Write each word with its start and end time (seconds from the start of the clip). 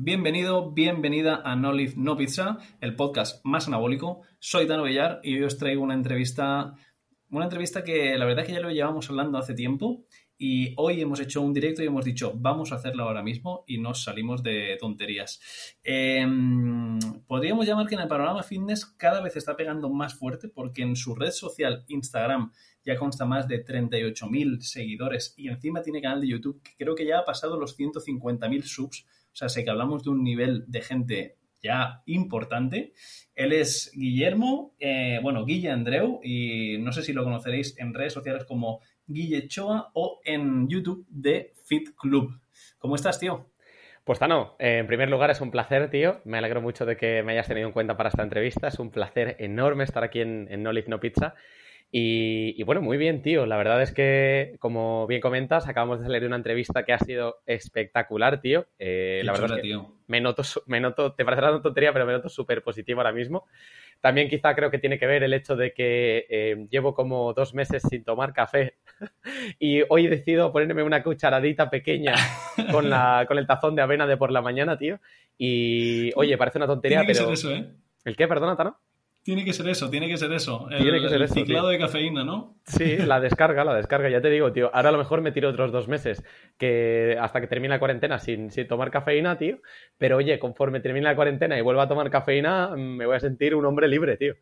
Bienvenido, 0.00 0.70
bienvenida 0.70 1.42
a 1.44 1.56
No 1.56 1.72
Live 1.72 1.94
No 1.96 2.16
Pizza, 2.16 2.58
el 2.80 2.94
podcast 2.94 3.44
más 3.44 3.66
anabólico. 3.66 4.22
Soy 4.38 4.64
Dano 4.64 4.84
Villar 4.84 5.18
y 5.24 5.34
hoy 5.34 5.42
os 5.42 5.58
traigo 5.58 5.82
una 5.82 5.94
entrevista, 5.94 6.72
una 7.30 7.46
entrevista 7.46 7.82
que 7.82 8.16
la 8.16 8.24
verdad 8.24 8.44
es 8.44 8.46
que 8.46 8.54
ya 8.54 8.60
lo 8.60 8.70
llevamos 8.70 9.10
hablando 9.10 9.38
hace 9.38 9.54
tiempo 9.54 10.04
y 10.38 10.72
hoy 10.76 11.00
hemos 11.00 11.18
hecho 11.18 11.42
un 11.42 11.52
directo 11.52 11.82
y 11.82 11.86
hemos 11.86 12.04
dicho 12.04 12.32
vamos 12.36 12.70
a 12.70 12.76
hacerlo 12.76 13.02
ahora 13.02 13.24
mismo 13.24 13.64
y 13.66 13.78
nos 13.78 14.04
salimos 14.04 14.40
de 14.44 14.76
tonterías. 14.78 15.40
Eh, 15.82 16.24
podríamos 17.26 17.66
llamar 17.66 17.88
que 17.88 17.96
en 17.96 18.02
el 18.02 18.08
panorama 18.08 18.44
fitness 18.44 18.86
cada 18.86 19.20
vez 19.20 19.34
está 19.34 19.56
pegando 19.56 19.90
más 19.90 20.14
fuerte 20.14 20.48
porque 20.48 20.82
en 20.82 20.94
su 20.94 21.16
red 21.16 21.32
social 21.32 21.84
Instagram 21.88 22.52
ya 22.84 22.96
consta 22.96 23.24
más 23.24 23.48
de 23.48 23.64
38.000 23.64 24.60
seguidores 24.60 25.34
y 25.36 25.48
encima 25.48 25.82
tiene 25.82 26.00
canal 26.00 26.20
de 26.20 26.28
YouTube 26.28 26.62
que 26.62 26.76
creo 26.78 26.94
que 26.94 27.04
ya 27.04 27.18
ha 27.18 27.24
pasado 27.24 27.58
los 27.58 27.76
150.000 27.76 28.62
subs 28.62 29.04
sea, 29.38 29.48
sé 29.48 29.64
que 29.64 29.70
hablamos 29.70 30.02
de 30.02 30.10
un 30.10 30.22
nivel 30.24 30.64
de 30.66 30.80
gente 30.82 31.36
ya 31.62 32.02
importante. 32.06 32.92
Él 33.34 33.52
es 33.52 33.92
Guillermo, 33.94 34.74
eh, 34.78 35.20
bueno, 35.22 35.44
Guille 35.44 35.70
Andreu, 35.70 36.20
y 36.22 36.78
no 36.78 36.92
sé 36.92 37.02
si 37.02 37.12
lo 37.12 37.24
conoceréis 37.24 37.78
en 37.78 37.94
redes 37.94 38.12
sociales 38.12 38.44
como 38.44 38.80
Guille 39.06 39.48
Choa 39.48 39.90
o 39.94 40.20
en 40.24 40.68
YouTube 40.68 41.06
de 41.08 41.52
Fit 41.64 41.90
Club. 41.96 42.40
¿Cómo 42.78 42.94
estás, 42.94 43.18
tío? 43.18 43.50
Pues 44.04 44.18
Tano, 44.18 44.56
en 44.58 44.86
primer 44.86 45.10
lugar 45.10 45.30
es 45.30 45.40
un 45.40 45.50
placer, 45.50 45.90
tío. 45.90 46.20
Me 46.24 46.38
alegro 46.38 46.62
mucho 46.62 46.86
de 46.86 46.96
que 46.96 47.22
me 47.22 47.32
hayas 47.32 47.46
tenido 47.46 47.66
en 47.66 47.72
cuenta 47.72 47.96
para 47.96 48.08
esta 48.08 48.22
entrevista. 48.22 48.68
Es 48.68 48.78
un 48.78 48.90
placer 48.90 49.36
enorme 49.38 49.84
estar 49.84 50.02
aquí 50.02 50.20
en, 50.20 50.48
en 50.50 50.62
No 50.62 50.72
Live 50.72 50.88
No 50.88 50.98
Pizza. 50.98 51.34
Y, 51.90 52.62
bueno, 52.64 52.82
muy 52.82 52.98
bien, 52.98 53.22
tío. 53.22 53.46
La 53.46 53.56
verdad 53.56 53.80
es 53.80 53.92
que, 53.92 54.56
como 54.58 55.06
bien 55.06 55.22
comentas, 55.22 55.66
acabamos 55.68 56.00
de 56.00 56.06
salir 56.06 56.20
de 56.20 56.26
una 56.26 56.36
entrevista 56.36 56.84
que 56.84 56.92
ha 56.92 56.98
sido 56.98 57.40
espectacular, 57.46 58.40
tío. 58.42 58.66
Eh, 58.78 59.22
la 59.24 59.32
verdad 59.32 59.58
es 59.58 59.62
que 59.62 59.80
Me, 60.06 60.20
noto, 60.20 60.42
me 60.66 60.80
noto, 60.80 61.14
te 61.14 61.24
parecerá 61.24 61.50
una 61.50 61.62
tontería, 61.62 61.92
pero 61.92 62.04
me 62.04 62.12
noto 62.12 62.28
súper 62.28 62.62
positivo 62.62 63.00
ahora 63.00 63.12
mismo. 63.12 63.46
También 64.00 64.28
quizá 64.28 64.54
creo 64.54 64.70
que 64.70 64.78
tiene 64.78 64.98
que 64.98 65.06
ver 65.06 65.22
el 65.22 65.32
hecho 65.32 65.56
de 65.56 65.72
que 65.72 66.26
eh, 66.28 66.66
llevo 66.70 66.94
como 66.94 67.32
dos 67.32 67.54
meses 67.54 67.82
sin 67.88 68.04
tomar 68.04 68.32
café 68.32 68.76
y 69.58 69.82
hoy 69.88 70.06
decido 70.06 70.52
ponerme 70.52 70.84
una 70.84 71.02
cucharadita 71.02 71.68
pequeña 71.68 72.14
con, 72.70 72.90
la, 72.90 73.24
con 73.26 73.38
el 73.38 73.46
tazón 73.46 73.74
de 73.74 73.82
avena 73.82 74.06
de 74.06 74.16
por 74.16 74.30
la 74.30 74.42
mañana, 74.42 74.76
tío. 74.76 75.00
Y 75.38 76.12
oye, 76.16 76.36
parece 76.36 76.58
una 76.58 76.66
tontería, 76.66 77.02
pero... 77.06 77.32
eso, 77.32 77.50
¿eh? 77.50 77.66
¿El 78.04 78.14
qué? 78.14 78.28
Perdona, 78.28 78.56
Tano. 78.56 78.78
Tiene 79.22 79.44
que 79.44 79.52
ser 79.52 79.68
eso, 79.68 79.90
tiene 79.90 80.08
que 80.08 80.16
ser 80.16 80.32
eso. 80.32 80.68
El, 80.70 80.82
tiene 80.82 81.00
que 81.00 81.08
ser 81.08 81.20
el 81.20 81.28
ciclado 81.28 81.68
de 81.68 81.78
cafeína, 81.78 82.24
¿no? 82.24 82.56
Sí, 82.64 82.96
la 82.96 83.20
descarga, 83.20 83.64
la 83.64 83.74
descarga, 83.74 84.08
ya 84.08 84.22
te 84.22 84.30
digo, 84.30 84.52
tío. 84.52 84.70
Ahora 84.74 84.88
a 84.88 84.92
lo 84.92 84.98
mejor 84.98 85.20
me 85.20 85.32
tiro 85.32 85.50
otros 85.50 85.70
dos 85.70 85.86
meses 85.86 86.24
que 86.56 87.16
hasta 87.20 87.40
que 87.40 87.46
termine 87.46 87.74
la 87.74 87.78
cuarentena 87.78 88.18
sin, 88.18 88.50
sin 88.50 88.66
tomar 88.66 88.90
cafeína, 88.90 89.36
tío. 89.36 89.58
Pero 89.98 90.16
oye, 90.16 90.38
conforme 90.38 90.80
termine 90.80 91.04
la 91.04 91.16
cuarentena 91.16 91.58
y 91.58 91.62
vuelva 91.62 91.82
a 91.82 91.88
tomar 91.88 92.10
cafeína, 92.10 92.74
me 92.76 93.04
voy 93.04 93.16
a 93.16 93.20
sentir 93.20 93.54
un 93.54 93.66
hombre 93.66 93.88
libre, 93.88 94.16
tío. 94.16 94.34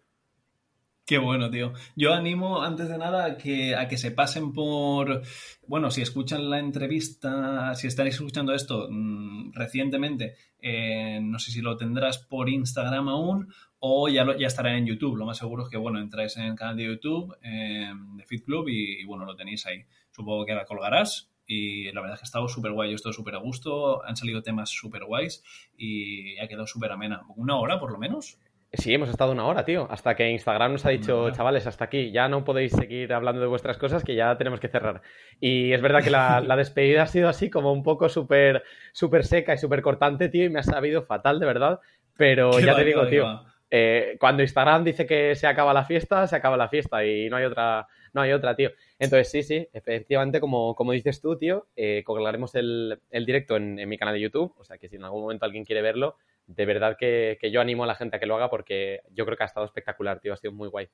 Qué 1.07 1.19
bueno, 1.19 1.49
tío. 1.49 1.73
Yo 1.95 2.13
animo, 2.15 2.65
antes 2.65 2.89
de 2.89 2.99
nada, 2.99 3.25
a 3.27 3.37
que, 3.37 3.77
a 3.77 3.87
que 3.87 3.97
se 3.97 4.11
pasen 4.11 4.53
por. 4.53 5.23
Bueno, 5.69 5.93
si 5.93 6.03
escuchan 6.03 6.51
la 6.51 6.59
entrevista, 6.59 7.77
si 7.77 7.87
estáis 7.87 8.17
escuchando 8.17 8.53
esto 8.53 8.89
mmm, 8.91 9.53
recientemente, 9.53 10.35
eh, 10.59 11.21
no 11.23 11.39
sé 11.39 11.53
si 11.53 11.61
lo 11.61 11.77
tendrás 11.77 12.19
por 12.19 12.49
Instagram 12.49 13.09
aún 13.09 13.55
o 13.79 14.09
ya, 14.09 14.25
lo, 14.25 14.37
ya 14.37 14.49
estará 14.49 14.77
en 14.77 14.87
YouTube. 14.87 15.15
Lo 15.15 15.27
más 15.27 15.39
seguro 15.39 15.63
es 15.63 15.69
que, 15.69 15.77
bueno, 15.77 16.01
entráis 16.01 16.37
en 16.39 16.47
el 16.47 16.57
canal 16.57 16.77
de 16.77 16.87
YouTube 16.87 17.37
eh, 17.41 17.93
de 18.17 18.25
Fit 18.25 18.45
Club 18.45 18.69
y, 18.69 19.01
y, 19.01 19.05
bueno, 19.05 19.25
lo 19.25 19.37
tenéis 19.37 19.65
ahí. 19.67 19.85
Supongo 20.11 20.45
que 20.45 20.55
la 20.55 20.65
colgarás 20.65 21.31
y 21.47 21.85
la 21.93 22.01
verdad 22.01 22.15
es 22.15 22.21
que 22.21 22.25
ha 22.25 22.31
estado 22.33 22.49
súper 22.49 22.73
guay. 22.73 22.91
Yo 22.91 22.97
estoy 22.97 23.13
súper 23.13 23.37
a 23.37 23.39
gusto, 23.39 24.05
han 24.05 24.17
salido 24.17 24.43
temas 24.43 24.71
súper 24.71 25.05
guays 25.05 25.45
y 25.79 26.37
ha 26.39 26.49
quedado 26.49 26.67
súper 26.67 26.91
amena. 26.91 27.23
¿Una 27.37 27.57
hora 27.59 27.79
por 27.79 27.93
lo 27.93 27.99
menos? 27.99 28.41
Sí, 28.73 28.93
hemos 28.93 29.09
estado 29.09 29.33
una 29.33 29.47
hora, 29.47 29.65
tío, 29.65 29.87
hasta 29.91 30.17
que 30.17 30.29
Instagram 30.29 30.73
nos 30.73 30.85
ha 30.85 30.91
dicho, 30.91 31.31
chavales, 31.31 31.67
hasta 31.67 31.85
aquí, 31.85 32.11
ya 32.11 32.29
no 32.29 32.45
podéis 32.45 32.73
seguir 32.73 33.13
hablando 33.13 33.41
de 33.41 33.47
vuestras 33.47 33.79
cosas, 33.79 34.05
que 34.05 34.15
ya 34.15 34.37
tenemos 34.37 34.61
que 34.61 34.69
cerrar. 34.69 35.03
Y 35.41 35.73
es 35.73 35.81
verdad 35.81 36.03
que 36.03 36.11
la, 36.11 36.41
la 36.41 36.57
despedida 36.57 37.03
ha 37.03 37.07
sido 37.07 37.29
así 37.29 37.49
como 37.49 37.73
un 37.73 37.83
poco 37.83 38.09
súper 38.09 38.65
súper 38.93 39.25
seca 39.25 39.55
y 39.55 39.59
súper 39.59 39.83
cortante, 39.83 40.29
tío, 40.29 40.45
y 40.45 40.51
me 40.51 40.59
ha 40.59 40.65
sabido 40.65 41.03
fatal, 41.03 41.39
de 41.41 41.47
verdad. 41.47 41.81
Pero 42.17 42.59
ya 42.59 42.73
va, 42.73 42.79
te 42.79 42.85
digo, 42.85 43.03
va, 43.03 43.09
tío, 43.09 43.27
eh, 43.71 44.17
cuando 44.19 44.43
Instagram 44.43 44.85
dice 44.85 45.07
que 45.07 45.35
se 45.35 45.47
acaba 45.47 45.73
la 45.73 45.85
fiesta, 45.85 46.27
se 46.27 46.37
acaba 46.37 46.57
la 46.57 46.69
fiesta 46.69 47.05
y 47.05 47.29
no 47.31 47.37
hay 47.37 47.45
otra, 47.45 47.87
no 48.13 48.21
hay 48.21 48.33
otra, 48.33 48.57
tío. 48.57 48.71
Entonces, 48.99 49.31
sí, 49.31 49.43
sí, 49.43 49.69
efectivamente, 49.73 50.41
como, 50.41 50.75
como 50.75 50.93
dices 50.93 51.21
tú, 51.21 51.37
tío, 51.37 51.69
eh, 51.77 52.03
colgaremos 52.05 52.55
el, 52.55 53.01
el 53.11 53.27
directo 53.27 53.57
en, 53.57 53.79
en 53.79 53.89
mi 53.89 53.97
canal 53.97 54.15
de 54.15 54.21
YouTube, 54.21 54.55
o 54.59 54.65
sea 54.65 54.79
que 54.79 54.89
si 54.89 54.97
en 54.97 55.05
algún 55.05 55.23
momento 55.23 55.45
alguien 55.45 55.65
quiere 55.65 55.83
verlo, 55.83 56.17
de 56.47 56.67
verdad 56.67 56.97
que, 56.99 57.39
que, 57.41 57.51
yo 57.51 57.61
animo 57.61 57.85
a 57.85 57.87
la 57.87 57.95
gente 57.95 58.17
a 58.17 58.21
que 58.21 58.27
lo 58.27 58.37
haga 58.37 58.51
porque 58.51 59.01
yo 59.13 59.25
creo 59.25 59.37
que 59.37 59.45
ha 59.45 59.47
estado 59.47 59.67
espectacular, 59.67 60.21
tío, 60.21 60.33
ha 60.33 60.37
sido 60.37 60.53
muy 60.53 60.69
guay. 60.69 60.89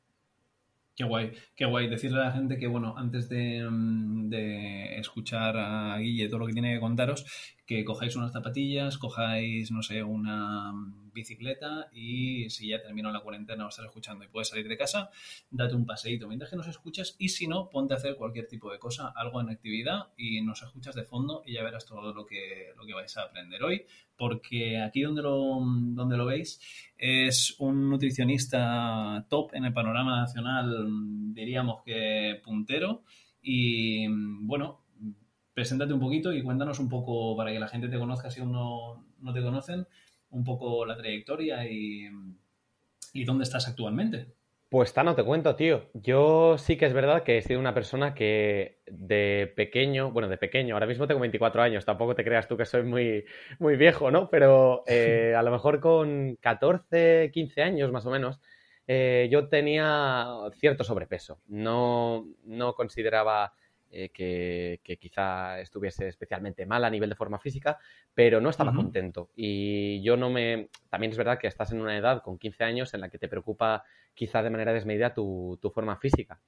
Qué 0.95 1.05
guay, 1.05 1.33
qué 1.57 1.65
guay. 1.65 1.89
Decirle 1.89 2.21
a 2.21 2.25
la 2.27 2.33
gente 2.33 2.59
que, 2.59 2.67
bueno, 2.67 2.95
antes 2.99 3.29
de, 3.29 3.67
de, 4.29 4.99
escuchar 4.99 5.57
a 5.57 5.97
Guille 5.99 6.29
todo 6.29 6.41
lo 6.41 6.47
que 6.47 6.53
tiene 6.53 6.75
que 6.75 6.81
contaros, 6.81 7.25
que 7.77 7.85
cojáis 7.85 8.17
unas 8.17 8.33
zapatillas, 8.33 8.99
cojáis, 8.99 9.71
no 9.71 9.83
sé, 9.83 10.03
una 10.03 10.73
bicicleta 11.13 11.89
y 11.93 12.49
si 12.51 12.69
ya 12.69 12.81
terminó 12.81 13.11
la 13.13 13.21
cuarentena 13.21 13.67
o 13.67 13.69
estás 13.69 13.87
escuchando 13.87 14.25
y 14.25 14.29
puedes 14.29 14.49
salir 14.49 14.67
de 14.69 14.77
casa, 14.77 15.11
date 15.51 15.75
un 15.75 15.87
paseíto. 15.87 16.27
Mientras 16.27 16.51
que 16.51 16.57
nos 16.57 16.67
escuchas 16.67 17.17
y 17.19 17.29
si 17.29 17.47
no, 17.47 17.69
ponte 17.69 17.95
a 17.95 17.97
hacer 17.97 18.17
cualquier 18.17 18.47
tipo 18.47 18.71
de 18.73 18.79
cosa, 18.79 19.13
algo 19.15 19.41
en 19.41 19.51
actividad 19.51 20.09
y 20.17 20.41
nos 20.41 20.63
escuchas 20.63 20.95
de 20.95 21.05
fondo 21.05 21.43
y 21.47 21.55
ya 21.55 21.63
verás 21.63 21.87
todo 21.87 22.13
lo 22.13 22.27
que, 22.27 22.73
lo 22.77 22.87
que 22.87 22.95
vais 22.95 23.17
a 23.17 23.23
aprender 23.23 23.63
hoy, 23.63 23.85
porque 24.17 24.81
aquí 24.81 25.03
donde 25.03 25.23
lo, 25.23 25.61
donde 25.63 26.17
lo 26.17 26.27
veis 26.27 26.61
es 26.97 27.57
un 27.59 27.91
nutricionista 27.91 29.27
top 29.29 29.55
en 29.55 29.65
el 29.65 29.73
panorama 29.73 30.21
nacional, 30.21 30.87
diríamos 31.35 31.83
que 31.85 32.41
puntero 32.43 33.03
y 33.43 34.07
bueno, 34.09 34.82
preséntate 35.55 35.93
un 35.93 36.01
poquito 36.01 36.33
y 36.33 36.43
cuéntanos 36.43 36.79
un 36.79 36.89
poco 36.89 37.37
para 37.37 37.53
que 37.53 37.61
la 37.61 37.69
gente 37.69 37.89
te 37.89 37.99
conozca 37.99 38.31
si 38.31 38.41
aún 38.41 38.53
no, 38.53 39.05
no 39.21 39.33
te 39.33 39.43
conocen 39.43 39.87
un 40.31 40.45
poco 40.45 40.87
la 40.87 40.97
trayectoria 40.97 41.67
y, 41.71 42.09
y 43.13 43.25
dónde 43.25 43.45
estás 43.45 43.69
actualmente. 43.69 44.29
Pues 44.73 44.95
Tano, 44.95 45.15
te 45.15 45.23
cuento, 45.23 45.55
tío. 45.55 45.91
Yo 45.93 46.57
sí 46.57 46.79
que 46.79 46.87
es 46.87 46.95
verdad 46.95 47.25
que 47.25 47.37
he 47.37 47.43
sido 47.43 47.61
una 47.61 47.75
persona 47.75 48.15
que 48.15 48.81
de 48.87 49.53
pequeño, 49.55 50.13
bueno, 50.13 50.31
de 50.31 50.39
pequeño, 50.39 50.75
ahora 50.75 50.87
mismo 50.87 51.07
tengo 51.07 51.21
24 51.21 51.61
años, 51.61 51.85
tampoco 51.85 52.15
te 52.15 52.25
creas 52.25 52.49
tú 52.49 52.57
que 52.57 52.65
soy 52.65 52.83
muy, 52.83 53.27
muy 53.59 53.77
viejo, 53.77 54.11
¿no? 54.11 54.31
Pero 54.31 54.83
eh, 54.87 55.35
a 55.37 55.43
lo 55.43 55.51
mejor 55.51 55.79
con 55.81 56.37
14, 56.37 57.31
15 57.35 57.63
años 57.63 57.93
más 57.93 58.07
o 58.07 58.11
menos, 58.11 58.41
eh, 58.87 59.29
yo 59.31 59.51
tenía 59.51 60.27
cierto 60.59 60.85
sobrepeso. 60.85 61.43
No, 61.49 62.27
no 62.45 62.73
consideraba 62.73 63.53
eh, 63.93 64.09
que, 64.09 64.81
que, 64.83 64.97
quizá 64.97 65.61
estuviese 65.61 66.09
especialmente 66.09 66.67
mal 66.67 66.85
a 66.85 66.91
nivel 66.91 67.11
de 67.11 67.15
forma 67.15 67.39
física, 67.39 67.79
pero 68.15 68.41
no 68.41 68.51
estaba 68.51 68.71
uh 68.71 68.75
-huh. 68.75 68.77
contento. 68.77 69.31
Y 69.37 70.03
yo 70.03 70.17
no 70.17 70.31
me... 70.31 70.69
También 70.89 71.13
es 71.13 71.19
verdad 71.19 71.39
que 71.39 71.47
estás 71.47 71.73
en 71.73 71.81
una 71.81 71.97
edad 71.97 72.23
con 72.23 72.39
15 72.39 72.65
años 72.65 72.95
en 72.95 73.03
la 73.03 73.11
que 73.11 73.19
te 73.19 73.29
preocupa 73.29 73.85
quizá 74.15 74.43
de 74.43 74.51
manera 74.51 74.73
desmedida 74.73 75.15
tu, 75.15 75.59
tu 75.61 75.71
forma 75.71 75.97
física. 75.99 76.41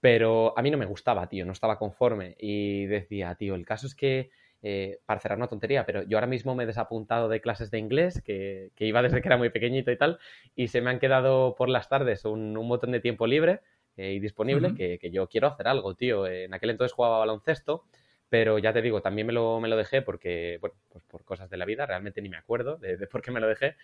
Pero 0.00 0.56
a 0.58 0.62
mí 0.62 0.70
no 0.70 0.78
me 0.78 0.86
gustaba, 0.86 1.28
tío, 1.28 1.46
no 1.46 1.52
estaba 1.52 1.78
conforme. 1.78 2.36
Y 2.38 2.86
decía, 2.86 3.34
tío, 3.36 3.54
el 3.54 3.64
caso 3.64 3.86
es 3.86 3.94
que 3.94 4.30
eh, 4.64 5.00
para 5.06 5.18
cerrar 5.18 5.38
una 5.38 5.48
tontería, 5.48 5.84
pero 5.84 6.04
yo 6.04 6.16
ahora 6.16 6.28
mismo 6.28 6.54
me 6.54 6.62
he 6.62 6.66
desapuntado 6.66 7.28
de 7.28 7.40
clases 7.40 7.72
de 7.72 7.78
inglés, 7.78 8.22
que, 8.22 8.70
que, 8.76 8.86
iba 8.86 9.02
desde 9.02 9.20
que 9.20 9.28
era 9.28 9.36
muy 9.36 9.50
pequeñito 9.50 9.90
y 9.90 9.98
tal, 9.98 10.20
y 10.54 10.68
se 10.68 10.80
me 10.80 10.90
han 10.90 11.00
quedado 11.00 11.56
por 11.56 11.68
las 11.68 11.88
tardes 11.88 12.24
un, 12.24 12.56
un 12.56 12.68
montón 12.68 12.92
de 12.92 13.00
tiempo 13.00 13.26
libre 13.26 13.60
eh, 13.96 14.12
y 14.12 14.20
disponible, 14.20 14.68
uh 14.68 14.70
-huh. 14.72 14.76
que, 14.76 14.98
que, 14.98 15.10
yo 15.10 15.28
quiero 15.28 15.48
hacer 15.48 15.68
algo, 15.68 15.94
tío. 15.94 16.26
En 16.26 16.54
aquel 16.54 16.70
entonces 16.70 16.94
jugaba 16.94 17.18
baloncesto, 17.18 17.84
pero 18.28 18.58
ya 18.58 18.72
te 18.72 18.82
digo, 18.82 19.00
también 19.02 19.26
me 19.26 19.32
lo, 19.32 19.60
me 19.60 19.68
lo 19.68 19.76
dejé 19.76 20.02
porque, 20.02 20.58
bueno, 20.60 20.76
pues 20.88 21.04
por 21.04 21.24
cosas 21.24 21.50
de 21.50 21.56
la 21.56 21.64
vida, 21.64 21.86
realmente 21.86 22.22
ni 22.22 22.28
me 22.28 22.38
acuerdo 22.38 22.76
de, 22.78 22.96
de, 22.96 23.06
por 23.06 23.22
qué 23.22 23.30
me 23.30 23.40
lo 23.40 23.48
dejé, 23.48 23.76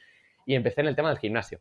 y 0.46 0.54
empecé 0.54 0.80
en 0.80 0.88
el 0.88 0.96
tema 0.96 1.10
del 1.10 1.18
gimnasio. 1.18 1.60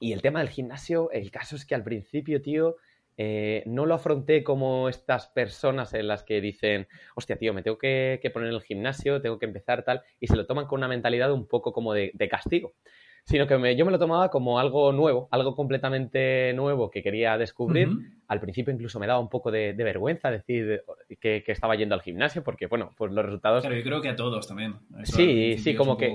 Y 0.00 0.12
el 0.12 0.20
tema 0.20 0.40
del 0.40 0.48
gimnasio, 0.48 1.10
el 1.12 1.30
caso 1.30 1.56
es 1.56 1.64
que 1.64 1.74
al 1.74 1.84
principio, 1.84 2.42
tío, 2.42 2.76
eh, 3.16 3.62
no 3.66 3.86
lo 3.86 3.94
afronté 3.94 4.42
como 4.42 4.88
estas 4.88 5.28
personas 5.28 5.94
en 5.94 6.08
las 6.08 6.24
que 6.24 6.40
dicen, 6.40 6.88
hostia, 7.14 7.36
tío, 7.36 7.54
me 7.54 7.62
tengo 7.62 7.78
que, 7.78 8.20
poner 8.32 8.48
en 8.48 8.54
el 8.56 8.62
gimnasio, 8.62 9.22
tengo 9.22 9.38
que 9.38 9.46
empezar 9.46 9.84
tal, 9.84 10.02
y 10.18 10.26
se 10.26 10.36
lo 10.36 10.46
toman 10.46 10.66
con 10.66 10.80
una 10.80 10.88
mentalidad 10.88 11.32
un 11.32 11.46
poco 11.46 11.72
como 11.72 11.92
de, 11.94 12.12
castigo. 12.28 12.74
Sino 13.24 13.46
que 13.46 13.74
yo 13.74 13.86
me 13.86 13.90
lo 13.90 13.98
tomaba 13.98 14.30
como 14.30 14.58
algo 14.58 14.92
nuevo, 14.92 15.28
algo 15.30 15.56
completamente 15.56 16.52
nuevo 16.54 16.90
que 16.90 17.02
quería 17.02 17.38
descubrir. 17.38 17.88
Al 18.28 18.40
principio 18.40 18.72
incluso 18.72 19.00
me 19.00 19.06
daba 19.06 19.18
un 19.18 19.30
poco 19.30 19.50
de, 19.50 19.72
vergüenza 19.72 20.30
decir 20.30 20.82
que, 21.20 21.42
estaba 21.46 21.74
yendo 21.74 21.94
al 21.94 22.02
gimnasio, 22.02 22.44
porque 22.44 22.66
bueno, 22.66 22.92
pues 22.96 23.12
los 23.12 23.24
resultados. 23.24 23.62
Claro, 23.62 23.76
yo 23.76 23.82
creo 23.82 24.02
que 24.02 24.10
a 24.10 24.16
todos 24.16 24.46
también. 24.46 24.74
sí, 25.04 25.56
sí, 25.56 25.74
como 25.74 25.96
que, 25.96 26.14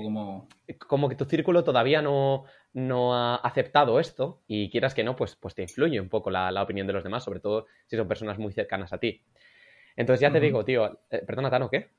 como 0.78 1.08
que 1.08 1.16
tu 1.16 1.24
círculo 1.24 1.64
todavía 1.64 2.00
no, 2.00 2.44
no 2.72 3.14
ha 3.14 3.36
aceptado 3.36 3.98
esto 3.98 4.42
y 4.46 4.70
quieras 4.70 4.94
que 4.94 5.04
no, 5.04 5.16
pues, 5.16 5.36
pues 5.36 5.54
te 5.54 5.62
influye 5.62 6.00
un 6.00 6.08
poco 6.08 6.30
la, 6.30 6.62
opinión 6.62 6.86
de 6.86 6.92
los 6.92 7.04
demás, 7.04 7.24
sobre 7.24 7.40
todo 7.40 7.66
si 7.86 7.96
son 7.96 8.06
personas 8.06 8.38
muy 8.38 8.52
cercanas 8.52 8.92
a 8.92 8.98
ti. 8.98 9.22
Entonces 9.96 10.20
ya 10.20 10.32
te 10.32 10.40
digo, 10.40 10.64
tío, 10.64 11.00
eh, 11.10 11.22
perdona, 11.26 11.50
Tano, 11.50 11.68
¿qué? 11.68 11.90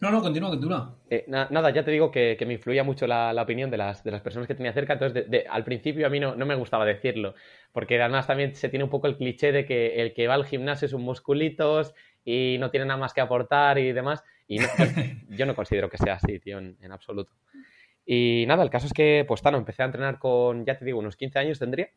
No, 0.00 0.10
no, 0.10 0.22
continúa, 0.22 0.48
continúa. 0.48 0.96
Eh, 1.10 1.24
nada, 1.28 1.70
ya 1.70 1.84
te 1.84 1.90
digo 1.90 2.10
que, 2.10 2.36
me 2.46 2.54
influía 2.54 2.82
mucho 2.82 3.06
la, 3.06 3.34
opinión 3.42 3.70
de 3.70 3.76
las, 3.76 4.02
de 4.02 4.10
las, 4.10 4.22
personas 4.22 4.48
que 4.48 4.54
tenía 4.54 4.72
cerca, 4.72 4.94
entonces 4.94 5.26
al 5.48 5.62
principio 5.64 6.06
a 6.06 6.10
mí 6.10 6.18
no, 6.18 6.34
no, 6.34 6.46
me 6.46 6.54
gustaba 6.54 6.86
decirlo, 6.86 7.34
porque 7.72 8.00
además 8.00 8.26
también 8.26 8.54
se 8.54 8.70
tiene 8.70 8.84
un 8.84 8.90
poco 8.90 9.06
el 9.06 9.16
cliché 9.16 9.52
de 9.52 9.66
que 9.66 10.00
el 10.00 10.14
que 10.14 10.26
va 10.26 10.34
al 10.34 10.46
gimnasio 10.46 10.86
es 10.86 10.94
un 10.94 11.02
musculitos 11.02 11.94
y 12.24 12.56
no 12.58 12.70
tiene 12.70 12.86
nada 12.86 12.98
más 12.98 13.12
que 13.12 13.20
aportar 13.20 13.78
y 13.78 13.92
demás, 13.92 14.24
y 14.48 14.58
yo, 15.28 15.44
no 15.44 15.54
considero 15.54 15.90
que 15.90 15.98
sea 15.98 16.14
así, 16.14 16.38
tío, 16.38 16.58
en 16.58 16.92
absoluto. 16.92 17.32
Y 18.12 18.44
nada, 18.48 18.64
el 18.64 18.70
caso 18.70 18.86
es 18.86 18.92
que, 18.92 19.24
pues, 19.26 19.40
Tano, 19.40 19.58
empecé 19.58 19.82
a 19.82 19.86
entrenar 19.86 20.18
con, 20.18 20.64
ya 20.64 20.76
te 20.76 20.84
digo, 20.84 20.98
unos 20.98 21.16
15 21.16 21.38
años 21.38 21.60
tendría. 21.60 21.90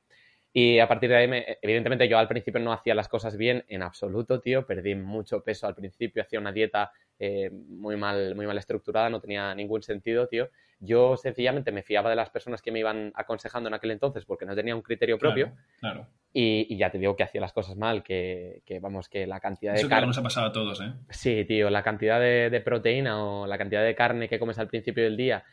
Y 0.55 0.77
a 0.77 0.87
partir 0.87 1.09
de 1.09 1.15
ahí, 1.15 1.57
evidentemente, 1.63 2.07
yo 2.07 2.19
al 2.19 2.27
principio 2.27 2.61
no 2.61 2.71
hacía 2.71 2.93
las 2.93 3.07
cosas 3.07 3.35
bien 3.37 3.65
en 3.67 3.81
absoluto, 3.81 4.39
tío. 4.39 4.67
Perdí 4.67 4.93
mucho 4.93 5.43
peso 5.43 5.65
al 5.65 5.73
principio, 5.73 6.21
hacía 6.21 6.39
una 6.39 6.51
dieta 6.51 6.91
eh, 7.17 7.49
muy, 7.51 7.97
mal, 7.97 8.35
muy 8.35 8.45
mal 8.45 8.57
estructurada, 8.59 9.09
no 9.09 9.19
tenía 9.19 9.55
ningún 9.55 9.81
sentido, 9.81 10.27
tío. 10.27 10.49
Yo 10.79 11.17
sencillamente 11.17 11.71
me 11.71 11.81
fiaba 11.81 12.11
de 12.11 12.15
las 12.15 12.29
personas 12.29 12.61
que 12.61 12.71
me 12.71 12.79
iban 12.79 13.11
aconsejando 13.15 13.67
en 13.67 13.73
aquel 13.73 13.91
entonces 13.91 14.25
porque 14.25 14.45
no 14.45 14.53
tenía 14.53 14.75
un 14.75 14.83
criterio 14.83 15.17
propio. 15.17 15.53
Claro. 15.79 16.05
Y, 16.31 16.77
ya 16.77 16.91
te 16.91 16.99
digo 16.99 17.15
que 17.15 17.23
hacía 17.23 17.41
las 17.41 17.53
cosas 17.53 17.75
mal, 17.75 18.03
que, 18.03 18.61
vamos, 18.79 19.09
que 19.09 19.25
la 19.25 19.39
cantidad 19.39 19.73
de 19.73 19.79
Eso 19.79 19.89
carne. 19.89 20.07
nos 20.07 20.17
ha 20.19 20.23
pasado 20.23 20.47
a 20.47 20.51
todos, 20.51 20.81
¿eh? 20.81 20.93
Sí, 21.09 21.45
tío, 21.45 21.71
la 21.71 21.81
cantidad 21.81 22.19
de 22.19 22.61
proteína 22.63 23.23
o 23.23 23.47
la 23.47 23.57
cantidad 23.57 23.83
de 23.83 23.95
carne 23.95 24.29
que 24.29 24.37
comes 24.37 24.59
al 24.59 24.67
principio 24.67 25.03
del 25.03 25.17
día 25.17 25.43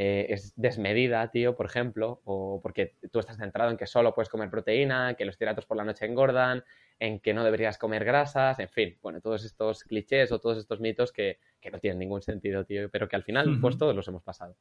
eh, 0.00 0.32
es 0.32 0.52
desmedida, 0.54 1.28
tío, 1.32 1.56
por 1.56 1.66
ejemplo, 1.66 2.20
o 2.24 2.60
porque 2.62 2.94
tú 3.10 3.18
estás 3.18 3.36
centrado 3.36 3.72
en 3.72 3.76
que 3.76 3.88
solo 3.88 4.14
puedes 4.14 4.28
comer 4.28 4.48
proteína, 4.48 5.14
que 5.14 5.24
los 5.24 5.36
hidratos 5.40 5.66
por 5.66 5.76
la 5.76 5.82
noche 5.82 6.06
engordan, 6.06 6.62
en 7.00 7.18
que 7.18 7.34
no 7.34 7.42
deberías 7.42 7.78
comer 7.78 8.04
grasas, 8.04 8.60
en 8.60 8.68
fin, 8.68 8.96
bueno, 9.02 9.20
todos 9.20 9.44
estos 9.44 9.82
clichés 9.82 10.30
o 10.30 10.38
todos 10.38 10.56
estos 10.56 10.78
mitos 10.78 11.10
que, 11.10 11.40
no 11.72 11.80
tienen 11.80 11.98
ningún 11.98 12.22
sentido, 12.22 12.64
tío, 12.64 12.88
pero 12.90 13.08
que 13.08 13.16
al 13.16 13.24
final, 13.24 13.58
pues 13.60 13.76
todos 13.76 13.94
los 13.94 14.06
hemos 14.06 14.22
pasado. 14.22 14.56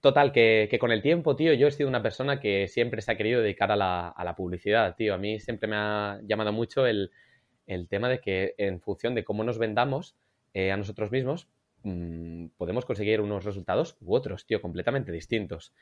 Total, 0.00 0.32
que, 0.32 0.74
con 0.80 0.90
el 0.90 1.02
tiempo, 1.02 1.36
tío, 1.36 1.52
yo 1.52 1.66
he 1.66 1.70
sido 1.70 1.90
una 1.90 2.02
persona 2.02 2.40
que 2.40 2.66
siempre 2.66 3.02
se 3.02 3.12
ha 3.12 3.16
querido 3.18 3.42
dedicar 3.42 3.70
a 3.70 3.76
la, 3.76 4.34
publicidad, 4.36 4.96
tío. 4.96 5.12
A 5.12 5.18
mí 5.18 5.38
siempre 5.38 5.68
me 5.68 5.76
ha 5.76 6.18
llamado 6.22 6.50
mucho 6.50 6.86
el, 6.86 7.10
tema 7.90 8.08
de 8.08 8.20
que 8.20 8.54
en 8.56 8.80
función 8.80 9.14
de 9.14 9.22
cómo 9.22 9.44
nos 9.44 9.58
vendamos 9.58 10.16
eh, 10.54 10.72
a 10.72 10.78
nosotros 10.78 11.10
mismos, 11.10 11.48
mmm, 11.84 12.46
podemos 12.56 12.84
conseguir 12.84 13.20
unos 13.20 13.44
resultados 13.44 13.96
u 14.00 14.14
otros, 14.14 14.46
tío, 14.46 14.60
completamente 14.60 15.12
distintos. 15.12 15.72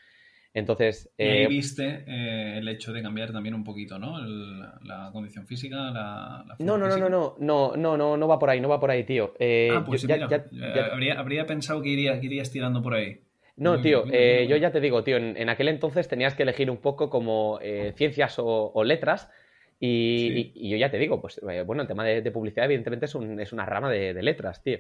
Entonces. 0.55 1.11
Eh, 1.17 1.27
y 1.27 1.29
ahí 1.31 1.47
viste 1.47 2.05
eh, 2.07 2.59
el 2.59 2.69
hecho 2.69 2.93
de 2.93 3.03
cambiar 3.03 3.33
también 3.33 3.55
un 3.55 3.65
poquito, 3.65 3.99
¿no? 3.99 4.19
El, 4.19 4.61
la 4.85 5.11
condición 5.13 5.47
física, 5.47 5.77
la. 5.77 6.45
la 6.47 6.57
no, 6.59 6.77
no, 6.77 6.87
física. 6.87 7.09
no, 7.09 7.09
no, 7.09 7.37
no, 7.39 7.77
no, 7.77 7.97
no, 7.97 8.17
no 8.17 8.29
va 8.29 8.39
por 8.39 8.51
ahí, 8.51 8.61
no 8.61 8.69
va 8.69 8.79
por 8.79 8.91
ahí, 8.91 9.05
tío. 9.05 9.35
Eh, 9.39 9.71
ah, 9.73 9.83
pues 9.85 10.03
yo, 10.03 10.09
mira, 10.09 10.29
ya, 10.29 10.37
eh, 10.37 10.73
ya, 10.75 10.87
habría, 10.87 11.19
habría, 11.19 11.47
pensado 11.47 11.81
que 11.81 11.89
irías, 11.89 12.21
que 12.21 12.27
irías 12.27 12.51
tirando 12.51 12.83
por 12.83 12.95
ahí. 12.95 13.21
No, 13.57 13.81
tío, 13.81 14.05
eh, 14.11 14.47
yo 14.49 14.57
ya 14.57 14.73
te 14.73 14.81
digo, 14.81 15.05
tío, 15.05 15.17
en, 15.17 15.37
en, 15.37 15.49
aquel 15.49 15.69
entonces 15.69 16.09
tenías 16.09 16.35
que 16.35 16.43
elegir 16.43 16.71
un 16.71 16.79
poco 16.79 17.09
como 17.09 17.59
eh, 17.63 17.93
ciencias 17.97 18.39
o, 18.39 18.73
o 18.75 18.85
letras. 18.85 19.31
Y, 19.79 20.31
sí. 20.33 20.53
y, 20.55 20.67
y, 20.67 20.71
yo 20.71 20.77
ya 20.77 20.91
te 20.91 20.99
digo, 20.99 21.21
pues 21.21 21.41
bueno, 21.67 21.83
el 21.83 21.89
tema 21.89 22.05
de, 22.05 22.23
de 22.23 22.31
publicidad 22.31 22.67
evidentemente 22.67 23.07
es, 23.07 23.15
un, 23.15 23.41
es 23.41 23.53
una 23.53 23.67
rama 23.67 23.91
de, 23.91 24.15
de 24.15 24.23
letras, 24.23 24.63
tío. 24.63 24.79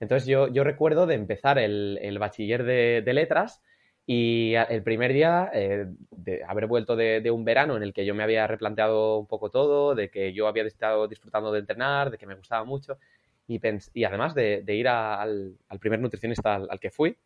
Entonces 0.00 0.26
yo, 0.26 0.48
yo 0.48 0.64
recuerdo 0.64 1.06
de 1.06 1.14
empezar 1.14 1.58
el, 1.58 2.16
bachiller 2.18 2.64
de, 2.64 3.12
letras 3.12 3.62
y 4.06 4.54
el 4.54 4.82
primer 4.82 5.12
día 5.12 5.50
eh, 5.52 5.86
de 6.10 6.42
haber 6.48 6.66
vuelto 6.66 6.96
de, 6.96 7.30
un 7.30 7.44
verano 7.44 7.76
en 7.76 7.82
el 7.82 7.92
que 7.92 8.06
yo 8.06 8.14
me 8.14 8.22
había 8.22 8.46
replanteado 8.46 9.18
un 9.18 9.26
poco 9.26 9.50
todo, 9.50 9.94
de 9.94 10.10
que 10.10 10.32
yo 10.32 10.48
había 10.48 10.64
estado 10.64 11.06
disfrutando 11.06 11.52
de 11.52 11.60
entrenar, 11.60 12.10
de 12.10 12.18
que 12.18 12.26
me 12.26 12.34
gustaba 12.34 12.64
mucho 12.64 12.98
y, 13.46 13.60
y 13.94 14.04
además 14.04 14.34
de, 14.34 14.64
ir 14.68 14.88
al, 14.88 15.56
primer 15.80 16.00
nutricionista 16.00 16.54
al, 16.54 16.80
que 16.80 16.90
fui, 16.90 17.16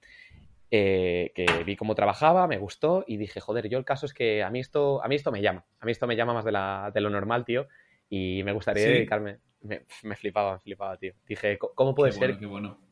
eh, 0.70 1.30
que 1.32 1.46
vi 1.64 1.76
cómo 1.76 1.94
trabajaba, 1.94 2.48
me 2.48 2.58
gustó 2.58 3.04
y 3.06 3.18
dije, 3.18 3.40
joder, 3.40 3.68
yo 3.68 3.78
el 3.78 3.84
caso 3.84 4.06
es 4.06 4.12
que 4.12 4.42
a 4.42 4.50
mí 4.50 4.58
esto, 4.58 5.02
a 5.04 5.06
mí 5.06 5.14
esto 5.14 5.30
me 5.30 5.42
llama, 5.42 5.64
a 5.78 5.86
mí 5.86 5.92
esto 5.92 6.08
me 6.08 6.16
llama 6.16 6.34
más 6.34 6.44
de, 6.44 6.52
la, 6.52 6.90
de 6.92 7.00
lo 7.00 7.10
normal, 7.10 7.44
tío, 7.44 7.68
y 8.14 8.42
me 8.44 8.52
gustaría 8.52 8.86
dedicarme 8.86 9.38
me, 9.64 9.80
flipaba, 10.16 10.54
me 10.54 10.58
flipaba, 10.60 10.96
tío. 10.96 11.14
Dije, 11.26 11.58
¿cómo 11.58 11.94
puede 11.94 12.12
ser? 12.12 12.38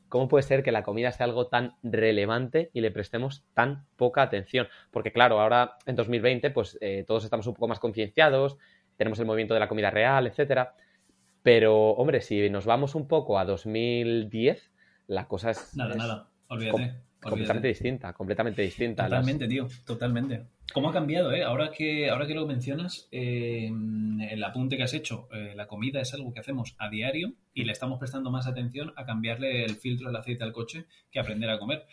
¿Cómo 0.08 0.28
puede 0.28 0.42
ser 0.42 0.62
que 0.62 0.72
la 0.72 0.82
comida 0.82 1.10
sea 1.12 1.24
algo 1.24 1.46
tan 1.46 1.76
relevante 1.82 2.70
y 2.74 2.82
le 2.82 2.90
prestemos 2.90 3.44
tan 3.54 3.86
poca 3.96 4.22
atención? 4.22 4.68
Porque 4.90 5.12
claro, 5.12 5.40
ahora 5.40 5.76
en 5.86 5.96
2020 5.96 6.50
pues 6.50 6.76
eh, 6.82 7.04
todos 7.06 7.24
estamos 7.24 7.46
un 7.46 7.54
poco 7.54 7.68
más 7.68 7.80
concienciados, 7.80 8.58
tenemos 8.96 9.18
el 9.20 9.26
movimiento 9.26 9.54
de 9.54 9.60
la 9.60 9.68
comida 9.68 9.90
real, 9.90 10.26
etcétera. 10.26 10.74
Pero, 11.42 11.90
hombre, 11.92 12.20
si 12.20 12.50
nos 12.50 12.66
vamos 12.66 12.94
un 12.94 13.08
poco 13.08 13.38
a 13.38 13.44
2010, 13.44 14.70
la 15.08 15.26
cosa 15.28 15.50
es... 15.50 15.74
Nada, 15.76 15.94
nada, 15.94 16.28
olvídate. 16.48 16.94
Completamente 17.22 17.68
distinta, 17.68 18.12
completamente 18.12 18.62
distinta. 18.62 19.04
Totalmente, 19.04 19.46
tío, 19.46 19.68
totalmente. 19.86 20.42
¿Cómo 20.72 20.88
ha 20.88 20.92
cambiado, 20.92 21.32
eh? 21.32 21.44
Ahora 21.44 21.70
que, 21.70 22.10
ahora 22.10 22.26
que 22.26 22.34
lo 22.34 22.46
mencionas, 22.46 23.08
eh, 23.12 23.70
el 24.30 24.42
apunte 24.42 24.76
que 24.76 24.82
has 24.82 24.94
hecho, 24.94 25.28
eh, 25.32 25.52
la 25.54 25.68
comida 25.68 26.00
es 26.00 26.14
algo 26.14 26.32
que 26.32 26.40
hacemos 26.40 26.74
a 26.78 26.88
diario 26.88 27.34
y 27.54 27.64
le 27.64 27.72
estamos 27.72 27.98
prestando 27.98 28.30
más 28.30 28.46
atención 28.46 28.92
a 28.96 29.04
cambiarle 29.04 29.64
el 29.64 29.76
filtro 29.76 30.08
del 30.08 30.16
aceite 30.16 30.42
al 30.42 30.52
coche 30.52 30.86
que 31.10 31.20
aprender 31.20 31.50
a 31.50 31.58
comer. 31.58 31.86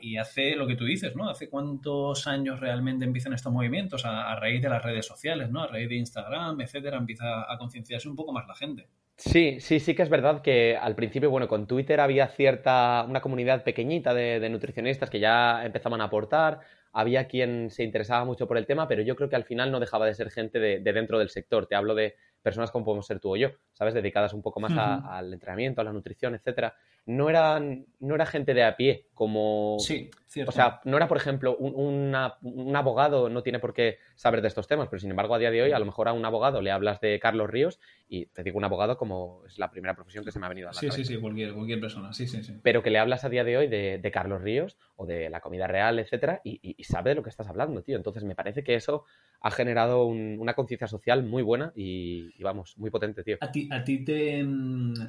Y, 0.00 0.16
hace 0.16 0.54
lo 0.56 0.66
que 0.66 0.76
tú 0.76 0.84
dices, 0.84 1.16
¿no? 1.16 1.28
¿Hace 1.28 1.48
cuántos 1.48 2.26
años 2.26 2.60
realmente 2.60 3.04
empiezan 3.04 3.32
estos 3.32 3.52
movimientos? 3.52 4.04
A, 4.04 4.36
raíz 4.36 4.62
de 4.62 4.68
las 4.68 4.82
redes 4.82 5.06
sociales, 5.06 5.50
¿no? 5.50 5.62
A 5.62 5.66
raíz 5.66 5.88
de 5.88 5.96
Instagram, 5.96 6.60
etcétera, 6.60 6.98
empieza 6.98 7.50
a 7.52 7.58
concienciarse 7.58 8.08
un 8.08 8.16
poco 8.16 8.32
más 8.32 8.46
la 8.46 8.54
gente. 8.54 8.88
Sí, 9.20 9.58
sí, 9.60 9.80
sí 9.80 9.96
que 9.96 10.02
es 10.02 10.08
verdad 10.10 10.42
que 10.42 10.76
al 10.76 10.94
principio, 10.94 11.28
bueno, 11.28 11.48
con 11.48 11.66
Twitter 11.66 11.98
había 12.00 12.28
cierta, 12.28 13.04
una 13.08 13.20
comunidad 13.20 13.64
pequeñita 13.64 14.14
de, 14.14 14.48
nutricionistas 14.48 15.10
que 15.10 15.18
ya 15.18 15.64
empezaban 15.64 16.00
a 16.00 16.04
aportar, 16.04 16.60
había 16.92 17.26
quien 17.26 17.68
se 17.70 17.82
interesaba 17.82 18.24
mucho 18.24 18.46
por 18.46 18.58
el 18.58 18.66
tema, 18.66 18.86
pero 18.86 19.02
yo 19.02 19.16
creo 19.16 19.28
que 19.28 19.34
al 19.34 19.44
final 19.44 19.72
no 19.72 19.80
dejaba 19.80 20.06
de 20.06 20.14
ser 20.14 20.30
gente 20.30 20.60
de, 20.60 20.78
dentro 20.80 21.18
del 21.18 21.30
sector. 21.30 21.66
Te 21.66 21.74
hablo 21.74 21.96
de 21.96 22.14
personas 22.42 22.70
como 22.70 22.84
podemos 22.84 23.06
ser 23.06 23.20
tú 23.20 23.34
o 23.34 23.36
yo, 23.36 23.50
¿sabes? 23.72 23.94
Dedicadas 23.94 24.32
un 24.32 24.42
poco 24.42 24.60
más 24.60 24.72
al 24.76 25.32
entrenamiento, 25.32 25.80
a 25.80 25.84
la 25.84 25.92
nutrición, 25.92 26.34
etcétera 26.34 26.74
no 27.08 27.30
eran 27.30 27.86
no 28.00 28.14
era 28.14 28.26
gente 28.26 28.52
de 28.52 28.62
a 28.62 28.76
pie, 28.76 29.06
como... 29.14 29.76
Sí, 29.80 30.10
cierto. 30.26 30.50
O 30.50 30.52
sea, 30.52 30.80
no 30.84 30.98
era, 30.98 31.08
por 31.08 31.16
ejemplo, 31.16 31.56
un, 31.56 32.14
abogado 32.14 33.30
no 33.30 33.42
tiene 33.42 33.58
por 33.58 33.72
qué 33.72 33.98
saber 34.14 34.42
de 34.42 34.48
estos 34.48 34.68
temas, 34.68 34.88
pero 34.88 35.00
sin 35.00 35.10
embargo 35.10 35.34
a 35.34 35.38
día 35.38 35.50
de 35.50 35.62
hoy 35.62 35.72
a 35.72 35.78
lo 35.78 35.86
mejor 35.86 36.06
a 36.06 36.12
un 36.12 36.24
abogado 36.26 36.60
le 36.60 36.70
hablas 36.70 37.00
de 37.00 37.18
Carlos 37.18 37.48
Ríos 37.48 37.80
y 38.08 38.26
te 38.26 38.42
digo 38.42 38.58
un 38.58 38.64
abogado 38.64 38.98
como 38.98 39.42
es 39.46 39.58
la 39.58 39.70
primera 39.70 39.94
profesión 39.94 40.22
que 40.22 40.32
se 40.32 40.38
me 40.38 40.46
ha 40.46 40.50
venido 40.50 40.68
a 40.68 40.72
la 40.72 40.78
sí, 40.78 40.90
Sí, 40.90 41.04
sí, 41.04 41.16
cualquier, 41.16 41.54
cualquier 41.54 41.80
persona, 41.80 42.12
sí, 42.12 42.28
sí, 42.28 42.42
sí. 42.42 42.60
Pero 42.62 42.82
que 42.82 42.90
le 42.90 42.98
hablas 42.98 43.24
a 43.24 43.30
día 43.30 43.42
de 43.42 43.56
hoy 43.56 43.68
de, 43.68 44.10
Carlos 44.12 44.42
Ríos 44.42 44.76
o 44.96 45.06
de 45.06 45.30
la 45.30 45.40
comida 45.40 45.66
real, 45.66 45.98
etcétera, 45.98 46.42
y, 46.44 46.76
sabe 46.84 47.10
de 47.10 47.16
lo 47.16 47.22
que 47.22 47.30
estás 47.30 47.48
hablando, 47.48 47.82
tío. 47.82 47.96
Entonces 47.96 48.24
me 48.24 48.34
parece 48.34 48.62
que 48.62 48.74
eso 48.74 49.04
ha 49.40 49.50
generado 49.50 50.04
una 50.06 50.54
conciencia 50.54 50.88
social 50.88 51.22
muy 51.22 51.42
buena 51.42 51.72
y, 51.76 52.42
vamos, 52.42 52.76
muy 52.76 52.90
potente, 52.90 53.22
tío. 53.22 53.36
¿A 53.40 53.52
ti, 53.52 53.68
a 53.70 53.84
ti, 53.84 54.04
te, 54.04 54.44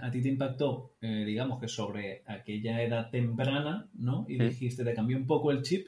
a 0.01 0.11
ti 0.11 0.21
te 0.21 0.29
impactó, 0.29 0.93
eh, 1.01 1.23
digamos, 1.25 1.59
que 1.59 1.67
sobre 1.67 2.23
aquella 2.25 2.83
edad 2.83 3.09
temprana, 3.09 3.89
¿no? 3.93 4.25
Y 4.27 4.37
dijiste, 4.37 4.83
te 4.83 4.93
cambió 4.93 5.17
un 5.17 5.25
poco 5.25 5.51
el 5.51 5.63
chip 5.63 5.87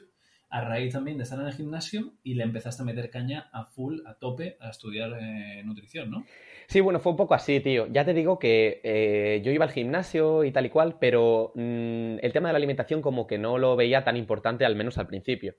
a 0.52 0.60
raíz 0.60 0.92
también 0.92 1.16
de 1.16 1.22
estar 1.22 1.40
en 1.40 1.46
el 1.46 1.54
gimnasio 1.54 2.12
y 2.22 2.34
le 2.34 2.44
empezaste 2.44 2.82
a 2.82 2.84
meter 2.84 3.08
caña 3.08 3.48
a 3.52 3.64
full, 3.64 4.00
a 4.04 4.14
tope, 4.18 4.58
a 4.60 4.68
estudiar 4.68 5.18
eh, 5.18 5.62
nutrición, 5.64 6.10
¿no? 6.10 6.26
Sí, 6.66 6.80
bueno, 6.80 7.00
fue 7.00 7.12
un 7.12 7.16
poco 7.16 7.34
así, 7.34 7.60
tío. 7.60 7.86
Ya 7.90 8.04
te 8.04 8.12
digo 8.12 8.38
que 8.38 8.80
eh, 8.84 9.40
yo 9.42 9.50
iba 9.50 9.64
al 9.64 9.70
gimnasio 9.70 10.44
y 10.44 10.52
tal 10.52 10.66
y 10.66 10.70
cual, 10.70 10.98
pero 11.00 11.52
mm, 11.54 12.18
el 12.20 12.32
tema 12.32 12.48
de 12.48 12.52
la 12.52 12.58
alimentación 12.58 13.00
como 13.00 13.26
que 13.26 13.38
no 13.38 13.56
lo 13.56 13.76
veía 13.76 14.04
tan 14.04 14.18
importante, 14.18 14.66
al 14.66 14.76
menos 14.76 14.98
al 14.98 15.06
principio. 15.06 15.54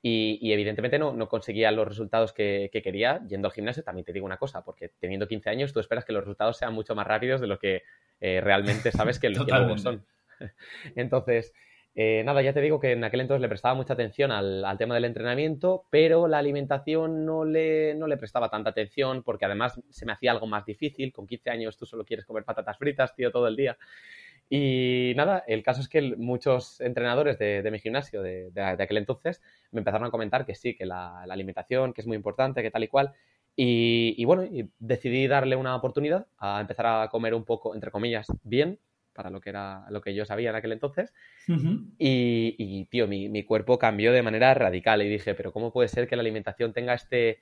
Y, 0.00 0.52
evidentemente 0.52 0.98
no, 0.98 1.12
no, 1.12 1.28
conseguía 1.28 1.72
los 1.72 1.88
resultados 1.88 2.32
que, 2.32 2.70
quería 2.72 3.20
yendo 3.26 3.48
al 3.48 3.52
gimnasio. 3.52 3.82
También 3.82 4.04
te 4.04 4.12
digo 4.12 4.26
una 4.26 4.36
cosa, 4.36 4.64
porque 4.64 4.90
teniendo 5.00 5.26
15 5.26 5.50
años 5.50 5.72
tú 5.72 5.80
esperas 5.80 6.04
que 6.04 6.12
los 6.12 6.22
resultados 6.22 6.56
sean 6.56 6.72
mucho 6.72 6.94
más 6.94 7.06
rápidos 7.06 7.40
de 7.40 7.48
lo 7.48 7.58
que 7.58 7.82
eh, 8.20 8.40
realmente 8.40 8.92
sabes 8.92 9.18
que, 9.18 9.32
que 9.32 9.52
luego 9.52 9.76
son. 9.76 10.04
Entonces, 10.94 11.52
Eh, 12.00 12.22
nada, 12.24 12.42
ya 12.42 12.52
te 12.52 12.60
digo 12.60 12.78
que 12.78 12.92
en 12.92 13.02
aquel 13.02 13.22
entonces 13.22 13.42
le 13.42 13.48
prestaba 13.48 13.74
mucha 13.74 13.94
atención 13.94 14.30
al, 14.30 14.64
tema 14.78 14.94
del 14.94 15.04
entrenamiento, 15.04 15.82
pero 15.90 16.28
la 16.28 16.38
alimentación 16.38 17.26
no 17.26 17.44
le, 17.44 17.92
no 17.96 18.06
le 18.06 18.16
prestaba 18.16 18.48
tanta 18.48 18.70
atención 18.70 19.24
porque 19.24 19.46
además 19.46 19.80
se 19.90 20.06
me 20.06 20.12
hacía 20.12 20.30
algo 20.30 20.46
más 20.46 20.64
difícil. 20.64 21.12
Con 21.12 21.26
15 21.26 21.50
años 21.50 21.76
tú 21.76 21.86
solo 21.86 22.04
quieres 22.04 22.24
comer 22.24 22.44
patatas 22.44 22.78
fritas, 22.78 23.16
tío, 23.16 23.32
todo 23.32 23.48
el 23.48 23.56
día. 23.56 23.76
Y 24.50 25.12
nada, 25.14 25.44
el 25.46 25.62
caso 25.62 25.80
es 25.80 25.88
que 25.88 26.00
muchos 26.16 26.80
entrenadores 26.80 27.38
de, 27.38 27.68
mi 27.70 27.78
gimnasio 27.78 28.22
de, 28.22 28.50
aquel 28.56 28.96
entonces 28.96 29.42
me 29.72 29.80
empezaron 29.80 30.08
a 30.08 30.10
comentar 30.10 30.46
que 30.46 30.54
sí, 30.54 30.74
que 30.74 30.86
la, 30.86 31.20
alimentación, 31.22 31.92
que 31.92 32.00
es 32.00 32.06
muy 32.06 32.16
importante, 32.16 32.62
que 32.62 32.70
tal 32.70 32.84
y 32.84 32.88
cual. 32.88 33.12
Y, 33.56 34.24
bueno, 34.24 34.44
y 34.44 34.70
decidí 34.78 35.26
darle 35.26 35.56
una 35.56 35.74
oportunidad 35.74 36.28
a 36.38 36.60
empezar 36.60 36.86
a 36.86 37.08
comer 37.08 37.34
un 37.34 37.44
poco, 37.44 37.74
entre 37.74 37.90
comillas, 37.90 38.28
bien, 38.44 38.78
para 39.12 39.30
lo 39.30 39.40
que 39.40 39.50
era 39.50 39.84
lo 39.90 40.00
que 40.00 40.14
yo 40.14 40.24
sabía 40.24 40.50
en 40.50 40.56
aquel 40.56 40.72
entonces. 40.72 41.12
y, 41.98 42.84
tío, 42.86 43.08
mi, 43.08 43.28
mi, 43.28 43.42
cuerpo 43.42 43.78
cambió 43.78 44.12
de 44.12 44.22
manera 44.22 44.54
radical 44.54 45.02
y 45.02 45.08
dije, 45.08 45.34
pero 45.34 45.52
¿cómo 45.52 45.72
puede 45.72 45.88
ser 45.88 46.06
que 46.08 46.16
la 46.16 46.22
alimentación 46.22 46.72
tenga 46.72 46.94
este, 46.94 47.40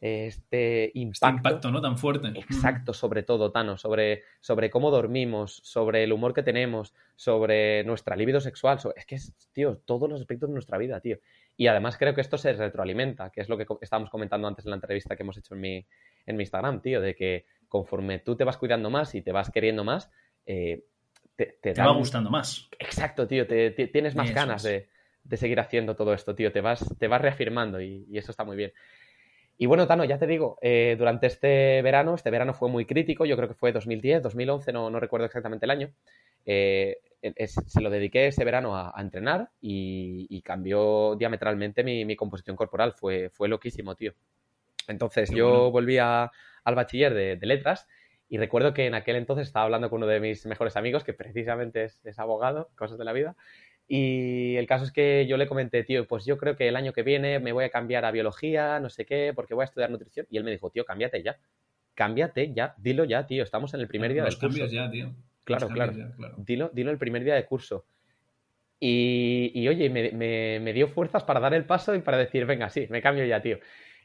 este, 0.00 0.86
este 0.86 0.98
impacto, 0.98 1.70
¿no? 1.70 1.80
tan 1.80 1.98
fuerte. 1.98 2.28
Exacto, 2.34 2.92
sobre 2.94 3.22
todo, 3.22 3.52
Tano, 3.52 3.76
sobre, 3.76 4.22
sobre 4.40 4.70
cómo 4.70 4.90
dormimos, 4.90 5.60
sobre 5.62 6.04
el 6.04 6.12
humor 6.12 6.32
que 6.32 6.42
tenemos, 6.42 6.94
sobre 7.16 7.84
nuestra 7.84 8.16
libido 8.16 8.40
sexual. 8.40 8.78
es 8.96 9.06
que 9.06 9.16
es, 9.16 9.34
tío, 9.52 9.76
todos 9.84 10.08
los 10.08 10.20
aspectos 10.20 10.48
de 10.48 10.54
nuestra 10.54 10.78
vida, 10.78 11.00
tío. 11.00 11.18
Y 11.56 11.66
además 11.66 11.98
creo 11.98 12.14
que 12.14 12.22
esto 12.22 12.38
se 12.38 12.54
retroalimenta, 12.54 13.30
que 13.30 13.42
es 13.42 13.48
lo 13.48 13.58
que 13.58 13.66
estábamos 13.82 14.10
comentando 14.10 14.48
antes 14.48 14.64
en 14.64 14.70
la 14.70 14.76
entrevista 14.76 15.16
que 15.16 15.22
hemos 15.22 15.36
hecho 15.36 15.54
en 15.54 15.60
mi, 15.60 15.86
en 16.24 16.36
mi 16.36 16.44
Instagram, 16.44 16.80
tío, 16.80 17.00
de 17.00 17.14
que 17.14 17.44
conforme 17.68 18.18
tú 18.20 18.36
te 18.36 18.44
vas 18.44 18.56
cuidando 18.56 18.88
más 18.88 19.14
y 19.14 19.22
te 19.22 19.32
vas 19.32 19.50
queriendo 19.50 19.84
más, 19.84 20.10
eh, 20.46 20.84
te, 21.36 21.72
va 21.74 21.92
gustando 21.92 22.30
más. 22.30 22.68
Exacto, 22.78 23.26
tío, 23.26 23.46
te, 23.46 23.70
tienes 23.70 24.14
más 24.14 24.32
ganas 24.32 24.62
de, 24.62 24.88
seguir 25.36 25.60
haciendo 25.60 25.96
todo 25.96 26.12
esto, 26.12 26.34
tío, 26.34 26.52
te 26.52 26.60
vas, 26.60 26.84
te 26.98 27.08
vas 27.08 27.20
reafirmando 27.20 27.80
y, 27.80 28.06
eso 28.12 28.30
está 28.30 28.44
muy 28.44 28.56
bien. 28.56 28.72
Y 29.62 29.66
bueno, 29.66 29.86
Tano, 29.86 30.06
ya 30.06 30.16
te 30.16 30.26
digo, 30.26 30.56
eh, 30.62 30.96
durante 30.98 31.26
este 31.26 31.82
verano, 31.82 32.14
este 32.14 32.30
verano 32.30 32.54
fue 32.54 32.70
muy 32.70 32.86
crítico, 32.86 33.26
yo 33.26 33.36
creo 33.36 33.46
que 33.46 33.54
fue 33.54 33.72
2010, 33.72 34.22
2011, 34.22 34.72
no, 34.72 34.88
no 34.88 34.98
recuerdo 34.98 35.26
exactamente 35.26 35.66
el 35.66 35.70
año, 35.70 35.90
eh, 36.46 36.96
se 37.66 37.82
lo 37.82 37.90
dediqué 37.90 38.28
ese 38.28 38.42
verano 38.42 38.74
a, 38.74 38.94
entrenar 38.96 39.50
y, 39.60 40.40
cambió 40.40 41.14
diametralmente 41.14 41.84
mi, 41.84 42.16
composición 42.16 42.56
corporal, 42.56 42.94
fue, 42.94 43.28
fue 43.28 43.50
loquísimo, 43.50 43.96
tío. 43.96 44.14
Entonces 44.88 45.30
yo 45.30 45.70
volví 45.70 45.98
al 45.98 46.30
bachiller 46.64 47.12
de 47.12 47.46
letras 47.46 47.86
y 48.30 48.38
recuerdo 48.38 48.72
que 48.72 48.86
en 48.86 48.94
aquel 48.94 49.16
entonces 49.16 49.48
estaba 49.48 49.64
hablando 49.64 49.90
con 49.90 49.98
uno 49.98 50.06
de 50.06 50.20
mis 50.20 50.46
mejores 50.46 50.76
amigos, 50.76 51.02
que 51.02 51.12
precisamente 51.12 51.82
es, 51.82 52.18
abogado, 52.20 52.70
cosas 52.76 52.96
de 52.96 53.04
la 53.04 53.12
vida. 53.12 53.34
Y 53.92 54.54
el 54.54 54.68
caso 54.68 54.84
es 54.84 54.92
que 54.92 55.26
yo 55.26 55.36
le 55.36 55.48
comenté, 55.48 55.82
tío, 55.82 56.06
pues 56.06 56.24
yo 56.24 56.38
creo 56.38 56.56
que 56.56 56.68
el 56.68 56.76
año 56.76 56.92
que 56.92 57.02
viene 57.02 57.40
me 57.40 57.50
voy 57.50 57.64
a 57.64 57.70
cambiar 57.70 58.04
a 58.04 58.12
biología, 58.12 58.78
no 58.78 58.88
sé 58.88 59.04
qué, 59.04 59.32
porque 59.34 59.52
voy 59.52 59.62
a 59.62 59.64
estudiar 59.64 59.90
nutrición. 59.90 60.28
Y 60.30 60.36
él 60.36 60.44
me 60.44 60.52
dijo, 60.52 60.70
tío, 60.70 60.84
cámbiate 60.84 61.24
ya. 61.24 61.38
Cámbiate 61.94 62.52
ya, 62.54 62.76
dilo 62.78 63.04
ya, 63.04 63.26
tío. 63.26 63.42
Estamos 63.42 63.74
en 63.74 63.80
el 63.80 63.88
primer 63.88 64.12
día 64.12 64.22
del 64.22 64.32
curso. 64.34 64.46
cambias 64.46 64.70
ya, 64.70 64.88
tío. 64.88 65.12
Claro, 65.42 65.66
claro. 65.68 65.92
Dilo, 66.36 66.70
dilo 66.72 66.92
el 66.92 66.98
primer 66.98 67.24
día 67.24 67.34
de 67.34 67.44
curso. 67.44 67.84
Y, 68.78 69.66
oye, 69.66 69.90
me, 69.90 70.60
me, 70.60 70.72
dio 70.72 70.86
fuerzas 70.86 71.24
para 71.24 71.40
dar 71.40 71.52
el 71.52 71.64
paso 71.64 71.92
y 71.96 71.98
para 71.98 72.16
decir, 72.16 72.46
venga, 72.46 72.70
sí, 72.70 72.86
me 72.90 73.02
cambio 73.02 73.24
ya, 73.24 73.42
tío. 73.42 73.58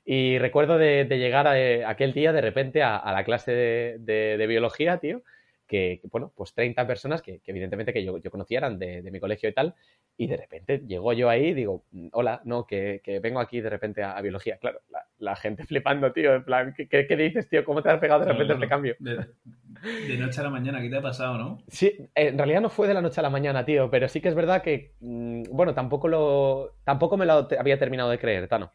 Y 0.03 0.39
recuerdo 0.39 0.79
de, 0.79 1.05
llegar 1.05 1.47
a, 1.47 1.59
eh, 1.59 1.85
aquel 1.85 2.11
día 2.11 2.33
de 2.33 2.41
repente 2.41 2.81
a, 2.81 3.11
la 3.11 3.23
clase 3.23 3.51
de, 3.99 4.45
biología, 4.47 4.97
tío, 4.97 5.21
que, 5.67 6.01
bueno, 6.12 6.31
pues 6.36 6.53
30 6.53 6.86
personas 6.88 7.22
que, 7.22 7.41
evidentemente 7.45 7.93
que 7.93 8.03
yo, 8.03 8.17
yo 8.17 8.31
conocía 8.31 8.60
eran 8.60 8.77
de, 8.77 9.01
mi 9.12 9.19
colegio 9.19 9.50
y 9.50 9.53
tal, 9.53 9.75
y 10.17 10.27
de 10.27 10.38
repente 10.38 10.84
llego 10.88 11.12
yo 11.13 11.29
ahí 11.29 11.48
y 11.48 11.53
digo, 11.53 11.84
mm, 11.91 12.07
hola, 12.13 12.41
no, 12.45 12.65
que, 12.65 13.01
vengo 13.22 13.39
aquí 13.39 13.62
de 13.62 13.69
repente 13.69 14.03
a, 14.03 14.19
biología. 14.22 14.57
Claro, 14.57 14.81
la, 15.17 15.36
gente 15.36 15.63
flipando, 15.65 16.12
tío, 16.12 16.36
en 16.36 16.43
plan, 16.43 16.74
¿qué, 16.75 17.15
dices, 17.15 17.50
tío? 17.50 17.65
¿Cómo 17.65 17.81
te 17.81 17.89
has 17.89 18.00
pegado 18.00 18.22
de 18.22 18.31
repente 18.31 18.53
este 18.53 18.67
cambio? 18.67 18.95
De, 19.00 20.17
noche 20.17 20.39
a 20.39 20.43
la 20.43 20.50
mañana, 20.50 20.81
¿qué 20.81 20.89
te 20.89 20.98
ha 20.98 21.01
pasado, 21.01 21.38
no? 21.38 21.57
Sí, 21.67 21.93
en 22.15 22.38
realidad 22.38 22.62
no 22.62 22.69
fue 22.69 22.88
de 22.88 22.93
la 22.93 23.01
noche 23.01 23.19
a 23.19 23.24
la 23.24 23.29
mañana, 23.29 23.65
tío, 23.65 23.89
pero 23.89 24.07
sí 24.07 24.22
que 24.22 24.29
es 24.29 24.36
verdad 24.36 24.62
que, 24.62 24.93
mm, 25.00 25.43
bueno, 25.51 25.74
tampoco 25.74 26.07
lo, 26.07 26.75
tampoco 26.84 27.17
me 27.17 27.25
lo 27.25 27.48
había 27.57 27.77
terminado 27.77 28.10
de 28.10 28.19
creer, 28.19 28.48
Tano 28.48 28.72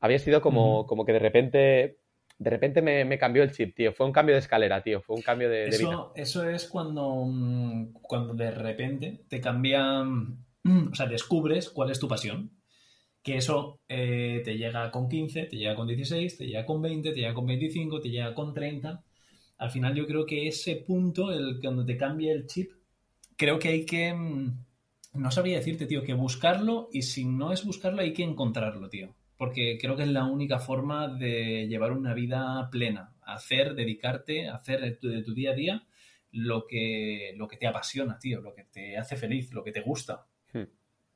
había 0.00 0.18
sido 0.18 0.40
como, 0.40 0.86
como 0.86 1.04
que 1.04 1.12
de 1.12 1.18
repente 1.18 1.98
de 2.38 2.50
repente 2.50 2.82
me, 2.82 3.18
cambió 3.18 3.42
el 3.42 3.52
chip, 3.52 3.74
tío. 3.74 3.92
Fue 3.92 4.06
un 4.06 4.12
cambio 4.12 4.34
de 4.34 4.40
escalera, 4.40 4.82
tío. 4.82 5.00
Fue 5.00 5.16
un 5.16 5.22
cambio 5.22 5.48
de, 5.48 5.68
eso, 5.68 5.88
vida. 5.88 6.06
Eso 6.14 6.48
es 6.48 6.66
cuando, 6.66 7.24
mm, 7.24 7.92
cuando 8.02 8.34
de 8.34 8.50
repente 8.50 9.24
te 9.28 9.40
cambian, 9.40 10.44
o 10.64 10.94
sea, 10.94 11.06
descubres 11.06 11.70
cuál 11.70 11.90
es 11.90 11.98
tu 11.98 12.08
pasión. 12.08 12.50
Que 13.22 13.38
eso 13.38 13.80
eh, 13.88 14.42
te 14.44 14.56
llega 14.56 14.90
con 14.90 15.08
15, 15.08 15.46
te 15.46 15.56
llega 15.56 15.74
con 15.74 15.86
16, 15.86 16.38
te 16.38 16.46
llega 16.46 16.64
con 16.64 16.80
20, 16.82 17.10
te 17.10 17.16
llega 17.16 17.34
con 17.34 17.46
25, 17.46 18.00
te 18.00 18.10
llega 18.10 18.34
con 18.34 18.52
30. 18.52 19.02
Al 19.58 19.70
final 19.70 19.94
yo 19.94 20.06
creo 20.06 20.26
que 20.26 20.46
ese 20.46 20.76
punto, 20.76 21.32
el 21.32 21.58
cuando 21.60 21.84
te 21.84 21.96
cambia 21.96 22.32
el 22.32 22.46
chip, 22.46 22.72
creo 23.36 23.58
que 23.58 23.68
hay 23.68 23.86
que... 23.86 24.12
Mm, 24.12 24.64
no 25.14 25.30
sabría 25.30 25.56
decirte, 25.56 25.86
tío, 25.86 26.02
que 26.02 26.12
buscarlo 26.12 26.90
y 26.92 27.02
si 27.02 27.24
no 27.24 27.50
es 27.50 27.64
buscarlo 27.64 28.02
hay 28.02 28.12
que 28.12 28.22
encontrarlo, 28.22 28.90
tío 28.90 29.14
porque 29.36 29.78
creo 29.80 29.96
que 29.96 30.02
es 30.02 30.08
la 30.08 30.24
única 30.24 30.58
forma 30.58 31.08
de 31.08 31.66
llevar 31.68 31.92
una 31.92 32.14
vida 32.14 32.68
plena, 32.70 33.12
hacer, 33.22 33.74
dedicarte, 33.74 34.48
hacer 34.48 34.80
de 34.80 35.22
tu, 35.22 35.34
día 35.34 35.50
a 35.50 35.54
día 35.54 35.86
lo 36.32 36.66
que, 36.66 37.34
lo 37.36 37.46
que 37.48 37.56
te 37.56 37.66
apasiona, 37.66 38.18
tío, 38.18 38.40
lo 38.40 38.54
que 38.54 38.64
te 38.64 38.96
hace 38.96 39.16
feliz, 39.16 39.52
lo 39.52 39.62
que 39.62 39.72
te 39.72 39.80
gusta. 39.80 40.26
Hmm. 40.52 40.64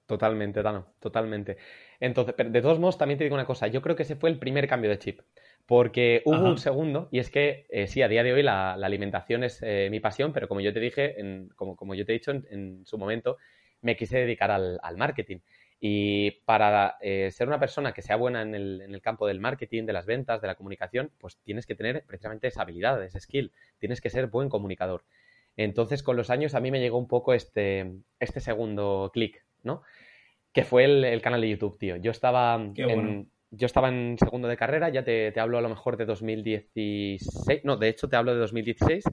Totalmente, 0.06 0.60
Dano, 0.60 0.94
totalmente. 0.98 1.56
Entonces, 2.00 2.34
pero 2.36 2.50
de 2.50 2.60
todos 2.60 2.80
modos, 2.80 2.98
también 2.98 3.16
te 3.16 3.24
digo 3.24 3.34
una 3.34 3.46
cosa, 3.46 3.68
yo 3.68 3.80
creo 3.80 3.94
que 3.94 4.02
ese 4.02 4.16
fue 4.16 4.28
el 4.28 4.40
primer 4.40 4.66
cambio 4.66 4.90
de 4.90 4.98
chip, 4.98 5.20
porque 5.66 6.22
hubo 6.24 6.42
un 6.42 6.58
segundo, 6.58 7.08
y 7.12 7.20
es 7.20 7.30
que 7.30 7.66
eh, 7.70 7.86
sí, 7.86 8.02
a 8.02 8.08
día 8.08 8.24
de 8.24 8.32
hoy 8.32 8.42
la, 8.42 8.72
alimentación 8.72 9.44
es 9.44 9.60
eh, 9.62 9.86
mi 9.88 10.00
pasión, 10.00 10.32
pero 10.32 10.48
como 10.48 10.60
yo 10.60 10.72
te 10.72 10.80
dije, 10.80 11.14
como, 11.54 11.76
como, 11.76 11.94
yo 11.94 12.04
te 12.04 12.10
he 12.10 12.18
dicho 12.18 12.32
en, 12.32 12.84
su 12.84 12.98
momento, 12.98 13.36
me 13.82 13.96
quise 13.96 14.18
dedicar 14.18 14.50
al, 14.50 14.80
al 14.82 14.96
marketing. 14.96 15.38
Y 15.82 16.32
para 16.44 16.98
eh, 17.00 17.30
ser 17.32 17.48
una 17.48 17.58
persona 17.58 17.92
que 17.92 18.02
sea 18.02 18.16
buena 18.16 18.42
en 18.42 18.54
el, 18.54 19.00
campo 19.02 19.26
del 19.26 19.40
marketing, 19.40 19.86
de 19.86 19.94
las 19.94 20.04
ventas, 20.04 20.42
de 20.42 20.46
la 20.46 20.54
comunicación, 20.54 21.10
pues 21.18 21.38
tienes 21.38 21.64
que 21.64 21.74
tener 21.74 22.04
precisamente 22.06 22.48
esa 22.48 22.62
habilidad, 22.62 23.02
ese 23.02 23.18
skill. 23.18 23.50
Tienes 23.78 24.02
que 24.02 24.10
ser 24.10 24.26
buen 24.26 24.50
comunicador. 24.50 25.04
Entonces, 25.56 26.02
con 26.02 26.16
los 26.16 26.28
años 26.28 26.54
a 26.54 26.60
mí 26.60 26.70
me 26.70 26.80
llegó 26.80 26.98
un 26.98 27.08
poco 27.08 27.32
este, 27.32 27.92
este 28.18 28.40
segundo 28.40 29.10
clic, 29.12 29.42
¿no? 29.62 29.82
Que 30.52 30.64
fue 30.64 30.84
el, 30.84 31.22
canal 31.22 31.40
de 31.40 31.48
YouTube, 31.48 31.78
tío. 31.78 31.96
Yo 31.96 32.10
estaba, 32.10 32.56
en, 32.56 33.30
yo 33.50 33.66
estaba 33.66 33.88
en 33.88 34.18
segundo 34.18 34.48
de 34.48 34.58
carrera, 34.58 34.90
ya 34.90 35.02
te, 35.02 35.32
te 35.32 35.40
hablo 35.40 35.56
a 35.56 35.62
lo 35.62 35.68
mejor 35.70 35.96
de 35.96 36.04
2016, 36.04 37.64
no, 37.64 37.76
de 37.76 37.88
hecho 37.88 38.08
te 38.08 38.16
hablo 38.16 38.34
de 38.34 38.40
2016 38.40 39.04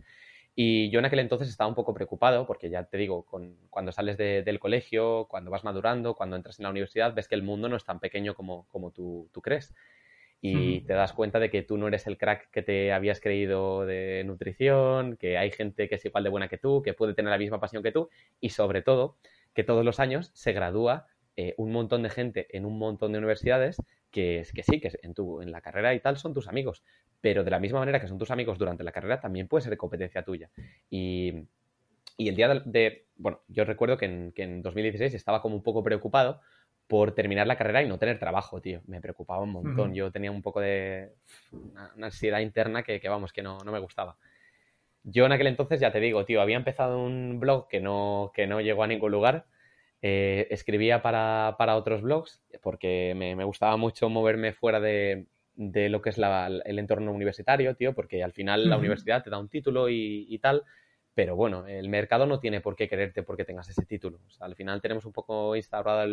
y 0.59 0.89
yo 0.89 0.97
en 0.97 1.05
aquel 1.05 1.19
entonces 1.19 1.49
estaba 1.49 1.67
un 1.67 1.75
poco 1.75 1.93
preocupado 1.93 2.47
porque 2.47 2.71
ya 2.71 2.83
te 2.83 2.97
digo, 2.97 3.27
cuando 3.69 3.91
sales 3.91 4.17
del 4.17 4.59
colegio, 4.59 5.27
cuando 5.29 5.51
vas 5.51 5.63
madurando, 5.63 6.15
cuando 6.15 6.35
entras 6.35 6.57
en 6.57 6.63
la 6.63 6.71
universidad, 6.71 7.13
ves 7.13 7.27
que 7.27 7.35
el 7.35 7.43
mundo 7.43 7.69
no 7.69 7.75
es 7.75 7.85
tan 7.85 7.99
pequeño 7.99 8.33
como, 8.33 8.67
como 8.69 8.89
tú, 8.89 9.29
crees. 9.43 9.75
Y 10.41 10.81
te 10.81 10.93
das 10.93 11.13
cuenta 11.13 11.37
de 11.39 11.51
que 11.51 11.61
tú 11.61 11.77
no 11.77 11.87
eres 11.87 12.07
el 12.07 12.17
crack 12.17 12.49
que 12.49 12.63
te 12.63 12.91
habías 12.91 13.21
creído 13.21 13.85
de 13.85 14.23
nutrición, 14.25 15.15
que 15.17 15.37
hay 15.37 15.51
gente 15.51 15.87
que 15.87 15.93
es 15.93 16.05
igual 16.05 16.23
de 16.23 16.31
buena 16.31 16.47
que 16.47 16.57
tú, 16.57 16.81
que 16.81 16.95
puede 16.95 17.13
tener 17.13 17.29
la 17.29 17.37
misma 17.37 17.59
pasión 17.59 17.83
que 17.83 17.91
tú 17.91 18.09
y 18.41 18.49
sobre 18.49 18.81
todo 18.81 19.15
que 19.53 19.63
todos 19.63 19.85
los 19.85 19.99
años 19.99 20.31
se 20.33 20.53
gradúa 20.53 21.05
eh, 21.35 21.53
un 21.57 21.71
montón 21.71 22.01
de 22.01 22.09
gente 22.09 22.47
en 22.57 22.65
un 22.65 22.79
montón 22.79 23.11
de 23.11 23.19
universidades 23.19 23.77
que, 24.09 24.43
que 24.55 24.63
sí, 24.63 24.79
que 24.79 24.91
en, 25.03 25.13
tu, 25.13 25.39
en 25.39 25.51
la 25.51 25.61
carrera 25.61 25.93
y 25.93 25.99
tal 25.99 26.17
son 26.17 26.33
tus 26.33 26.47
amigos, 26.47 26.83
pero 27.21 27.43
de 27.43 27.51
la 27.51 27.59
misma 27.59 27.79
manera 27.79 28.00
que 28.00 28.07
son 28.07 28.17
tus 28.17 28.31
amigos 28.31 28.57
durante 28.57 28.83
la 28.83 28.91
carrera, 28.91 29.19
también 29.19 29.47
puede 29.47 29.63
ser 29.63 29.71
de 29.71 29.77
competencia 29.77 30.24
tuya. 30.24 30.50
Y, 30.89 31.45
el 32.17 32.36
día 32.36 32.47
de, 32.65 33.05
Bueno, 33.15 33.41
yo 33.47 33.63
recuerdo 33.63 33.97
que 33.97 34.05
en, 34.05 34.31
que 34.31 34.43
en 34.43 34.62
2016 34.62 35.13
estaba 35.13 35.41
como 35.41 35.55
un 35.55 35.63
poco 35.63 35.83
preocupado 35.83 36.41
por 36.88 37.13
terminar 37.13 37.47
la 37.47 37.57
carrera 37.57 37.83
y 37.83 37.88
no 37.88 38.00
tener 38.00 38.17
trabajo, 38.17 38.62
tío. 38.62 38.81
Me 38.88 39.01
preocupaba 39.01 39.43
un 39.43 39.51
montón. 39.51 39.93
Yo 39.93 40.12
tenía 40.12 40.31
un 40.31 40.41
poco 40.41 40.62
de 40.62 41.12
una, 41.51 41.91
ansiedad 42.01 42.39
interna 42.39 42.83
que, 42.83 43.01
vamos, 43.09 43.33
que 43.33 43.41
no, 43.41 43.57
no, 43.59 43.71
me 43.71 43.79
gustaba. 43.79 44.17
Yo 45.03 45.25
en 45.25 45.33
aquel 45.33 45.47
entonces, 45.47 45.79
ya 45.79 45.91
te 45.91 46.00
digo, 46.00 46.25
tío, 46.25 46.41
había 46.41 46.55
empezado 46.55 47.00
un 47.03 47.39
blog 47.39 47.67
que 47.67 47.81
no, 47.81 48.31
que 48.33 48.47
no 48.47 48.62
llegó 48.62 48.83
a 48.83 48.88
ningún 48.88 49.12
lugar. 49.12 49.45
Eh, 50.01 50.47
escribía 50.50 51.01
para, 51.01 51.55
para, 51.57 51.75
otros 51.75 52.03
blogs 52.03 52.43
porque 52.62 53.13
me, 53.15 53.36
me, 53.36 53.43
gustaba 53.43 53.77
mucho 53.77 54.09
moverme 54.09 54.53
fuera 54.53 54.79
de, 54.79 55.25
de 55.57 55.89
lo 55.89 56.01
que 56.01 56.11
es 56.11 56.17
el 56.19 56.79
entorno 56.79 57.11
universitario, 57.11 57.75
tío, 57.75 57.93
porque 57.93 58.23
al 58.23 58.31
final 58.31 58.69
la 58.69 58.77
universidad 58.77 59.23
te 59.23 59.31
da 59.31 59.39
un 59.39 59.49
título 59.49 59.89
y, 59.89 60.39
tal, 60.41 60.63
pero 61.15 61.35
bueno, 61.35 61.65
el 61.65 61.89
mercado 61.89 62.27
no 62.27 62.39
tiene 62.39 62.61
por 62.61 62.75
qué 62.75 62.87
quererte 62.87 63.23
porque 63.23 63.43
tengas 63.43 63.67
ese 63.67 63.83
título. 63.85 64.19
O 64.27 64.29
sea, 64.29 64.45
al 64.45 64.55
final 64.55 64.81
tenemos 64.81 65.05
un 65.05 65.13
poco 65.13 65.55
instaurada 65.55 66.05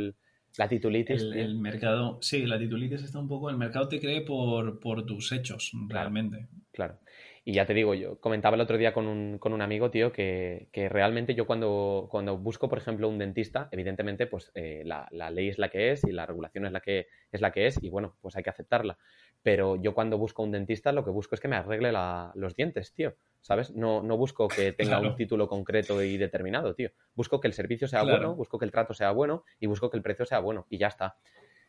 la 0.57 0.69
titulitis. 0.69 1.23
El, 1.23 1.59
mercado, 1.59 2.19
sí, 2.23 2.47
la 2.47 2.59
titulitis 2.59 3.03
está 3.03 3.19
un 3.19 3.29
poco, 3.29 3.51
el 3.51 3.59
mercado 3.59 3.87
te 3.87 4.01
cree 4.01 4.23
por, 4.23 5.05
tus 5.05 5.31
hechos, 5.33 5.73
realmente. 5.89 6.49
Claro. 6.73 6.99
Y 7.47 7.53
ya 7.53 7.67
te 7.67 7.75
digo, 7.75 7.95
yo 7.95 8.19
comentaba 8.21 8.55
el 8.55 8.63
otro 8.63 8.79
día 8.79 8.95
con 8.95 9.07
un, 9.07 9.37
con 9.39 9.53
un 9.53 9.61
amigo, 9.61 9.91
tío, 9.91 10.11
que, 10.11 10.69
que, 10.73 10.89
realmente 10.89 11.35
yo 11.35 11.47
cuando, 11.47 12.09
cuando 12.11 12.39
busco, 12.39 12.71
por 12.71 12.79
ejemplo, 12.79 13.07
un 13.07 13.19
dentista, 13.19 13.69
evidentemente, 13.71 14.27
pues 14.27 14.51
eh, 14.55 14.83
la, 14.87 15.07
la, 15.11 15.31
ley 15.31 15.49
es 15.49 15.59
la 15.59 15.69
que 15.69 15.91
es 15.91 16.03
y 16.05 16.13
la 16.13 16.25
regulación 16.25 16.65
es 16.65 16.73
la 16.73 16.81
que, 16.81 17.09
es 17.31 17.43
la 17.43 17.53
que 17.53 17.67
es 17.67 17.83
y 17.83 17.91
bueno, 17.91 18.17
pues 18.23 18.35
hay 18.37 18.43
que 18.43 18.49
aceptarla. 18.49 18.97
Pero 19.45 19.77
yo 19.77 19.93
cuando 19.93 20.17
busco 20.17 20.43
un 20.43 20.53
dentista, 20.53 20.91
lo 20.91 21.05
que 21.05 21.11
busco 21.11 21.35
es 21.35 21.41
que 21.41 21.49
me 21.49 21.57
arregle 21.57 21.93
la, 21.93 22.33
los 22.35 22.57
dientes, 22.57 22.95
tío. 22.95 23.15
¿Sabes? 23.43 23.75
No, 23.77 24.03
no 24.03 24.17
busco 24.17 24.49
que 24.49 24.73
tenga 24.73 24.99
un 24.99 25.15
título 25.17 25.47
concreto 25.47 26.03
y 26.03 26.17
determinado, 26.17 26.75
tío. 26.75 26.91
Busco 27.15 27.41
que 27.41 27.49
el 27.49 27.53
servicio 27.53 27.87
sea 27.87 28.03
bueno, 28.05 28.35
busco 28.35 28.59
que 28.59 28.65
el 28.65 28.73
trato 28.73 28.95
sea 28.95 29.11
bueno 29.11 29.45
y 29.61 29.67
busco 29.67 29.91
que 29.91 29.99
el 29.99 30.03
precio 30.03 30.25
sea 30.25 30.41
bueno 30.41 30.67
y 30.71 30.79
ya 30.79 30.87
está. 30.87 31.17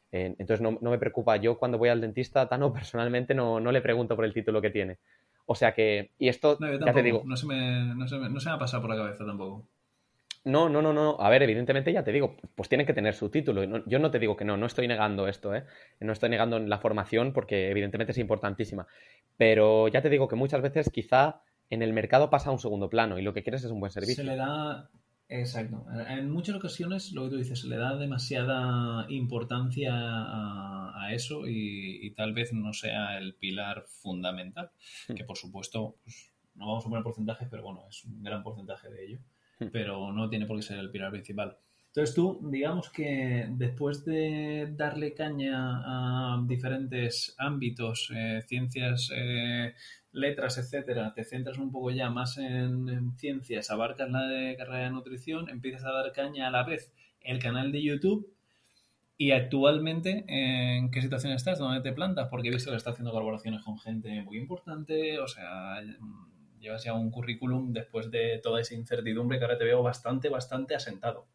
entonces 0.09 0.61
no, 0.61 0.77
no, 0.79 0.89
me 0.89 0.97
preocupa. 0.97 1.35
Yo 1.35 1.57
cuando 1.57 1.77
voy 1.77 1.89
al 1.89 1.99
dentista, 1.99 2.47
Tano, 2.47 2.71
personalmente 2.73 3.35
no, 3.35 3.59
no 3.59 3.73
le 3.73 3.81
pregunto 3.81 4.15
por 4.15 4.23
el 4.23 4.33
título 4.33 4.61
que 4.61 4.69
tiene. 4.69 4.99
O 5.45 5.53
sea 5.53 5.73
que, 5.73 6.11
y 6.17 6.29
esto, 6.29 6.57
ya 6.59 6.93
te 6.93 7.03
digo. 7.03 7.23
No 7.25 7.35
se, 7.35 7.45
me, 7.45 7.93
no, 7.93 8.07
se 8.07 8.17
me, 8.17 8.29
no 8.29 8.39
se 8.39 8.49
me 8.49 8.55
ha 8.55 8.59
pasado 8.59 8.81
por 8.83 8.89
la 8.89 8.95
cabeza 8.95 9.25
tampoco. 9.25 9.67
No, 10.45 10.69
no, 10.69 10.81
no, 10.81 10.93
no. 10.93 11.17
A 11.19 11.29
ver, 11.29 11.43
evidentemente 11.43 11.91
ya 11.91 12.03
te 12.03 12.11
digo, 12.11 12.37
pues 12.55 12.69
tienen 12.69 12.85
que 12.85 12.93
tener 12.93 13.15
su 13.15 13.29
título. 13.29 13.83
Yo 13.87 13.99
no 13.99 14.11
te 14.11 14.19
digo 14.19 14.37
que 14.37 14.45
no, 14.45 14.57
no 14.57 14.65
estoy 14.65 14.87
negando 14.87 15.27
esto, 15.27 15.53
¿eh? 15.55 15.65
No 15.99 16.13
estoy 16.13 16.29
negando 16.29 16.59
la 16.59 16.77
formación 16.77 17.33
porque 17.33 17.69
evidentemente 17.71 18.11
es 18.11 18.17
importantísima. 18.19 18.87
Pero 19.37 19.87
ya 19.87 20.01
te 20.01 20.09
digo 20.09 20.27
que 20.27 20.35
muchas 20.35 20.61
veces 20.61 20.89
quizá 20.89 21.41
en 21.69 21.81
el 21.81 21.93
mercado 21.93 22.29
pasa 22.29 22.49
a 22.49 22.53
un 22.53 22.59
segundo 22.59 22.89
plano 22.89 23.17
y 23.17 23.23
lo 23.23 23.33
que 23.33 23.43
quieres 23.43 23.63
es 23.63 23.71
un 23.71 23.79
buen 23.79 23.91
servicio. 23.91 24.23
Se 24.23 24.29
le 24.29 24.35
da 24.35 24.89
Exacto. 25.27 25.85
En 26.07 26.29
muchas 26.29 26.55
ocasiones, 26.55 27.11
lo 27.11 27.23
que 27.23 27.29
tú 27.31 27.37
dices, 27.37 27.61
se 27.61 27.67
le 27.67 27.77
da 27.77 27.95
demasiada 27.95 29.07
importancia 29.09 29.91
a, 29.95 31.09
eso 31.11 31.47
y, 31.47 32.11
tal 32.15 32.33
vez 32.33 32.51
no 32.51 32.73
sea 32.73 33.17
el 33.17 33.35
pilar 33.35 33.85
fundamental, 33.87 34.71
hmm. 35.07 35.13
que 35.13 35.23
por 35.23 35.37
supuesto, 35.37 35.97
pues, 36.03 36.33
no 36.55 36.67
vamos 36.67 36.85
a 36.85 36.89
poner 36.89 37.03
porcentajes, 37.03 37.47
pero 37.49 37.63
bueno, 37.63 37.85
es 37.87 38.03
un 38.05 38.23
gran 38.23 38.41
porcentaje 38.41 38.89
de 38.89 39.05
ello, 39.05 39.19
hmm. 39.19 39.34
Pero 39.71 40.11
no 40.11 40.29
tiene 40.29 40.45
por 40.45 40.57
qué 40.57 40.63
ser 40.63 40.79
el 40.79 40.91
pilar 40.91 41.11
principal. 41.11 41.57
Entonces 41.95 42.13
tú, 42.13 42.41
digamos 42.51 42.89
que 42.89 43.47
después 43.51 44.03
de 44.03 44.67
darle 44.75 45.13
caña 45.13 45.55
a 45.55 46.43
diferentes 46.45 47.33
ámbitos, 47.37 48.11
eh, 48.13 48.41
ciencias, 48.45 49.09
eh, 49.15 49.73
letras, 50.11 50.57
etcétera, 50.57 51.13
te 51.13 51.23
centras 51.23 51.57
un 51.57 51.71
poco 51.71 51.91
ya 51.91 52.09
más 52.09 52.37
en, 52.37 53.15
ciencias, 53.17 53.71
abarcas 53.71 54.11
la 54.11 54.27
de 54.27 54.57
carrera 54.57 54.83
de 54.83 54.89
nutrición, 54.89 55.49
empiezas 55.49 55.85
a 55.85 55.93
dar 55.93 56.11
caña 56.11 56.47
a 56.47 56.51
la 56.51 56.63
vez 56.63 56.91
el 57.21 57.39
canal 57.39 57.71
de 57.71 57.81
YouTube 57.81 58.29
y 59.17 59.31
actualmente 59.31 60.25
en 60.27 60.91
qué 60.91 61.01
situación 61.01 61.31
estás, 61.31 61.59
dónde 61.59 61.79
te 61.79 61.95
plantas, 61.95 62.27
porque 62.27 62.49
he 62.49 62.51
visto 62.51 62.71
que 62.71 62.77
estás 62.77 62.93
haciendo 62.93 63.11
colaboraciones 63.11 63.63
con 63.63 63.79
gente 63.79 64.21
muy 64.23 64.37
importante, 64.37 65.17
o 65.19 65.29
sea, 65.29 65.81
llevas 66.65 66.83
ya 66.83 66.93
un 66.93 67.11
currículum 67.11 67.71
después 67.71 68.11
de 68.11 68.39
toda 68.43 68.59
esa 68.59 68.73
incertidumbre 68.73 69.37
que 69.37 69.45
ahora 69.45 69.57
te 69.57 69.63
veo 69.63 69.83
bastante, 69.83 70.29
bastante 70.29 70.75
asentado. 70.75 71.27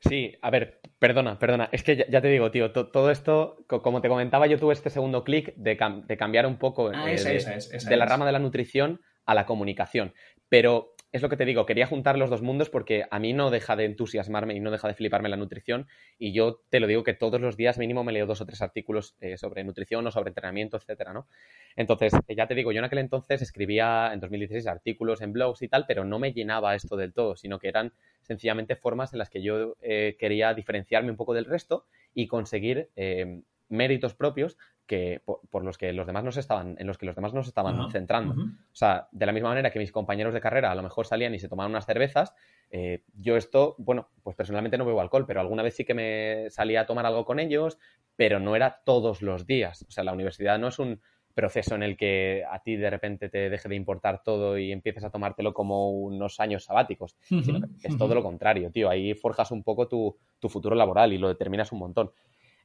Sí, 0.00 0.36
a 0.42 0.50
ver, 0.50 0.80
perdona, 0.98 1.38
perdona. 1.38 1.68
Es 1.72 1.82
que 1.82 2.06
ya, 2.08 2.20
te 2.20 2.28
digo, 2.28 2.50
tío, 2.50 2.70
todo 2.70 3.10
esto, 3.10 3.64
como 3.66 4.00
te 4.02 4.08
comentaba, 4.08 4.46
yo 4.46 4.58
tuve 4.58 4.74
este 4.74 4.90
segundo 4.90 5.24
clic 5.24 5.54
de, 5.56 5.76
cambiar 5.76 6.46
un 6.46 6.58
poco 6.58 6.90
ah, 6.94 7.10
eh, 7.10 7.16
de, 7.16 7.96
la 7.96 8.04
rama 8.04 8.26
de 8.26 8.32
la 8.32 8.38
nutrición 8.38 9.00
a 9.24 9.34
la 9.34 9.46
comunicación. 9.46 10.12
Pero 10.50 10.93
es 11.14 11.22
lo 11.22 11.28
que 11.28 11.36
te 11.36 11.44
digo, 11.44 11.64
quería 11.64 11.86
juntar 11.86 12.18
los 12.18 12.28
dos 12.28 12.42
mundos 12.42 12.70
porque 12.70 13.04
a 13.08 13.20
mí 13.20 13.32
no 13.32 13.52
deja 13.52 13.76
de 13.76 13.84
entusiasmarme 13.84 14.56
y 14.56 14.58
no 14.58 14.72
deja 14.72 14.88
de 14.88 14.94
fliparme 14.94 15.28
la 15.28 15.36
nutrición. 15.36 15.86
Y 16.18 16.32
yo 16.32 16.60
te 16.70 16.80
lo 16.80 16.88
digo 16.88 17.04
que 17.04 17.14
todos 17.14 17.40
los 17.40 17.56
días 17.56 17.78
mínimo 17.78 18.02
me 18.02 18.10
leo 18.10 18.26
dos 18.26 18.40
o 18.40 18.46
tres 18.46 18.60
artículos 18.62 19.14
eh, 19.20 19.36
sobre 19.36 19.62
nutrición 19.62 20.04
o 20.04 20.10
sobre 20.10 20.30
entrenamiento, 20.30 20.76
etcétera, 20.76 21.12
¿no? 21.12 21.28
Entonces, 21.76 22.14
eh, 22.26 22.34
ya 22.34 22.48
te 22.48 22.56
digo, 22.56 22.72
yo 22.72 22.80
en 22.80 22.86
aquel 22.86 22.98
entonces 22.98 23.42
escribía 23.42 24.10
en 24.12 24.18
2016 24.18 24.66
artículos 24.66 25.20
en 25.20 25.32
blogs 25.32 25.62
y 25.62 25.68
tal, 25.68 25.84
pero 25.86 26.04
no 26.04 26.18
me 26.18 26.32
llenaba 26.32 26.74
esto 26.74 26.96
del 26.96 27.12
todo, 27.12 27.36
sino 27.36 27.60
que 27.60 27.68
eran 27.68 27.92
sencillamente 28.22 28.74
formas 28.74 29.12
en 29.12 29.20
las 29.20 29.30
que 29.30 29.40
yo 29.40 29.76
eh, 29.82 30.16
quería 30.18 30.52
diferenciarme 30.52 31.12
un 31.12 31.16
poco 31.16 31.32
del 31.32 31.44
resto 31.44 31.86
y 32.12 32.26
conseguir 32.26 32.90
méritos 33.68 34.14
propios 34.14 34.58
que 34.86 35.22
por, 35.24 35.64
los 35.64 35.78
que 35.78 35.92
los 35.92 36.06
demás 36.06 36.24
nos 36.24 36.36
estaban, 36.36 36.76
en 36.78 36.86
los 36.86 36.98
que 36.98 37.06
los 37.06 37.16
demás 37.16 37.32
nos 37.32 37.46
estaban 37.46 37.90
centrando. 37.90 38.34
O 38.34 38.74
sea, 38.74 39.08
de 39.12 39.26
la 39.26 39.32
misma 39.32 39.48
manera 39.50 39.70
que 39.70 39.78
mis 39.78 39.92
compañeros 39.92 40.34
de 40.34 40.40
carrera 40.40 40.70
a 40.70 40.74
lo 40.74 40.82
mejor 40.82 41.06
salían 41.06 41.34
y 41.34 41.38
se 41.38 41.48
tomaban 41.48 41.72
unas 41.72 41.86
cervezas, 41.86 42.34
eh, 42.70 43.02
yo 43.14 43.36
esto, 43.36 43.76
bueno, 43.78 44.08
pues 44.22 44.36
personalmente 44.36 44.76
no 44.76 44.84
bebo 44.84 45.00
alcohol, 45.00 45.24
pero 45.26 45.40
alguna 45.40 45.62
vez 45.62 45.74
sí 45.74 45.84
que 45.84 45.94
me 45.94 46.50
salía 46.50 46.82
a 46.82 46.86
tomar 46.86 47.06
algo 47.06 47.24
con 47.24 47.38
ellos, 47.38 47.78
pero 48.16 48.40
no 48.40 48.56
era 48.56 48.82
todos 48.84 49.22
los 49.22 49.46
días. 49.46 49.84
O 49.88 49.90
sea, 49.90 50.04
la 50.04 50.12
universidad 50.12 50.58
no 50.58 50.68
es 50.68 50.78
un 50.78 51.00
proceso 51.34 51.74
en 51.74 51.82
el 51.82 51.96
que 51.96 52.44
a 52.48 52.60
ti 52.60 52.76
de 52.76 52.90
repente 52.90 53.28
te 53.28 53.50
deje 53.50 53.68
de 53.68 53.74
importar 53.74 54.22
todo 54.22 54.56
y 54.56 54.70
empieces 54.70 55.02
a 55.04 55.10
tomártelo 55.10 55.52
como 55.52 55.90
unos 55.90 56.38
años 56.38 56.64
sabáticos, 56.64 57.16
sino 57.22 57.60
que 57.60 57.88
es 57.88 57.98
todo 57.98 58.14
lo 58.14 58.22
contrario, 58.22 58.70
tío. 58.70 58.88
Ahí 58.88 59.14
forjas 59.14 59.50
un 59.50 59.64
poco 59.64 59.88
tu, 59.88 60.16
tu 60.38 60.48
futuro 60.48 60.76
laboral 60.76 61.12
y 61.12 61.18
lo 61.18 61.28
determinas 61.28 61.72
un 61.72 61.80
montón. 61.80 62.12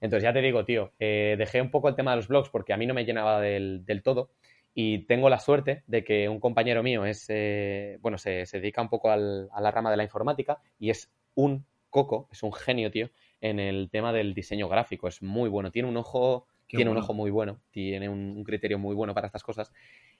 Entonces 0.01 0.23
ya 0.23 0.33
te 0.33 0.41
digo, 0.41 0.65
tío, 0.65 0.93
eh, 0.99 1.35
dejé 1.37 1.61
un 1.61 1.71
poco 1.71 1.89
el 1.89 1.95
tema 1.95 2.11
de 2.11 2.17
los 2.17 2.27
blogs 2.27 2.49
porque 2.49 2.73
a 2.73 2.77
mí 2.77 2.85
no 2.85 2.93
me 2.93 3.05
llenaba 3.05 3.41
del, 3.41 3.83
todo 4.03 4.31
y 4.73 4.99
tengo 5.05 5.29
la 5.29 5.39
suerte 5.39 5.83
de 5.87 6.03
que 6.03 6.29
un 6.29 6.39
compañero 6.39 6.83
mío 6.83 7.05
es, 7.05 7.25
eh, 7.29 7.97
bueno, 8.01 8.17
se, 8.17 8.45
dedica 8.51 8.81
un 8.81 8.89
poco 8.89 9.11
a 9.11 9.17
la 9.17 9.71
rama 9.71 9.91
de 9.91 9.97
la 9.97 10.03
informática 10.03 10.59
y 10.79 10.89
es 10.89 11.11
un 11.35 11.65
coco, 11.89 12.27
es 12.31 12.43
un 12.43 12.53
genio, 12.53 12.91
tío, 12.91 13.09
en 13.41 13.59
el 13.59 13.89
tema 13.89 14.13
del 14.13 14.33
diseño 14.33 14.69
gráfico. 14.69 15.07
Es 15.07 15.21
muy 15.21 15.49
bueno, 15.49 15.71
tiene 15.71 15.87
un 15.87 15.97
ojo, 15.97 16.47
tiene 16.67 16.91
un 16.91 16.97
ojo 16.97 17.13
muy 17.13 17.31
bueno, 17.31 17.59
tiene 17.71 18.09
un, 18.09 18.43
criterio 18.43 18.79
muy 18.79 18.95
bueno 18.95 19.13
para 19.13 19.27
estas 19.27 19.43
cosas. 19.43 19.71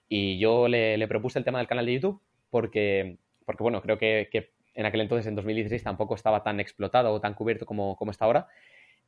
Y 0.08 0.38
yo 0.38 0.68
le, 0.68 1.06
propuse 1.08 1.38
el 1.38 1.44
tema 1.44 1.58
del 1.58 1.68
canal 1.68 1.86
de 1.86 1.94
YouTube 1.94 2.20
porque, 2.50 3.18
porque 3.44 3.62
bueno, 3.62 3.80
creo 3.80 3.98
que, 3.98 4.28
en 4.74 4.86
aquel 4.86 5.00
entonces, 5.00 5.26
en 5.26 5.34
2016, 5.34 5.82
tampoco 5.82 6.14
estaba 6.14 6.42
tan 6.42 6.60
explotado 6.60 7.12
o 7.12 7.20
tan 7.20 7.34
cubierto 7.34 7.66
como, 7.66 7.96
como 7.96 8.10
está 8.10 8.24
ahora. 8.24 8.48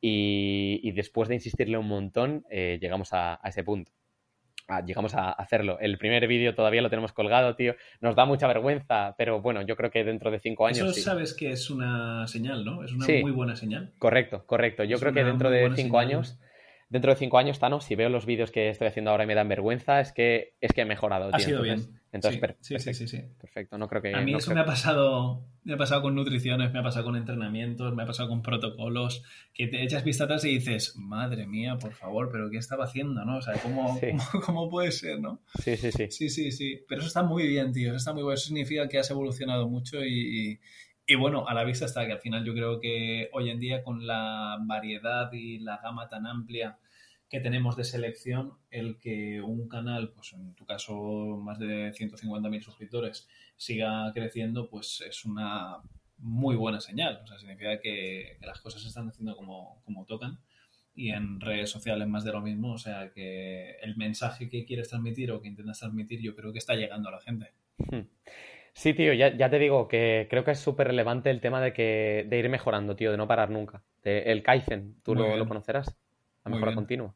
Y, 0.05 0.91
después 0.91 1.29
de 1.29 1.35
insistirle 1.35 1.77
un 1.77 1.87
montón, 1.87 2.45
eh, 2.49 2.77
llegamos 2.81 3.13
a, 3.13 3.39
ese 3.45 3.63
punto. 3.63 3.93
Ah, 4.67 4.83
llegamos 4.85 5.15
a 5.15 5.31
hacerlo. 5.31 5.77
El 5.79 5.97
primer 5.97 6.27
vídeo 6.27 6.55
todavía 6.55 6.81
lo 6.81 6.89
tenemos 6.89 7.13
colgado, 7.13 7.55
tío. 7.55 7.75
Nos 8.01 8.13
da 8.13 8.25
mucha 8.25 8.45
vergüenza, 8.47 9.15
pero 9.17 9.41
bueno, 9.41 9.61
yo 9.61 9.77
creo 9.77 9.91
que 9.91 10.03
dentro 10.03 10.29
de 10.29 10.39
cinco 10.39 10.67
años. 10.67 10.79
Eso 10.79 10.93
sabes 10.93 11.33
que 11.33 11.51
es 11.51 11.69
una 11.69 12.27
señal, 12.27 12.65
¿no? 12.65 12.83
Es 12.83 12.91
una 12.91 13.05
muy 13.21 13.31
buena 13.31 13.55
señal. 13.55 13.93
Correcto, 13.97 14.45
correcto. 14.45 14.83
Yo 14.83 14.99
creo 14.99 15.13
que 15.13 15.23
dentro 15.23 15.49
de 15.49 15.73
cinco 15.73 15.99
años 15.99 16.37
dentro 16.89 17.11
de 17.11 17.17
cinco 17.17 17.37
años, 17.39 17.57
Tano, 17.59 17.81
si 17.81 17.95
veo 17.95 18.09
los 18.09 18.25
vídeos 18.25 18.51
que 18.51 18.69
estoy 18.69 18.87
haciendo 18.87 19.09
ahora 19.11 19.23
y 19.23 19.27
me 19.27 19.35
dan 19.35 19.49
vergüenza, 19.49 19.99
es 19.99 20.11
que, 20.11 20.53
es 20.61 20.73
que 20.73 20.81
he 20.81 20.85
mejorado. 20.85 21.29
Ha 21.33 21.39
sido 21.39 21.63
bien. 21.63 22.01
Entonces, 22.13 22.55
sí, 22.61 22.79
sí, 22.79 22.93
sí, 22.93 23.07
sí, 23.07 23.23
Perfecto, 23.39 23.77
no 23.77 23.87
creo 23.87 24.01
que... 24.01 24.13
A 24.13 24.21
mí 24.21 24.33
eso 24.33 24.53
me 24.53 24.61
ha 24.61 24.65
pasado 24.65 25.43
me 25.63 25.73
ha 25.73 25.77
pasado 25.77 26.01
con 26.01 26.15
nutriciones, 26.15 26.71
me 26.73 26.79
ha 26.79 26.83
pasado 26.83 27.05
con 27.05 27.15
entrenamientos, 27.15 27.95
me 27.95 28.03
ha 28.03 28.05
pasado 28.05 28.29
con 28.29 28.41
protocolos, 28.41 29.23
que 29.53 29.67
te 29.67 29.83
echas 29.83 30.03
vista 30.03 30.25
atrás 30.25 30.43
y 30.45 30.49
dices, 30.49 30.95
madre 30.97 31.47
mía, 31.47 31.77
por 31.77 31.93
favor, 31.93 32.29
pero 32.31 32.49
¿qué 32.49 32.57
estaba 32.57 32.85
haciendo, 32.85 33.23
no? 33.23 33.37
O 33.37 33.41
sea, 33.41 33.53
¿cómo, 33.61 33.99
cómo, 34.45 34.69
puede 34.69 34.91
ser, 34.91 35.19
no? 35.19 35.41
Sí, 35.61 35.77
sí, 35.77 35.91
sí. 35.91 36.11
Sí, 36.11 36.29
sí, 36.29 36.51
sí. 36.51 36.81
Pero 36.87 36.99
eso 36.99 37.07
está 37.07 37.23
muy 37.23 37.47
bien, 37.47 37.71
tío, 37.71 37.89
eso 37.89 37.97
está 37.97 38.13
muy 38.13 38.23
bueno. 38.23 38.35
Eso 38.35 38.47
significa 38.47 38.87
que 38.87 38.99
has 38.99 39.09
evolucionado 39.09 39.67
mucho 39.69 40.03
y, 40.03 40.59
y 41.07 41.15
bueno, 41.15 41.47
a 41.47 41.53
la 41.53 41.63
vista 41.63 41.85
está 41.85 42.05
que 42.05 42.13
al 42.13 42.19
final 42.19 42.43
yo 42.43 42.53
creo 42.53 42.79
que 42.79 43.29
hoy 43.31 43.49
en 43.49 43.59
día 43.59 43.83
con 43.83 44.05
la 44.05 44.57
variedad 44.61 45.31
y 45.31 45.59
la 45.59 45.79
gama 45.81 46.09
tan 46.09 46.27
amplia 46.27 46.77
que 47.33 47.39
tenemos 47.39 47.75
de 47.75 47.83
selección, 47.83 48.53
el 48.69 48.99
que 48.99 49.41
un 49.41 49.67
canal, 49.67 50.11
pues 50.11 50.33
en 50.33 50.53
tu 50.53 50.67
caso 50.67 50.93
más 51.43 51.57
de 51.57 51.91
150.000 51.91 52.61
suscriptores, 52.61 53.27
siga 53.57 54.11
creciendo, 54.13 54.69
pues 54.69 55.01
es 55.01 55.25
una 55.25 55.81
muy 56.19 56.55
buena 56.55 56.79
señal. 56.79 57.21
O 57.23 57.25
sea, 57.25 57.39
significa 57.39 57.79
que, 57.79 58.37
las 58.41 58.61
cosas 58.61 58.83
se 58.83 58.89
están 58.89 59.09
haciendo 59.09 59.35
como, 59.35 59.81
como 59.83 60.05
tocan 60.05 60.37
y 60.93 61.09
en 61.09 61.41
redes 61.41 61.71
sociales 61.71 62.07
más 62.07 62.23
de 62.23 62.33
lo 62.33 62.41
mismo. 62.41 62.73
O 62.73 62.77
sea, 62.77 63.09
que 63.11 63.77
el 63.81 63.97
mensaje 63.97 64.47
que 64.47 64.63
quieres 64.63 64.89
transmitir 64.89 65.31
o 65.31 65.41
que 65.41 65.47
intentas 65.47 65.79
transmitir, 65.79 66.21
yo 66.21 66.35
creo 66.35 66.51
que 66.51 66.59
está 66.59 66.75
llegando 66.75 67.09
a 67.09 67.13
la 67.13 67.21
gente. 67.21 67.47
Hmm. 67.79 68.05
Sí, 68.73 68.93
tío, 68.93 69.11
ya, 69.11 69.49
te 69.49 69.57
digo 69.57 69.87
que 69.87 70.27
creo 70.29 70.43
que 70.43 70.51
es 70.51 70.59
súper 70.59 70.85
relevante 70.85 71.31
el 71.31 71.41
tema 71.41 71.61
de 71.61 71.73
que 71.73 72.27
de 72.29 72.37
ir 72.37 72.47
mejorando, 72.49 72.95
tío, 72.95 73.09
de 73.09 73.17
no 73.17 73.27
parar 73.27 73.49
nunca. 73.49 73.83
el 74.03 74.43
Kaizen, 74.43 75.01
¿tú 75.01 75.15
lo, 75.15 75.35
lo, 75.35 75.47
conocerás? 75.47 75.97
La 76.45 76.51
mejora 76.51 76.75
continua. 76.75 77.15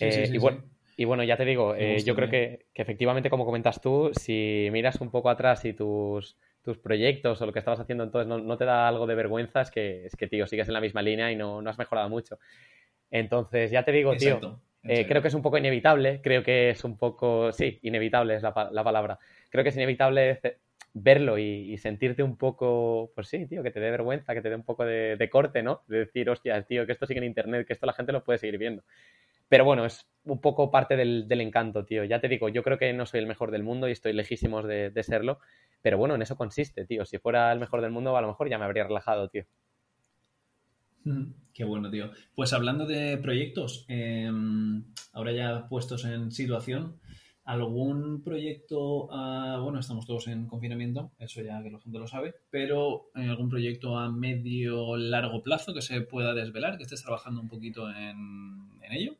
Eh, 0.00 0.30
y, 0.32 0.38
bueno, 0.38 0.62
y, 0.96 1.04
bueno, 1.04 1.24
ya 1.24 1.36
te 1.36 1.44
digo, 1.44 1.74
eh, 1.74 2.02
yo 2.04 2.14
creo 2.14 2.28
que, 2.28 2.66
efectivamente, 2.74 3.30
como 3.30 3.44
comentas 3.44 3.80
tú, 3.80 4.10
si 4.18 4.68
miras 4.72 5.00
un 5.00 5.10
poco 5.10 5.30
atrás 5.30 5.64
y 5.64 5.72
tus, 5.72 6.36
tus 6.62 6.78
proyectos 6.78 7.40
o 7.40 7.46
lo 7.46 7.52
que 7.52 7.60
estabas 7.60 7.80
haciendo 7.80 8.04
entonces 8.04 8.28
no, 8.28 8.56
te 8.56 8.64
da 8.64 8.88
algo 8.88 9.06
de 9.06 9.14
vergüenza, 9.14 9.62
es 9.62 9.70
que, 9.70 10.06
es 10.06 10.16
que, 10.16 10.26
tío, 10.26 10.46
sigues 10.46 10.68
en 10.68 10.74
la 10.74 10.80
misma 10.80 11.02
línea 11.02 11.30
y 11.30 11.36
no, 11.36 11.60
has 11.66 11.78
mejorado 11.78 12.08
mucho. 12.08 12.38
Entonces, 13.10 13.70
ya 13.70 13.84
te 13.84 13.92
digo, 13.92 14.16
tío, 14.16 14.60
eh, 14.82 15.06
creo 15.06 15.22
que 15.22 15.28
es 15.28 15.34
un 15.34 15.42
poco 15.42 15.58
inevitable, 15.58 16.20
creo 16.22 16.42
que 16.42 16.70
es 16.70 16.84
un 16.84 16.96
poco, 16.96 17.52
sí, 17.52 17.78
inevitable 17.82 18.36
es 18.36 18.42
la, 18.42 18.52
palabra. 18.52 19.18
Creo 19.50 19.64
que 19.64 19.70
es 19.70 19.76
inevitable 19.76 20.40
verlo 20.98 21.36
y, 21.36 21.76
sentirte 21.76 22.22
un 22.22 22.38
poco, 22.38 23.12
pues 23.14 23.28
sí, 23.28 23.46
tío, 23.46 23.62
que 23.62 23.70
te 23.70 23.80
dé 23.80 23.90
vergüenza, 23.90 24.32
que 24.32 24.40
te 24.40 24.48
dé 24.48 24.56
un 24.56 24.64
poco 24.64 24.84
de, 24.86 25.28
corte, 25.30 25.62
¿no? 25.62 25.82
De 25.88 25.98
decir, 25.98 26.30
hostia, 26.30 26.62
tío, 26.62 26.86
que 26.86 26.92
esto 26.92 27.06
sigue 27.06 27.18
en 27.18 27.24
internet, 27.24 27.66
que 27.66 27.74
esto 27.74 27.84
la 27.84 27.92
gente 27.92 28.12
lo 28.12 28.24
puede 28.24 28.38
seguir 28.38 28.56
viendo. 28.56 28.82
Pero 29.48 29.66
bueno, 29.66 29.84
es 29.84 30.08
un 30.24 30.40
poco 30.40 30.70
parte 30.70 30.96
del, 30.96 31.26
encanto, 31.30 31.84
tío. 31.84 32.04
Ya 32.04 32.20
te 32.20 32.28
digo, 32.28 32.48
yo 32.48 32.62
creo 32.62 32.78
que 32.78 32.92
no 32.94 33.04
soy 33.04 33.20
el 33.20 33.26
mejor 33.26 33.50
del 33.50 33.62
mundo 33.62 33.88
y 33.88 33.92
estoy 33.92 34.14
lejísimos 34.14 34.66
de, 34.66 35.02
serlo, 35.02 35.38
pero 35.82 35.98
bueno, 35.98 36.14
en 36.14 36.22
eso 36.22 36.34
consiste, 36.34 36.86
tío. 36.86 37.04
Si 37.04 37.18
fuera 37.18 37.52
el 37.52 37.60
mejor 37.60 37.82
del 37.82 37.90
mundo, 37.90 38.16
a 38.16 38.22
lo 38.22 38.28
mejor 38.28 38.48
ya 38.48 38.58
me 38.58 38.64
habría 38.64 38.84
relajado, 38.84 39.28
tío. 39.28 39.44
Mm, 41.04 41.24
qué 41.52 41.64
bueno, 41.64 41.90
tío. 41.90 42.10
Pues 42.34 42.54
hablando 42.54 42.86
de 42.86 43.18
proyectos, 43.18 43.84
em, 43.88 44.82
ahora 45.12 45.32
ya 45.32 45.68
puestos 45.68 46.06
en 46.06 46.32
situación, 46.32 46.98
¿algún 47.46 48.22
proyecto, 48.22 49.06
bueno, 49.06 49.78
estamos 49.78 50.06
todos 50.06 50.28
en 50.28 50.46
confinamiento, 50.46 51.12
eso 51.18 51.40
ya 51.40 51.62
que 51.62 51.70
la 51.70 51.80
gente 51.80 51.98
lo 51.98 52.06
sabe, 52.06 52.34
pero 52.50 53.06
algún 53.14 53.48
proyecto 53.48 53.96
a 53.96 54.10
medio 54.12 54.96
largo 54.96 55.42
plazo 55.42 55.72
que 55.72 55.80
se 55.80 56.02
pueda 56.02 56.34
desvelar, 56.34 56.76
que 56.76 56.82
estés 56.82 57.02
trabajando 57.02 57.40
un 57.40 57.48
poquito 57.48 57.88
en 57.90 58.68
ello? 58.90 59.16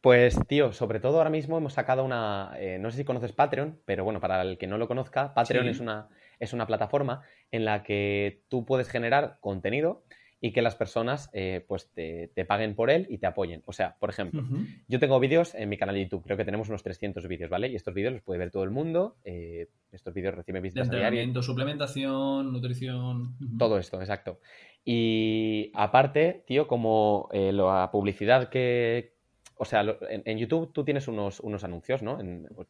Pues, 0.00 0.38
tío, 0.46 0.72
sobre 0.72 1.00
todo 1.00 1.18
ahora 1.18 1.30
mismo 1.30 1.58
hemos 1.58 1.72
sacado 1.72 2.04
una. 2.04 2.52
Eh, 2.58 2.78
no 2.78 2.90
sé 2.90 2.98
si 2.98 3.04
conoces 3.04 3.32
Patreon, 3.32 3.80
pero 3.84 4.04
bueno, 4.04 4.20
para 4.20 4.42
el 4.42 4.56
que 4.56 4.68
no 4.68 4.78
lo 4.78 4.86
conozca, 4.86 5.34
Patreon 5.34 5.68
es, 5.68 5.80
una, 5.80 6.08
es 6.38 6.52
una 6.52 6.66
plataforma 6.66 7.22
en 7.50 7.64
la 7.64 7.82
que 7.82 8.44
tú 8.48 8.64
puedes 8.64 8.88
generar 8.88 9.38
contenido 9.40 10.04
y 10.40 10.52
que 10.52 10.62
las 10.62 10.76
personas 10.76 11.30
eh, 11.32 11.64
pues 11.66 11.90
te, 11.92 12.30
paguen 12.46 12.74
por 12.74 12.90
él 12.90 13.06
y 13.10 13.18
te 13.18 13.26
apoyen. 13.26 13.62
O 13.66 13.72
sea, 13.72 13.96
por 13.98 14.10
ejemplo, 14.10 14.44
yo 14.86 14.98
tengo 14.98 15.18
vídeos 15.18 15.54
en 15.54 15.68
mi 15.68 15.76
canal 15.76 15.96
de 15.96 16.04
YouTube, 16.04 16.22
creo 16.24 16.36
que 16.36 16.44
tenemos 16.44 16.68
unos 16.68 16.82
300 16.82 17.26
vídeos, 17.26 17.50
¿vale? 17.50 17.68
Y 17.68 17.74
estos 17.74 17.94
vídeos 17.94 18.12
los 18.12 18.22
puede 18.22 18.38
ver 18.38 18.50
todo 18.50 18.62
el 18.62 18.70
mundo. 18.70 19.16
Eh, 19.24 19.68
estos 19.90 20.14
vídeos 20.14 20.34
reciben 20.34 20.62
visitas 20.62 20.86
Entrenamiento, 20.86 21.42
suplementación, 21.42 22.52
nutrición. 22.52 23.36
Todo 23.58 23.78
esto, 23.78 24.00
exacto. 24.00 24.38
Y 24.84 25.72
aparte, 25.74 26.44
tío, 26.46 26.66
como 26.68 27.28
la 27.32 27.90
publicidad 27.90 28.48
que, 28.48 29.17
o 29.58 29.64
sea, 29.64 29.84
en, 30.08 30.38
YouTube 30.38 30.72
tú 30.72 30.84
tienes 30.84 31.08
unos, 31.08 31.40
unos 31.40 31.64
anuncios, 31.64 32.02
¿no? 32.02 32.18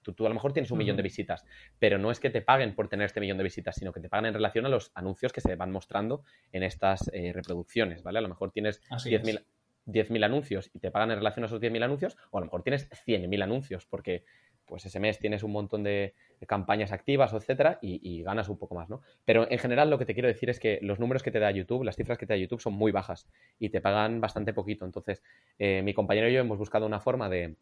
tú, 0.02 0.26
a 0.26 0.28
lo 0.28 0.34
mejor 0.34 0.52
tienes 0.52 0.70
un 0.70 0.78
millón 0.78 0.96
de 0.96 1.02
visitas, 1.02 1.44
pero 1.78 1.98
no 1.98 2.10
es 2.10 2.18
que 2.18 2.30
te 2.30 2.40
paguen 2.40 2.74
por 2.74 2.88
tener 2.88 3.06
este 3.06 3.20
millón 3.20 3.38
de 3.38 3.44
visitas, 3.44 3.76
sino 3.76 3.92
que 3.92 4.00
te 4.00 4.08
pagan 4.08 4.26
en 4.26 4.34
relación 4.34 4.66
a 4.66 4.68
los 4.68 4.90
anuncios 4.94 5.32
que 5.32 5.40
se 5.40 5.54
van 5.54 5.70
mostrando 5.70 6.24
en 6.52 6.62
estas 6.62 7.10
eh, 7.12 7.32
reproducciones, 7.32 8.02
¿vale? 8.02 8.18
A 8.18 8.22
lo 8.22 8.28
mejor 8.28 8.50
tienes 8.50 8.82
10.000 8.90 10.24
anuncios 10.24 10.70
y 10.74 10.78
te 10.78 10.90
pagan 10.90 11.10
en 11.10 11.18
relación 11.18 11.44
a 11.44 11.46
esos 11.46 11.60
10.000 11.60 11.84
anuncios, 11.84 12.16
o 12.30 12.38
a 12.38 12.40
lo 12.40 12.46
mejor 12.46 12.62
tienes 12.62 12.88
100.000 12.90 13.42
anuncios, 13.42 13.86
porque 13.86 14.24
pues 14.68 14.84
ese 14.86 15.00
mes 15.00 15.18
tienes 15.18 15.42
un 15.42 15.52
montón 15.52 15.82
de, 15.82 16.14
campañas 16.46 16.92
activas, 16.92 17.32
etcétera, 17.32 17.78
y, 17.82 18.22
ganas 18.22 18.48
un 18.48 18.58
poco 18.58 18.74
más, 18.74 18.88
¿no? 18.88 19.00
Pero 19.24 19.50
en 19.50 19.58
general 19.58 19.90
lo 19.90 19.98
que 19.98 20.04
te 20.04 20.14
quiero 20.14 20.28
decir 20.28 20.50
es 20.50 20.60
que 20.60 20.78
los 20.82 21.00
números 21.00 21.22
que 21.22 21.30
te 21.30 21.40
da 21.40 21.50
YouTube, 21.50 21.84
las 21.84 21.96
cifras 21.96 22.18
que 22.18 22.26
te 22.26 22.34
da 22.34 22.38
YouTube 22.38 22.60
son 22.60 22.74
muy 22.74 22.92
bajas 22.92 23.26
y 23.58 23.70
te 23.70 23.80
pagan 23.80 24.20
bastante 24.20 24.52
poquito. 24.52 24.84
Entonces, 24.84 25.22
eh, 25.58 25.82
mi 25.82 25.94
compañero 25.94 26.28
y 26.28 26.34
yo 26.34 26.40
hemos 26.40 26.58
buscado 26.58 26.86
una 26.86 27.00
forma 27.00 27.28
de, 27.28 27.56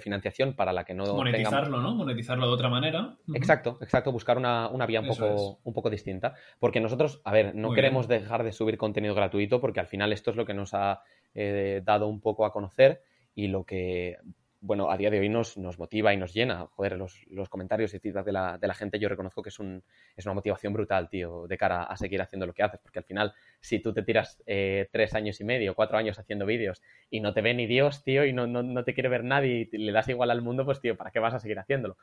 financiación 0.00 0.54
para 0.54 0.72
la 0.72 0.84
que 0.84 0.94
no 0.94 1.04
monetizarlo, 1.14 1.78
¿no? 1.78 1.94
Monetizarlo 1.94 2.46
de 2.46 2.52
otra 2.54 2.70
manera. 2.70 3.16
Exacto, 3.34 3.76
exacto, 3.82 4.12
buscar 4.12 4.38
una, 4.38 4.86
vía 4.86 5.00
un 5.00 5.08
poco, 5.08 5.58
un 5.62 5.74
poco 5.74 5.90
distinta. 5.90 6.34
Porque 6.58 6.80
nosotros, 6.80 7.20
a 7.24 7.32
ver, 7.32 7.54
no 7.54 7.72
queremos 7.72 8.08
dejar 8.08 8.44
de 8.44 8.52
subir 8.52 8.78
contenido 8.78 9.14
gratuito 9.14 9.60
porque 9.60 9.80
al 9.80 9.86
final 9.86 10.12
esto 10.12 10.30
es 10.30 10.36
lo 10.36 10.46
que 10.46 10.54
nos 10.54 10.72
ha 10.72 11.02
eh, 11.34 11.82
dado 11.84 12.06
un 12.06 12.20
poco 12.20 12.46
a 12.46 12.52
conocer 12.52 13.02
y 13.34 13.48
lo 13.48 13.64
que 13.64 14.18
bueno, 14.64 14.90
a 14.90 14.96
día 14.96 15.10
de 15.10 15.20
hoy 15.20 15.28
nos, 15.28 15.58
nos 15.58 15.78
motiva 15.78 16.14
y 16.14 16.16
nos 16.16 16.32
llena. 16.32 16.66
Joder, 16.72 16.96
los, 16.96 17.26
los 17.28 17.50
comentarios 17.50 17.92
y 17.92 17.98
feedback 17.98 18.24
de 18.24 18.32
la, 18.32 18.56
de 18.56 18.66
la, 18.66 18.72
gente, 18.72 18.98
yo 18.98 19.10
reconozco 19.10 19.42
que 19.42 19.50
es, 19.50 19.58
un, 19.58 19.82
es 20.16 20.24
una 20.24 20.32
motivación 20.32 20.72
brutal, 20.72 21.10
tío, 21.10 21.46
de 21.46 21.58
cara 21.58 21.82
a 21.82 21.96
seguir 21.98 22.22
haciendo 22.22 22.46
lo 22.46 22.54
que 22.54 22.62
haces. 22.62 22.80
Porque 22.80 22.98
al 22.98 23.04
final, 23.04 23.34
si 23.60 23.80
tú 23.80 23.92
te 23.92 24.02
tiras 24.02 24.42
eh, 24.46 24.88
tres 24.90 25.14
años 25.14 25.38
y 25.42 25.44
medio, 25.44 25.74
cuatro 25.74 25.98
años 25.98 26.18
haciendo 26.18 26.46
vídeos 26.46 26.80
y 27.10 27.20
no 27.20 27.34
te 27.34 27.42
ve 27.42 27.52
ni 27.52 27.66
Dios, 27.66 28.02
tío, 28.04 28.24
y 28.24 28.32
no, 28.32 28.46
no, 28.46 28.62
no, 28.62 28.84
te 28.84 28.94
quiere 28.94 29.10
ver 29.10 29.22
nadie 29.22 29.68
y 29.70 29.76
le 29.76 29.92
das 29.92 30.08
igual 30.08 30.30
al 30.30 30.40
mundo, 30.40 30.64
pues, 30.64 30.80
tío, 30.80 30.96
¿para 30.96 31.10
qué 31.10 31.18
vas 31.18 31.34
a 31.34 31.40
seguir 31.40 31.58
haciéndolo? 31.58 31.98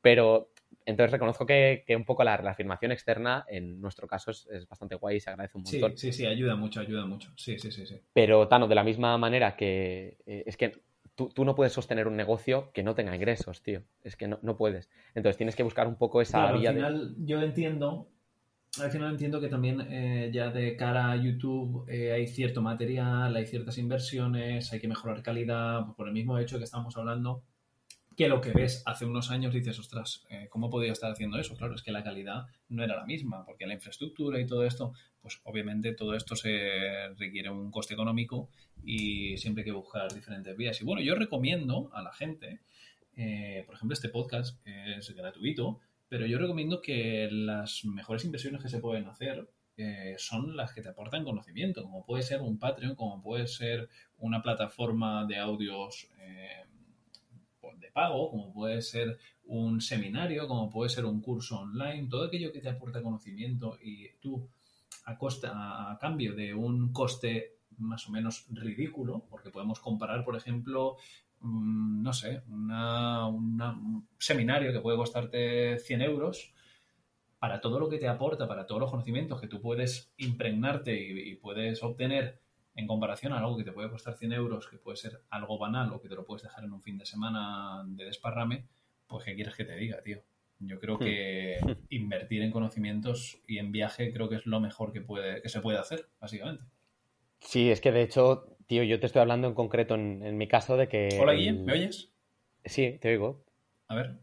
Pero 0.00 0.52
entonces 0.86 1.12
reconozco 1.12 1.44
que, 1.44 1.84
que 1.86 1.96
un 1.96 2.06
poco 2.06 2.24
la, 2.24 2.38
la, 2.38 2.52
afirmación 2.52 2.92
externa, 2.92 3.44
en 3.46 3.78
nuestro 3.78 4.06
caso, 4.06 4.30
es, 4.30 4.48
es, 4.50 4.66
bastante 4.66 4.94
guay 4.94 5.16
y 5.16 5.20
se 5.20 5.28
agradece 5.28 5.58
un 5.58 5.64
montón. 5.64 5.98
Sí, 5.98 6.12
sí, 6.12 6.18
sí, 6.18 6.26
ayuda 6.26 6.56
mucho, 6.56 6.80
ayuda 6.80 7.04
mucho. 7.04 7.30
Sí, 7.36 7.58
sí, 7.58 7.70
sí. 7.70 7.86
sí. 7.86 8.00
Pero, 8.14 8.48
Tano, 8.48 8.68
de 8.68 8.74
la 8.74 8.84
misma 8.84 9.18
manera 9.18 9.54
que 9.54 10.16
eh, 10.24 10.44
es 10.46 10.56
que 10.56 10.80
tú, 11.16 11.44
no 11.44 11.54
puedes 11.54 11.72
sostener 11.72 12.06
un 12.06 12.16
negocio 12.16 12.70
que 12.72 12.82
no 12.82 12.94
tenga 12.94 13.14
ingresos, 13.14 13.62
tío. 13.62 13.82
Es 14.04 14.16
que 14.16 14.28
no, 14.28 14.56
puedes. 14.56 14.88
Entonces 15.14 15.36
tienes 15.36 15.56
que 15.56 15.62
buscar 15.62 15.88
un 15.88 15.96
poco 15.96 16.20
esa 16.20 16.52
vía. 16.52 16.70
Al 16.70 16.76
final, 16.76 17.14
yo 17.18 17.42
entiendo. 17.42 18.08
Al 18.80 18.90
final 18.90 19.12
entiendo 19.12 19.40
que 19.40 19.48
también 19.48 19.80
eh, 19.90 20.30
ya 20.32 20.50
de 20.50 20.76
cara 20.76 21.10
a 21.12 21.16
YouTube 21.16 21.86
eh, 21.88 22.12
hay 22.12 22.26
cierto 22.26 22.60
material, 22.60 23.34
hay 23.34 23.46
ciertas 23.46 23.78
inversiones, 23.78 24.70
hay 24.70 24.78
que 24.78 24.88
mejorar 24.88 25.22
calidad, 25.22 25.94
por 25.96 26.08
el 26.08 26.12
mismo 26.12 26.38
hecho 26.38 26.58
que 26.58 26.64
estamos 26.64 26.94
hablando 26.98 27.42
que 28.16 28.28
lo 28.28 28.40
que 28.40 28.52
ves 28.52 28.82
hace 28.86 29.04
unos 29.04 29.30
años 29.30 29.52
dices, 29.52 29.78
ostras, 29.78 30.24
eh, 30.30 30.48
¿cómo 30.48 30.70
podía 30.70 30.92
estar 30.92 31.12
haciendo 31.12 31.38
eso? 31.38 31.54
Claro, 31.54 31.74
es 31.74 31.82
que 31.82 31.92
la 31.92 32.02
calidad 32.02 32.46
no 32.70 32.82
era 32.82 32.96
la 32.96 33.04
misma, 33.04 33.44
porque 33.44 33.66
la 33.66 33.74
infraestructura 33.74 34.40
y 34.40 34.46
todo 34.46 34.64
esto, 34.64 34.94
pues 35.20 35.40
obviamente 35.44 35.92
todo 35.92 36.14
esto 36.14 36.34
se 36.34 37.08
requiere 37.16 37.50
un 37.50 37.70
coste 37.70 37.92
económico 37.92 38.48
y 38.82 39.36
siempre 39.36 39.62
hay 39.62 39.66
que 39.66 39.72
buscar 39.72 40.12
diferentes 40.14 40.56
vías. 40.56 40.80
Y 40.80 40.84
bueno, 40.84 41.02
yo 41.02 41.14
recomiendo 41.14 41.90
a 41.92 42.00
la 42.00 42.12
gente, 42.12 42.60
eh, 43.16 43.64
por 43.66 43.74
ejemplo, 43.74 43.92
este 43.92 44.08
podcast 44.08 44.66
es 44.66 45.14
gratuito, 45.14 45.80
pero 46.08 46.24
yo 46.24 46.38
recomiendo 46.38 46.80
que 46.80 47.28
las 47.30 47.84
mejores 47.84 48.24
inversiones 48.24 48.62
que 48.62 48.70
se 48.70 48.78
pueden 48.78 49.08
hacer 49.08 49.46
eh, 49.76 50.14
son 50.16 50.56
las 50.56 50.72
que 50.72 50.80
te 50.80 50.88
aportan 50.88 51.22
conocimiento, 51.22 51.82
como 51.82 52.06
puede 52.06 52.22
ser 52.22 52.40
un 52.40 52.58
Patreon, 52.58 52.94
como 52.94 53.20
puede 53.20 53.46
ser 53.46 53.90
una 54.16 54.40
plataforma 54.40 55.26
de 55.26 55.36
audios 55.36 56.08
de 57.80 57.90
pago, 57.90 58.30
como 58.30 58.52
puede 58.52 58.82
ser 58.82 59.18
un 59.46 59.80
seminario, 59.80 60.48
como 60.48 60.70
puede 60.70 60.90
ser 60.90 61.04
un 61.04 61.20
curso 61.20 61.60
online, 61.60 62.08
todo 62.08 62.24
aquello 62.24 62.52
que 62.52 62.60
te 62.60 62.68
aporta 62.68 63.02
conocimiento 63.02 63.78
y 63.82 64.08
tú 64.20 64.48
a, 65.04 65.16
costa, 65.16 65.90
a 65.92 65.98
cambio 65.98 66.34
de 66.34 66.54
un 66.54 66.92
coste 66.92 67.56
más 67.78 68.08
o 68.08 68.10
menos 68.10 68.46
ridículo, 68.50 69.24
porque 69.30 69.50
podemos 69.50 69.80
comparar, 69.80 70.24
por 70.24 70.36
ejemplo, 70.36 70.96
mm, 71.40 72.02
no 72.02 72.12
sé, 72.12 72.42
un 72.48 74.08
seminario 74.18 74.72
que 74.72 74.80
puede 74.80 74.96
costarte 74.96 75.78
100 75.78 76.02
euros, 76.02 76.52
para 77.38 77.60
todo 77.60 77.78
lo 77.78 77.88
que 77.88 77.98
te 77.98 78.08
aporta, 78.08 78.48
para 78.48 78.66
todos 78.66 78.80
los 78.80 78.90
conocimientos 78.90 79.40
que 79.40 79.46
tú 79.46 79.60
puedes 79.60 80.10
impregnarte 80.16 80.98
y 80.98 81.34
puedes 81.36 81.82
obtener 81.82 82.40
en 82.76 82.86
comparación 82.86 83.32
a 83.32 83.38
algo 83.38 83.56
que 83.56 83.64
te 83.64 83.72
puede 83.72 83.90
costar 83.90 84.16
100 84.16 84.32
euros, 84.34 84.68
que 84.68 84.76
puede 84.76 84.96
ser 84.96 85.22
algo 85.30 85.58
banal 85.58 85.92
o 85.92 86.00
que 86.00 86.08
te 86.08 86.14
lo 86.14 86.24
puedes 86.24 86.42
dejar 86.42 86.64
en 86.64 86.72
un 86.72 86.82
fin 86.82 86.98
de 86.98 87.06
semana 87.06 87.82
de 87.86 88.04
desparrame, 88.04 88.66
pues 89.06 89.24
¿qué 89.24 89.34
quieres 89.34 89.54
que 89.54 89.64
te 89.64 89.74
diga, 89.76 90.02
tío? 90.02 90.22
Yo 90.58 90.78
creo 90.78 90.98
que 90.98 91.58
hmm. 91.62 91.70
invertir 91.90 92.42
en 92.42 92.50
conocimientos 92.50 93.42
y 93.46 93.58
en 93.58 93.72
viaje 93.72 94.12
creo 94.12 94.28
que 94.28 94.36
es 94.36 94.46
lo 94.46 94.60
mejor 94.60 94.92
que, 94.92 95.00
puede, 95.00 95.42
que 95.42 95.48
se 95.48 95.60
puede 95.60 95.78
hacer, 95.78 96.06
básicamente. 96.20 96.64
Sí, 97.40 97.70
es 97.70 97.80
que 97.80 97.92
de 97.92 98.02
hecho, 98.02 98.56
tío, 98.66 98.82
yo 98.82 99.00
te 99.00 99.06
estoy 99.06 99.22
hablando 99.22 99.48
en 99.48 99.54
concreto 99.54 99.94
en, 99.94 100.36
mi 100.36 100.48
caso 100.48 100.76
de 100.76 100.88
que... 100.88 101.18
Hola, 101.20 101.32
Guille, 101.32 101.52
¿me 101.52 101.72
oyes? 101.72 102.12
Sí, 102.64 102.98
te 103.00 103.08
oigo. 103.08 103.44
A 103.88 103.94
ver. 103.94 104.18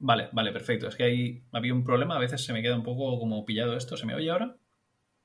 Vale, 0.00 0.30
vale, 0.32 0.50
perfecto. 0.50 0.88
Es 0.88 0.96
que 0.96 1.04
ahí 1.04 1.42
había 1.52 1.74
un 1.74 1.84
problema, 1.84 2.16
a 2.16 2.18
veces 2.18 2.42
se 2.42 2.54
me 2.54 2.62
queda 2.62 2.74
un 2.74 2.82
poco 2.82 3.18
como 3.18 3.44
pillado 3.44 3.76
esto. 3.76 3.96
¿Se 3.98 4.06
me 4.06 4.14
oye 4.14 4.30
ahora? 4.30 4.56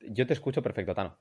Yo 0.01 0.27
te 0.27 0.33
escucho 0.33 0.61
perfecto, 0.61 0.93
Tano. 0.93 1.17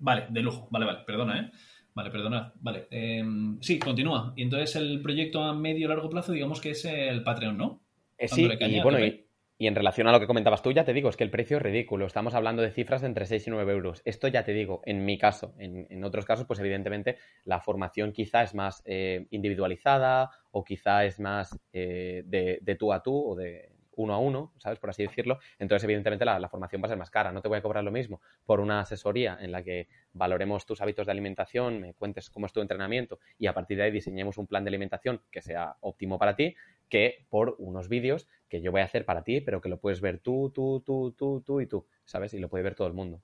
Vale, 0.00 0.26
de 0.30 0.42
lujo. 0.42 0.66
Vale, 0.70 0.86
vale, 0.86 1.00
perdona, 1.06 1.40
¿eh? 1.40 1.50
Vale, 1.94 2.10
perdona. 2.10 2.52
Vale. 2.60 2.88
Em, 2.90 3.60
sí, 3.60 3.78
continúa. 3.78 4.32
Y 4.36 4.42
entonces 4.42 4.76
el 4.76 5.00
proyecto 5.02 5.42
a 5.42 5.54
medio 5.54 5.88
largo 5.88 6.08
plazo, 6.08 6.32
digamos 6.32 6.60
que 6.60 6.70
es 6.70 6.84
el 6.84 7.22
Patreon, 7.22 7.56
¿no? 7.56 7.82
Eh, 8.16 8.28
sí, 8.28 8.48
y 8.60 8.80
bueno, 8.80 8.98
y, 8.98 9.66
en 9.66 9.74
relación 9.74 10.08
a 10.08 10.12
lo 10.12 10.20
que 10.20 10.26
comentabas 10.26 10.62
tú, 10.62 10.72
ya 10.72 10.84
te 10.84 10.94
digo, 10.94 11.10
es 11.10 11.16
que 11.16 11.24
el 11.24 11.30
precio 11.30 11.58
es 11.58 11.62
ridículo. 11.62 12.06
Estamos 12.06 12.34
hablando 12.34 12.62
de 12.62 12.70
cifras 12.70 13.02
de 13.02 13.08
entre 13.08 13.26
6 13.26 13.46
y 13.46 13.50
9 13.50 13.72
euros. 13.72 14.00
Esto 14.06 14.28
ya 14.28 14.42
te 14.42 14.54
digo, 14.54 14.80
en 14.86 15.04
mi 15.04 15.18
caso. 15.18 15.54
En, 15.58 16.02
otros 16.02 16.24
casos, 16.24 16.46
pues 16.46 16.60
evidentemente 16.60 17.18
la 17.44 17.60
formación 17.60 18.12
quizá 18.12 18.42
es 18.42 18.54
más 18.54 18.82
eh, 18.86 19.26
individualizada 19.30 20.30
o 20.50 20.64
quizá 20.64 21.04
es 21.04 21.20
más 21.20 21.60
eh, 21.74 22.22
de, 22.24 22.58
de 22.62 22.74
tú 22.76 22.92
a 22.94 23.02
tú 23.02 23.32
o 23.32 23.36
de 23.36 23.69
uno 24.00 24.14
a 24.14 24.18
uno, 24.18 24.52
¿sabes? 24.58 24.78
Por 24.78 24.90
así 24.90 25.02
decirlo. 25.02 25.38
Entonces, 25.58 25.84
evidentemente, 25.84 26.24
la, 26.24 26.48
formación 26.48 26.82
va 26.82 26.86
a 26.86 26.88
ser 26.88 26.98
más 26.98 27.10
cara. 27.10 27.32
No 27.32 27.42
te 27.42 27.48
voy 27.48 27.58
a 27.58 27.62
cobrar 27.62 27.84
lo 27.84 27.90
mismo 27.90 28.20
por 28.44 28.60
una 28.60 28.80
asesoría 28.80 29.38
en 29.40 29.52
la 29.52 29.62
que 29.62 29.88
valoremos 30.12 30.66
tus 30.66 30.80
hábitos 30.80 31.06
de 31.06 31.12
alimentación, 31.12 31.80
me 31.80 31.94
cuentes 31.94 32.30
cómo 32.30 32.46
es 32.46 32.52
tu 32.52 32.60
entrenamiento 32.60 33.18
y 33.38 33.46
a 33.46 33.54
partir 33.54 33.76
de 33.76 33.84
ahí 33.84 33.90
diseñemos 33.90 34.38
un 34.38 34.46
plan 34.46 34.64
de 34.64 34.68
alimentación 34.68 35.20
que 35.30 35.42
sea 35.42 35.76
óptimo 35.80 36.18
para 36.18 36.34
ti, 36.34 36.56
que 36.88 37.26
por 37.28 37.54
unos 37.58 37.88
vídeos 37.88 38.26
que 38.48 38.60
yo 38.60 38.72
voy 38.72 38.80
a 38.80 38.84
hacer 38.84 39.04
para 39.04 39.22
ti, 39.22 39.40
pero 39.40 39.60
que 39.60 39.68
lo 39.68 39.78
puedes 39.78 40.00
ver 40.00 40.18
tú, 40.18 40.50
tú, 40.54 40.82
tú, 40.84 41.14
tú, 41.16 41.42
tú 41.46 41.60
y 41.60 41.66
tú, 41.66 41.86
¿sabes? 42.04 42.34
Y 42.34 42.40
lo 42.40 42.48
puede 42.48 42.64
ver 42.64 42.74
todo 42.74 42.88
el 42.88 42.94
mundo. 42.94 43.20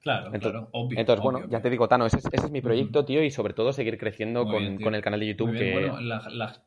Claro, 0.00 0.26
entonces, 0.26 0.52
claro, 0.52 0.68
obvio. 0.72 0.98
Entonces, 0.98 1.22
bueno, 1.22 1.48
ya 1.48 1.60
te 1.60 1.70
digo, 1.70 1.88
Tano, 1.88 2.06
ese 2.06 2.18
es, 2.18 2.50
mi 2.50 2.60
proyecto, 2.60 3.04
tío, 3.04 3.22
y 3.22 3.30
sobre 3.30 3.52
todo 3.52 3.72
seguir 3.72 3.98
creciendo 3.98 4.44
con, 4.44 4.94
el 4.94 5.02
canal 5.02 5.20
de 5.20 5.26
YouTube. 5.26 5.56
que... 5.56 5.72
Bueno, 5.72 6.00
la, 6.00 6.62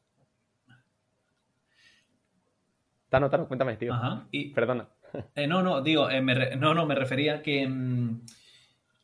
Tano, 3.11 3.29
Tano, 3.29 3.45
cuéntame, 3.45 3.75
tío. 3.75 3.93
Ajá. 3.93 4.25
Perdona. 4.55 4.87
Eh, 5.35 5.45
no, 5.45 5.61
no, 5.61 5.81
digo, 5.81 6.09
eh, 6.09 6.21
no, 6.55 6.73
no, 6.73 6.85
me 6.85 6.95
refería 6.95 7.41
que, 7.41 7.67
mm, 7.67 8.21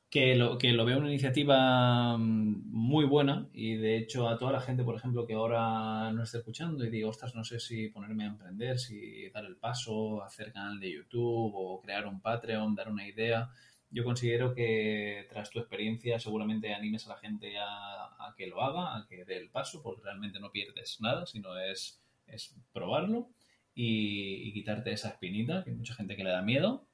que 0.10 0.36
lo, 0.36 0.58
que 0.58 0.72
lo 0.72 0.86
veo 0.86 1.00
una 1.00 1.10
iniciativa 1.10 2.18
mm, 2.18 2.72
muy 2.72 3.04
buena 3.04 3.50
y 3.52 3.76
de 3.76 3.98
hecho 3.98 4.30
a 4.30 4.38
toda 4.38 4.54
la 4.54 4.62
gente, 4.62 4.86
por 4.86 4.96
ejemplo, 4.96 5.28
que 5.28 5.34
ahora 5.34 6.10
no 6.14 6.24
está 6.24 6.38
escuchando 6.38 6.86
y 6.86 6.90
digo, 6.90 7.10
ostras, 7.10 7.36
no 7.36 7.44
sé 7.44 7.60
si 7.60 7.90
ponerme 7.90 8.24
a 8.24 8.28
emprender, 8.28 8.80
si 8.80 9.30
dar 9.32 9.44
el 9.44 9.58
paso, 9.58 10.24
hacer 10.24 10.54
canal 10.54 10.80
de 10.80 10.94
YouTube 10.94 11.52
o 11.54 11.82
crear 11.82 12.08
un 12.08 12.22
Patreon, 12.22 12.76
dar 12.76 12.90
una 12.90 13.06
idea. 13.06 13.50
Yo 13.90 14.06
considero 14.06 14.54
que 14.54 15.28
tras 15.30 15.50
tu 15.50 15.60
experiencia 15.60 16.18
seguramente 16.18 16.74
animes 16.74 17.06
a 17.08 17.10
la 17.10 17.18
gente 17.18 17.56
a, 17.60 18.34
que 18.38 18.48
lo 18.48 18.62
haga, 18.62 18.96
a 18.96 19.06
que 19.06 19.26
dé 19.26 19.36
el 19.36 19.50
paso, 19.50 19.84
porque 19.84 20.04
realmente 20.04 20.40
no 20.40 20.50
pierdes 20.50 21.02
nada, 21.02 21.26
sino 21.26 21.58
es, 21.58 22.02
es 22.26 22.56
probarlo 22.72 23.32
y, 23.80 24.48
y 24.50 24.54
quitarte 24.54 24.92
esa 24.92 25.10
espinita, 25.10 25.64
que 25.64 25.70
hay 25.70 25.76
mucha 25.76 25.94
gente 25.94 26.16
que 26.16 26.24
le 26.24 26.32
da 26.32 26.42
miedo 26.42 26.88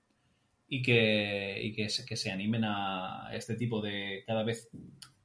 y 0.68 0.82
que, 0.82 1.58
y 1.64 1.72
que, 1.72 1.88
se, 1.88 2.06
que 2.06 2.18
se 2.18 2.30
animen 2.30 2.66
a 2.66 3.30
este 3.32 3.56
tipo 3.56 3.82
de 3.82 4.26
cada 4.28 4.44
vez, 4.44 4.70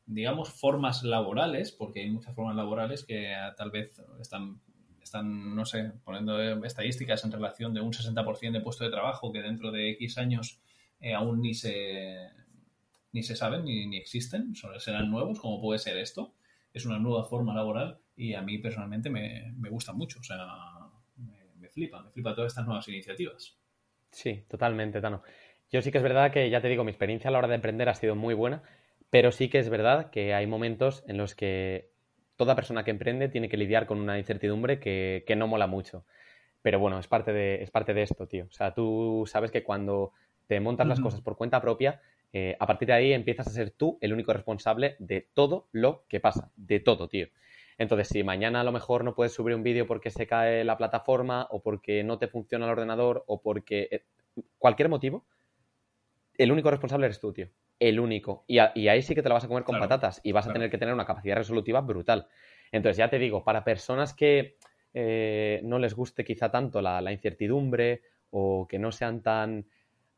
digamos, 0.06 0.50
formas 0.50 1.02
laborales, 1.02 1.72
porque 1.72 2.02
hay 2.02 2.10
muchas 2.10 2.32
formas 2.36 2.54
laborales 2.54 3.04
que 3.04 3.34
tal 3.56 3.72
vez 3.72 4.00
están, 4.20 4.60
están 5.02 5.56
no 5.56 5.64
sé, 5.66 5.90
poniendo 6.04 6.40
estadísticas 6.64 7.24
en 7.24 7.32
relación 7.32 7.74
de 7.74 7.80
un 7.80 7.92
60% 7.92 8.52
de 8.52 8.60
puesto 8.60 8.84
de 8.84 8.90
trabajo 8.90 9.32
que 9.32 9.42
dentro 9.42 9.72
de 9.72 9.90
X 9.90 10.16
años 10.18 10.60
eh, 11.00 11.12
aún 11.12 11.40
ni 11.40 11.54
se, 11.54 12.28
ni 13.10 13.24
se 13.24 13.34
saben 13.34 13.64
ni, 13.64 13.84
ni 13.88 13.96
existen, 13.96 14.54
serán 14.78 15.10
nuevos, 15.10 15.40
como 15.40 15.60
puede 15.60 15.80
ser 15.80 15.98
esto. 15.98 16.34
Es 16.72 16.86
una 16.86 17.00
nueva 17.00 17.24
forma 17.24 17.52
laboral 17.52 17.98
y 18.14 18.34
a 18.34 18.42
mí 18.42 18.58
personalmente 18.58 19.10
me, 19.10 19.52
me 19.56 19.70
gusta 19.70 19.92
mucho, 19.92 20.20
o 20.20 20.22
sea, 20.22 20.36
me, 21.68 21.72
flipa, 21.72 22.02
me 22.02 22.10
flipa 22.10 22.34
todas 22.34 22.52
estas 22.52 22.66
nuevas 22.66 22.88
iniciativas. 22.88 23.56
Sí, 24.10 24.44
totalmente, 24.48 25.00
Tano. 25.00 25.22
Yo 25.70 25.82
sí 25.82 25.92
que 25.92 25.98
es 25.98 26.04
verdad 26.04 26.32
que, 26.32 26.48
ya 26.48 26.60
te 26.60 26.68
digo, 26.68 26.84
mi 26.84 26.90
experiencia 26.90 27.28
a 27.28 27.30
la 27.30 27.38
hora 27.38 27.48
de 27.48 27.56
emprender 27.56 27.88
ha 27.88 27.94
sido 27.94 28.14
muy 28.14 28.34
buena, 28.34 28.62
pero 29.10 29.32
sí 29.32 29.48
que 29.48 29.58
es 29.58 29.68
verdad 29.68 30.10
que 30.10 30.34
hay 30.34 30.46
momentos 30.46 31.04
en 31.06 31.18
los 31.18 31.34
que 31.34 31.90
toda 32.36 32.54
persona 32.54 32.84
que 32.84 32.90
emprende 32.90 33.28
tiene 33.28 33.48
que 33.48 33.56
lidiar 33.56 33.86
con 33.86 33.98
una 33.98 34.18
incertidumbre 34.18 34.80
que, 34.80 35.34
no 35.36 35.46
mola 35.46 35.66
mucho. 35.66 36.04
Pero 36.62 36.78
bueno, 36.78 36.98
es 36.98 37.06
parte, 37.06 37.32
de, 37.32 37.62
es 37.62 37.70
parte 37.70 37.94
de 37.94 38.02
esto, 38.02 38.26
tío. 38.26 38.46
O 38.46 38.52
sea, 38.52 38.72
tú 38.72 39.24
sabes 39.26 39.50
que 39.50 39.62
cuando 39.62 40.12
te 40.46 40.60
montas 40.60 40.86
las 40.86 41.00
cosas 41.00 41.20
por 41.20 41.36
cuenta 41.36 41.60
propia, 41.60 42.00
eh, 42.32 42.56
a 42.58 42.66
partir 42.66 42.88
de 42.88 42.94
ahí 42.94 43.12
empiezas 43.12 43.46
a 43.46 43.50
ser 43.50 43.70
tú 43.70 43.98
el 44.00 44.12
único 44.12 44.32
responsable 44.32 44.96
de 44.98 45.28
todo 45.34 45.68
lo 45.72 46.04
que 46.08 46.20
pasa, 46.20 46.50
de 46.56 46.80
todo, 46.80 47.08
tío. 47.08 47.28
Entonces, 47.78 48.08
si 48.08 48.24
mañana 48.24 48.60
a 48.60 48.64
lo 48.64 48.72
mejor 48.72 49.04
no 49.04 49.14
puedes 49.14 49.32
subir 49.32 49.54
un 49.54 49.62
vídeo 49.62 49.86
porque 49.86 50.10
se 50.10 50.26
cae 50.26 50.64
la 50.64 50.76
plataforma 50.76 51.46
o 51.50 51.62
porque 51.62 52.02
no 52.02 52.18
te 52.18 52.26
funciona 52.26 52.66
el 52.66 52.72
ordenador 52.72 53.24
o 53.28 53.40
porque 53.40 53.88
eh, 53.90 54.04
cualquier 54.58 54.88
motivo, 54.88 55.24
el 56.36 56.50
único 56.50 56.70
responsable 56.70 57.06
eres 57.06 57.20
tú, 57.20 57.32
tío. 57.32 57.48
El 57.78 58.00
único. 58.00 58.44
Y, 58.48 58.58
ahí 58.58 59.02
sí 59.02 59.14
que 59.14 59.22
te 59.22 59.28
la 59.28 59.36
vas 59.36 59.44
a 59.44 59.48
comer 59.48 59.62
con 59.62 59.78
patatas 59.78 60.20
y 60.24 60.32
vas 60.32 60.48
a 60.48 60.52
tener 60.52 60.68
que 60.68 60.78
tener 60.78 60.92
una 60.92 61.06
capacidad 61.06 61.36
resolutiva 61.36 61.80
brutal. 61.80 62.26
Entonces, 62.72 62.96
ya 62.96 63.08
te 63.08 63.20
digo, 63.20 63.44
para 63.44 63.62
personas 63.62 64.12
que 64.12 64.56
eh, 64.92 65.60
no 65.62 65.78
les 65.78 65.94
guste 65.94 66.24
quizá 66.24 66.50
tanto 66.50 66.82
la, 66.82 67.12
incertidumbre 67.12 68.02
o 68.30 68.66
que 68.68 68.80
no 68.80 68.90
sean 68.90 69.22
tan... 69.22 69.66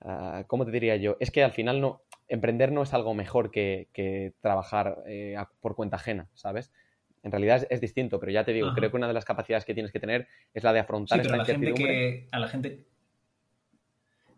Ah, 0.00 0.44
¿Cómo 0.46 0.64
te 0.64 0.70
diría 0.70 0.96
yo? 0.96 1.18
Es 1.20 1.30
que 1.30 1.44
al 1.44 1.52
final 1.52 1.80
no... 1.80 2.02
Emprender 2.28 2.72
no 2.72 2.82
es 2.82 2.94
algo 2.94 3.12
mejor 3.12 3.50
que, 3.50 4.32
trabajar 4.40 5.02
eh, 5.06 5.36
por 5.60 5.74
cuenta 5.74 5.96
ajena, 5.96 6.28
¿sabes? 6.32 6.72
En 7.22 7.30
realidad 7.30 7.66
es, 7.68 7.80
distinto, 7.80 8.18
pero 8.18 8.32
ya 8.32 8.44
te 8.44 8.52
digo, 8.52 8.72
creo 8.74 8.90
que 8.90 8.96
una 8.96 9.08
de 9.08 9.12
las 9.12 9.24
capacidades 9.24 9.64
que 9.64 9.74
tienes 9.74 9.92
que 9.92 10.00
tener 10.00 10.26
es 10.54 10.64
la 10.64 10.72
de 10.72 10.80
afrontar 10.80 11.20
esta 11.20 11.36
la 11.36 11.44
Gente 11.44 11.74
que, 11.74 12.28
a 12.30 12.38
la 12.38 12.48
gente 12.48 12.86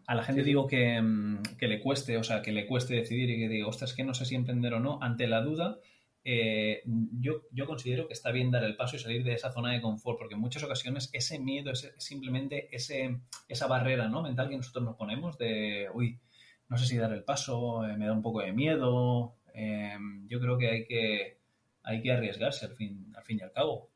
a 0.07 0.14
la 0.14 0.25
gente 0.25 0.42
digo 0.42 0.66
mm, 0.66 1.42
que, 1.59 1.68
le 1.68 1.81
cueste, 1.81 2.16
o 2.18 2.25
sea, 2.25 2.42
que 2.42 2.53
le 2.53 2.66
cueste 2.66 2.95
decidir 2.95 3.31
y 3.31 3.38
que 3.38 3.49
diga, 3.49 3.66
ostras, 3.66 3.95
que 3.95 4.05
no 4.05 4.14
sé 4.14 4.25
si 4.25 4.35
emprender 4.35 4.75
o 4.75 4.81
no, 4.81 4.99
ante 5.01 5.27
la 5.27 5.40
duda, 5.42 5.79
eh, 6.25 6.83
yo, 6.85 7.42
yo 7.53 7.66
considero 7.66 8.07
que 8.07 8.12
está 8.12 8.31
bien 8.31 8.51
dar 8.51 8.64
el 8.64 8.77
paso 8.77 8.97
y 8.97 8.99
salir 8.99 9.25
de 9.25 9.35
esa 9.35 9.53
zona 9.53 9.73
de 9.73 9.81
confort, 9.81 10.18
porque 10.18 10.35
en 10.35 10.40
muchas 10.40 10.62
ocasiones 10.62 11.11
ese 11.12 11.38
miedo 11.38 11.73
es 11.73 11.92
simplemente 11.99 12.68
ese, 12.75 13.21
esa 13.49 13.66
barrera 13.66 14.09
¿no? 14.09 14.23
mental 14.23 14.49
que 14.49 14.57
nosotros 14.57 14.85
nos 14.85 14.97
ponemos 14.97 15.38
de, 15.38 15.88
uy, 15.95 16.21
no 16.68 16.79
sé 16.79 16.87
si 16.87 16.97
dar 16.97 17.12
el 17.12 17.25
paso, 17.25 17.87
eh, 17.87 17.97
me 17.97 18.07
da 18.07 18.12
un 18.12 18.23
poco 18.23 18.40
de 18.40 18.53
miedo. 18.53 19.37
Eh, 19.55 19.97
yo 20.27 20.40
creo 20.40 20.57
que 20.57 20.71
hay 20.71 20.87
que 20.87 21.41
hay 21.83 22.03
que 22.03 22.12
arriesgarse 22.12 22.66
al 22.66 22.73
fin, 22.73 23.12
al 23.16 23.25
fin 23.25 23.38
y 23.40 23.42
al 23.42 23.53
cabo. 23.53 23.90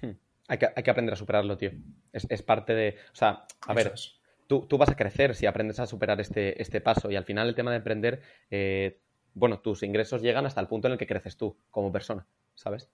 Hmm. 0.00 0.12
Hay, 0.48 0.58
que, 0.58 0.68
hay, 0.74 0.82
que, 0.82 0.90
aprender 0.90 1.12
a 1.12 1.16
superarlo, 1.16 1.56
tío. 1.56 1.72
Es, 2.12 2.42
parte 2.42 2.74
de. 2.74 2.96
O 3.12 3.16
sea, 3.16 3.44
a 3.66 3.74
ver, 3.74 3.92
tú, 4.46 4.66
tú, 4.66 4.78
vas 4.78 4.88
a 4.88 4.96
crecer 4.96 5.34
si 5.34 5.46
aprendes 5.46 5.78
a 5.80 5.86
superar 5.86 6.20
este, 6.20 6.60
este 6.60 6.80
paso. 6.80 7.10
Y 7.10 7.16
al 7.16 7.24
final, 7.24 7.48
el 7.48 7.54
tema 7.54 7.70
de 7.70 7.76
emprender, 7.76 8.22
eh, 8.50 9.00
bueno, 9.34 9.60
tus 9.60 9.82
ingresos 9.82 10.22
llegan 10.22 10.46
hasta 10.46 10.60
el 10.60 10.68
punto 10.68 10.88
en 10.88 10.92
el 10.92 10.98
que 10.98 11.06
creces 11.06 11.36
tú 11.36 11.58
como 11.70 11.92
persona, 11.92 12.26
¿sabes? 12.54 12.90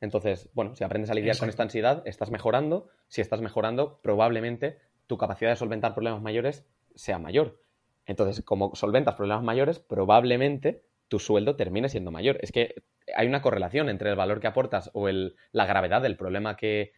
Entonces, 0.00 0.50
bueno, 0.52 0.74
si 0.74 0.84
aprendes 0.84 1.10
a 1.10 1.14
lidiar 1.14 1.38
con 1.38 1.48
esta 1.48 1.62
ansiedad, 1.62 2.02
estás 2.06 2.30
mejorando. 2.30 2.88
Si 3.08 3.20
estás 3.20 3.40
mejorando, 3.40 4.00
probablemente 4.02 4.78
tu 5.06 5.16
capacidad 5.16 5.50
de 5.50 5.56
solventar 5.56 5.94
problemas 5.94 6.20
mayores 6.20 6.66
sea 6.94 7.18
mayor. 7.18 7.60
Entonces, 8.04 8.44
como 8.44 8.74
solventas 8.74 9.14
problemas 9.14 9.44
mayores, 9.44 9.78
probablemente 9.78 10.82
tu 11.08 11.18
sueldo 11.18 11.56
termine 11.56 11.88
siendo 11.88 12.10
mayor. 12.10 12.38
Es 12.42 12.50
que 12.50 12.82
hay 13.14 13.26
una 13.26 13.42
correlación 13.42 13.88
entre 13.88 14.10
el 14.10 14.16
valor 14.16 14.40
que 14.40 14.46
aportas 14.46 14.90
o 14.94 15.08
el, 15.08 15.36
la 15.52 15.66
gravedad 15.66 16.02
del 16.02 16.16
problema 16.16 16.56
que, 16.56 16.92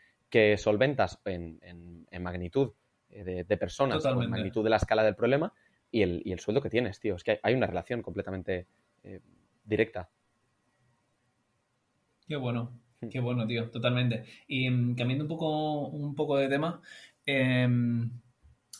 solventas 0.57 1.21
en, 1.27 2.07
magnitud 2.21 2.73
eh, 3.11 3.45
de, 3.47 3.57
personas 3.57 4.05
o 4.05 4.23
en 4.23 4.31
magnitud 4.31 4.65
de 4.65 4.71
la 4.71 4.77
escala 4.77 5.05
del 5.05 5.15
problema 5.15 5.53
y 5.93 6.03
el, 6.03 6.41
sueldo 6.41 6.61
que 6.61 6.71
tienes, 6.71 6.99
tío. 6.99 7.15
Es 7.15 7.23
que 7.23 7.39
hay 7.41 7.55
una 7.55 7.69
relación 7.69 8.03
completamente 8.03 8.67
eh, 9.05 9.21
directa. 9.65 10.09
Qué 12.27 12.35
bueno, 12.35 12.81
hmm. 13.01 13.09
qué 13.09 13.21
bueno, 13.21 13.47
tío, 13.47 13.71
totalmente. 13.71 14.25
Y 14.49 14.69
mm, 14.69 14.97
cambiando 14.97 15.25
un 15.25 15.29
poco, 15.29 15.87
un 15.87 16.17
poco 16.17 16.37
de 16.37 16.49
tema, 16.49 16.83
em, 17.25 18.11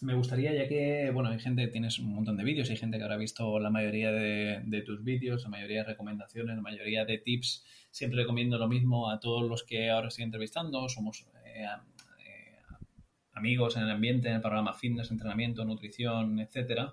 me 0.05 0.15
gustaría, 0.15 0.53
ya 0.53 0.69
que, 0.69 1.11
bueno, 1.13 1.31
hay 1.31 1.39
gente, 1.39 1.67
tienes 1.69 1.99
un 1.99 2.13
montón 2.15 2.37
de 2.37 2.45
vídeos, 2.45 2.69
hay 2.69 2.77
gente 2.77 2.99
que 2.99 3.05
habrá 3.05 3.17
visto 3.17 3.59
la 3.59 3.71
mayoría 3.71 4.13
de, 4.13 4.83
tus 4.85 5.03
vídeos, 5.03 5.43
la 5.45 5.49
mayoría 5.49 5.79
de 5.79 5.85
recomendaciones, 5.85 6.57
la 6.57 6.63
mayoría 6.63 7.07
de 7.07 7.19
tips. 7.19 7.65
Siempre 7.91 8.21
recomiendo 8.21 8.59
lo 8.59 8.69
mismo 8.69 9.11
a 9.11 9.19
todos 9.19 9.49
los 9.49 9.65
que 9.65 9.91
ahora 9.91 10.09
estoy 10.09 10.25
entrevistando. 10.25 10.87
Somos 10.91 11.27
eh, 11.47 11.65
eh, 11.65 12.59
amigos 13.33 13.77
en 13.77 13.85
el 13.85 13.91
ambiente, 13.91 14.29
en 14.29 14.35
el 14.35 14.41
programa 14.43 14.75
fitness, 14.75 15.11
entrenamiento, 15.11 15.65
nutrición, 15.65 16.39
etcétera. 16.39 16.93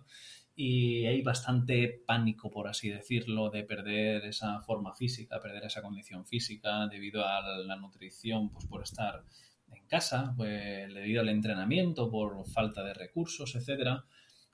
Y 0.56 1.06
hay 1.06 1.22
bastante 1.22 2.04
pánico, 2.06 2.50
por 2.50 2.70
así 2.70 2.90
decirlo, 2.90 3.50
de 3.50 3.64
perder 3.64 4.24
esa 4.26 4.62
forma 4.62 4.94
física, 4.94 5.42
perder 5.42 5.66
esa 5.66 5.82
condición 5.82 6.26
física 6.26 6.88
debido 6.88 7.26
a 7.26 7.42
la 7.42 7.76
nutrición, 7.76 8.50
pues 8.52 8.68
por 8.68 8.84
estar 8.84 9.26
en 9.76 9.86
casa, 9.88 10.34
pues, 10.38 10.94
debido 10.94 11.22
al 11.22 11.30
entrenamiento, 11.30 12.10
por 12.10 12.46
falta 12.46 12.84
de 12.84 12.94
recursos, 12.94 13.56
etcétera. 13.56 14.06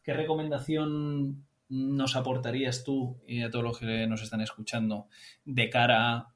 ¿Qué 0.04 0.14
recomendación 0.14 1.46
nos 1.70 2.16
aportarías 2.16 2.84
tú 2.84 3.18
y 3.28 3.42
a 3.42 3.50
todos 3.50 3.64
los 3.64 3.80
que 3.80 4.08
nos 4.08 4.22
están 4.22 4.42
escuchando 4.42 5.08
de 5.44 5.70
cara 5.70 6.14
a 6.14 6.34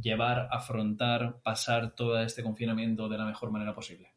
llevar, 0.00 0.48
afrontar, 0.50 1.36
pasar 1.42 1.94
todo 1.94 2.20
este 2.20 2.42
confinamiento 2.42 3.08
de 3.08 3.18
la 3.18 3.26
mejor 3.26 3.50
manera 3.50 3.74
posible? 3.74 4.08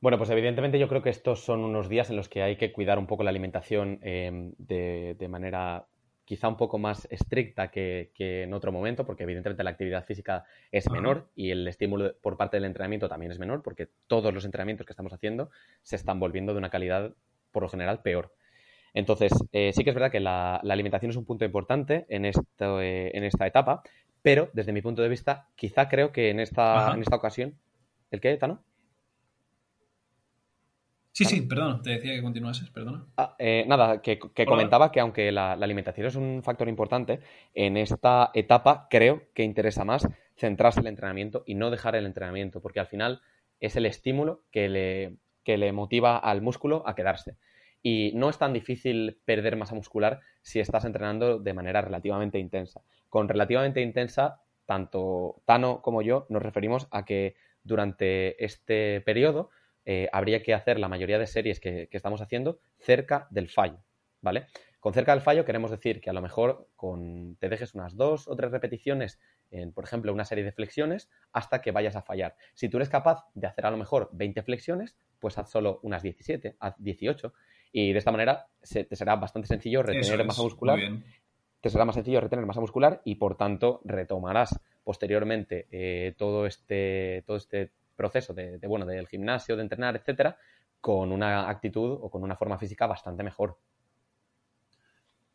Bueno, 0.00 0.18
pues 0.18 0.30
evidentemente 0.30 0.78
yo 0.78 0.88
creo 0.88 1.02
que 1.02 1.10
estos 1.10 1.42
son 1.42 1.60
unos 1.60 1.88
días 1.88 2.10
en 2.10 2.16
los 2.16 2.28
que 2.28 2.42
hay 2.42 2.56
que 2.56 2.72
cuidar 2.72 2.98
un 2.98 3.06
poco 3.06 3.24
la 3.24 3.30
alimentación 3.30 4.00
eh, 4.02 4.52
de, 4.58 5.16
de, 5.18 5.28
manera 5.28 5.86
quizá 6.24 6.48
un 6.48 6.56
poco 6.56 6.78
más 6.78 7.06
estricta 7.10 7.70
que, 7.70 8.10
en 8.18 8.54
otro 8.54 8.72
momento, 8.72 9.04
porque 9.04 9.24
evidentemente 9.24 9.62
la 9.62 9.70
actividad 9.70 10.04
física 10.04 10.44
es 10.72 10.90
menor 10.90 11.28
y 11.34 11.50
el 11.50 11.66
estímulo 11.68 12.14
por 12.20 12.36
parte 12.36 12.56
del 12.56 12.64
entrenamiento 12.64 13.08
también 13.08 13.32
es 13.32 13.38
menor, 13.38 13.62
porque 13.62 13.88
todos 14.06 14.32
los 14.32 14.44
entrenamientos 14.44 14.86
que 14.86 14.92
estamos 14.92 15.12
haciendo 15.12 15.50
se 15.82 15.96
están 15.96 16.18
volviendo 16.18 16.52
de 16.52 16.58
una 16.58 16.70
calidad, 16.70 17.12
por 17.52 17.62
lo 17.62 17.68
general, 17.68 18.00
peor. 18.02 18.34
Entonces, 18.94 19.32
eh, 19.52 19.72
sí 19.74 19.84
que 19.84 19.90
es 19.90 19.94
verdad 19.94 20.10
que 20.10 20.20
la, 20.20 20.56
alimentación 20.56 21.10
es 21.10 21.16
un 21.16 21.24
punto 21.24 21.44
importante 21.44 22.06
en, 22.08 22.24
esto, 22.24 22.80
eh, 22.80 23.10
en 23.14 23.24
esta 23.24 23.46
etapa, 23.46 23.82
pero 24.22 24.50
desde 24.54 24.72
mi 24.72 24.80
punto 24.80 25.02
de 25.02 25.08
vista, 25.08 25.48
quizá 25.56 25.88
creo 25.88 26.12
que 26.12 26.30
en 26.30 26.40
esta, 26.40 26.94
en 26.94 27.02
esta 27.02 27.16
ocasión... 27.16 27.58
¿El 28.10 28.20
qué, 28.20 28.36
Tano? 28.36 28.62
Sí, 31.14 31.24
sí, 31.26 31.42
perdón, 31.42 31.80
te 31.80 31.90
decía 31.90 32.12
que 32.12 32.22
continuases, 32.22 32.70
perdona. 32.70 33.06
Ah, 33.16 33.36
eh, 33.38 33.64
nada, 33.68 34.02
que, 34.02 34.18
comentaba 34.18 34.90
que 34.90 34.98
aunque 34.98 35.30
la, 35.30 35.52
alimentación 35.52 36.08
es 36.08 36.16
un 36.16 36.42
factor 36.42 36.68
importante, 36.68 37.20
en 37.54 37.76
esta 37.76 38.32
etapa 38.34 38.88
creo 38.90 39.22
que 39.32 39.44
interesa 39.44 39.84
más 39.84 40.08
centrarse 40.34 40.80
en 40.80 40.86
el 40.86 40.90
entrenamiento 40.90 41.44
y 41.46 41.54
no 41.54 41.70
dejar 41.70 41.94
el 41.94 42.06
entrenamiento, 42.06 42.60
porque 42.60 42.80
al 42.80 42.88
final 42.88 43.20
es 43.60 43.76
el 43.76 43.86
estímulo 43.86 44.42
que 44.50 44.68
le, 44.68 45.14
que 45.44 45.56
le 45.56 45.70
motiva 45.70 46.18
al 46.18 46.42
músculo 46.42 46.82
a 46.84 46.96
quedarse. 46.96 47.36
Y 47.80 48.10
no 48.16 48.28
es 48.28 48.38
tan 48.38 48.52
difícil 48.52 49.20
perder 49.24 49.54
masa 49.54 49.76
muscular 49.76 50.18
si 50.42 50.58
estás 50.58 50.84
entrenando 50.84 51.38
de 51.38 51.54
manera 51.54 51.80
relativamente 51.80 52.40
intensa. 52.40 52.82
Con 53.08 53.28
relativamente 53.28 53.80
intensa, 53.80 54.40
tanto 54.66 55.42
Tano 55.44 55.80
como 55.80 56.02
yo 56.02 56.26
nos 56.28 56.42
referimos 56.42 56.88
a 56.90 57.04
que 57.04 57.36
durante 57.62 58.44
este 58.44 59.00
periodo 59.02 59.50
eh, 59.86 60.08
habría 60.12 60.42
que 60.42 60.54
hacer 60.54 60.78
la 60.78 60.88
mayoría 60.88 61.18
de 61.18 61.26
series 61.26 61.60
que, 61.60 61.88
estamos 61.90 62.20
haciendo 62.20 62.58
cerca 62.78 63.26
del 63.30 63.48
fallo, 63.48 63.82
¿vale? 64.20 64.46
Con 64.80 64.92
cerca 64.92 65.12
del 65.12 65.22
fallo 65.22 65.44
queremos 65.44 65.70
decir 65.70 66.00
que 66.00 66.10
a 66.10 66.12
lo 66.12 66.20
mejor 66.22 66.68
con, 66.76 67.36
te 67.36 67.48
dejes 67.48 67.74
unas 67.74 67.96
dos 67.96 68.28
o 68.28 68.36
tres 68.36 68.50
repeticiones 68.50 69.18
en, 69.50 69.72
por 69.72 69.84
ejemplo, 69.84 70.12
una 70.12 70.24
serie 70.24 70.44
de 70.44 70.52
flexiones 70.52 71.08
hasta 71.32 71.62
que 71.62 71.70
vayas 71.70 71.96
a 71.96 72.02
fallar. 72.02 72.36
Si 72.54 72.68
tú 72.68 72.78
eres 72.78 72.88
capaz 72.88 73.24
de 73.34 73.46
hacer 73.46 73.66
a 73.66 73.70
lo 73.70 73.76
mejor 73.76 74.10
20 74.12 74.42
flexiones, 74.42 74.96
pues 75.18 75.38
haz 75.38 75.50
solo 75.50 75.80
unas 75.82 76.02
17, 76.02 76.56
haz 76.58 76.74
18 76.78 77.32
y 77.72 77.92
de 77.92 77.98
esta 77.98 78.12
manera 78.12 78.46
se, 78.62 78.84
te 78.84 78.94
será 78.94 79.16
bastante 79.16 79.48
sencillo 79.48 79.82
retener 79.82 80.24
masa 80.24 80.42
muscular. 80.42 80.78
Te 81.60 81.70
será 81.70 81.84
más 81.84 81.94
sencillo 81.94 82.20
retener 82.20 82.44
masa 82.44 82.60
muscular 82.60 83.00
y 83.04 83.14
por 83.14 83.36
tanto 83.36 83.80
retomarás 83.84 84.60
posteriormente 84.84 85.66
eh, 85.70 86.14
todo, 86.18 86.46
este, 86.46 87.24
todo 87.26 87.38
este 87.38 87.72
proceso 87.94 88.34
de, 88.34 88.58
bueno, 88.66 88.86
del 88.86 89.06
gimnasio, 89.08 89.56
de 89.56 89.62
entrenar, 89.62 89.96
etcétera, 89.96 90.36
con 90.80 91.12
una 91.12 91.48
actitud 91.48 91.98
o 92.00 92.10
con 92.10 92.22
una 92.22 92.36
forma 92.36 92.58
física 92.58 92.86
bastante 92.86 93.22
mejor. 93.22 93.58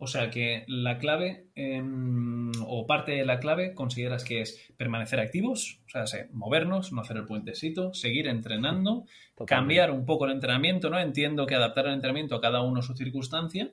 O 0.01 0.07
sea 0.07 0.29
que 0.29 0.63
la 0.67 0.97
clave 0.97 1.47
em, 1.55 2.51
o 2.65 2.87
parte 2.87 3.11
de 3.11 3.25
la 3.25 3.41
clave 3.41 3.73
consideras 3.73 4.23
que 4.23 4.39
es 4.39 4.71
permanecer 4.77 5.19
activos, 5.19 5.81
o 5.93 6.07
sea, 6.07 6.27
movernos, 6.31 6.93
no 6.93 7.01
hacer 7.01 7.17
el 7.17 7.25
puentecito, 7.25 7.93
seguir 7.93 8.27
entrenando, 8.27 9.03
cambiar 9.45 9.91
un 9.91 10.05
poco 10.05 10.25
el 10.25 10.31
entrenamiento, 10.31 10.89
¿no? 10.89 10.99
Entiendo 10.99 11.45
que 11.45 11.55
adaptar 11.55 11.87
el 11.87 11.95
entrenamiento 11.95 12.35
a 12.35 12.41
cada 12.41 12.61
uno 12.61 12.81
su 12.81 12.95
circunstancia 12.95 13.71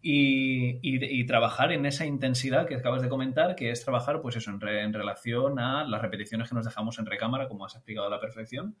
y, 0.00 1.24
trabajar 1.26 1.72
en 1.72 1.84
esa 1.86 2.06
intensidad 2.06 2.66
que 2.66 2.76
acabas 2.76 3.02
de 3.02 3.08
comentar, 3.08 3.54
que 3.54 3.70
es 3.70 3.84
trabajar, 3.84 4.20
pues 4.20 4.36
eso, 4.36 4.50
en, 4.50 4.92
relación 4.92 5.58
a 5.58 5.84
las 5.84 6.00
repeticiones 6.00 6.48
que 6.48 6.54
nos 6.54 6.64
dejamos 6.64 6.98
en 6.98 7.06
recámara, 7.06 7.48
como 7.48 7.64
has 7.64 7.74
explicado 7.74 8.06
a 8.06 8.10
la 8.10 8.20
perfección. 8.20 8.76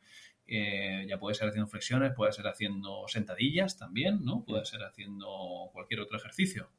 Eh, 0.46 1.04
ya 1.08 1.18
puede 1.18 1.34
ser 1.34 1.48
haciendo 1.48 1.68
flexiones, 1.68 2.12
puede 2.14 2.32
ser 2.32 2.46
haciendo 2.46 3.06
sentadillas 3.06 3.76
también, 3.76 4.24
¿no? 4.24 4.44
Puede 4.46 4.64
ser 4.64 4.82
haciendo 4.82 5.70
cualquier 5.72 6.00
otro 6.00 6.16
ejercicio. 6.16 6.70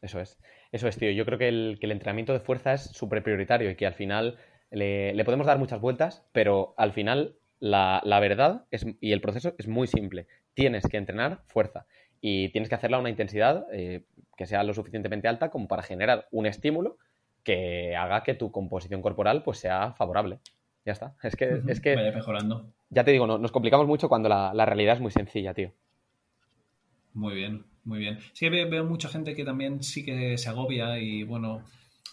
Eso 0.00 0.20
es, 0.20 0.38
eso 0.70 0.86
es, 0.86 0.96
tío. 0.96 1.10
Yo 1.10 1.24
creo 1.24 1.38
que 1.38 1.48
el, 1.48 1.78
entrenamiento 1.80 2.32
de 2.32 2.40
fuerza 2.40 2.74
es 2.74 2.82
súper 2.82 3.22
prioritario 3.22 3.70
y 3.70 3.76
que 3.76 3.86
al 3.86 3.94
final 3.94 4.38
le, 4.70 5.24
podemos 5.24 5.46
dar 5.46 5.58
muchas 5.58 5.80
vueltas, 5.80 6.24
pero 6.32 6.74
al 6.76 6.92
final 6.92 7.36
la, 7.58 8.00
la 8.04 8.20
verdad 8.20 8.66
es, 8.70 8.86
y 9.00 9.12
el 9.12 9.20
proceso 9.20 9.54
es 9.58 9.66
muy 9.66 9.88
simple. 9.88 10.28
Tienes 10.54 10.86
que 10.86 10.96
entrenar 10.96 11.42
fuerza 11.46 11.86
y 12.20 12.48
tienes 12.50 12.68
que 12.68 12.74
hacerla 12.74 12.96
a 12.96 13.00
una 13.00 13.10
intensidad 13.10 13.66
eh, 13.72 14.02
que 14.36 14.46
sea 14.46 14.62
lo 14.62 14.74
suficientemente 14.74 15.28
alta 15.28 15.50
como 15.50 15.68
para 15.68 15.82
generar 15.82 16.28
un 16.30 16.46
estímulo 16.46 16.98
que 17.42 17.94
haga 17.94 18.22
que 18.22 18.34
tu 18.34 18.50
composición 18.50 19.02
corporal 19.02 19.42
pues 19.42 19.58
sea 19.58 19.92
favorable. 19.92 20.40
Ya 20.84 20.92
está. 20.92 21.14
Es 21.22 21.36
que, 21.36 21.62
es 21.66 21.80
que 21.80 21.96
Vaya 21.96 22.12
mejorando. 22.12 22.72
Ya 22.90 23.04
te 23.04 23.10
digo, 23.10 23.26
nos 23.26 23.52
complicamos 23.52 23.86
mucho 23.86 24.08
cuando 24.08 24.28
la, 24.28 24.66
realidad 24.66 24.94
es 24.94 25.00
muy 25.00 25.10
sencilla, 25.10 25.52
tío. 25.52 25.72
Muy 27.14 27.34
bien, 27.34 27.64
muy 27.84 27.98
bien. 27.98 28.18
Sí, 28.32 28.48
veo, 28.48 28.84
mucha 28.84 29.08
gente 29.08 29.34
que 29.34 29.44
también 29.44 29.82
sí 29.82 30.04
que 30.04 30.38
se 30.38 30.48
agobia 30.48 30.98
y 30.98 31.24
bueno, 31.24 31.64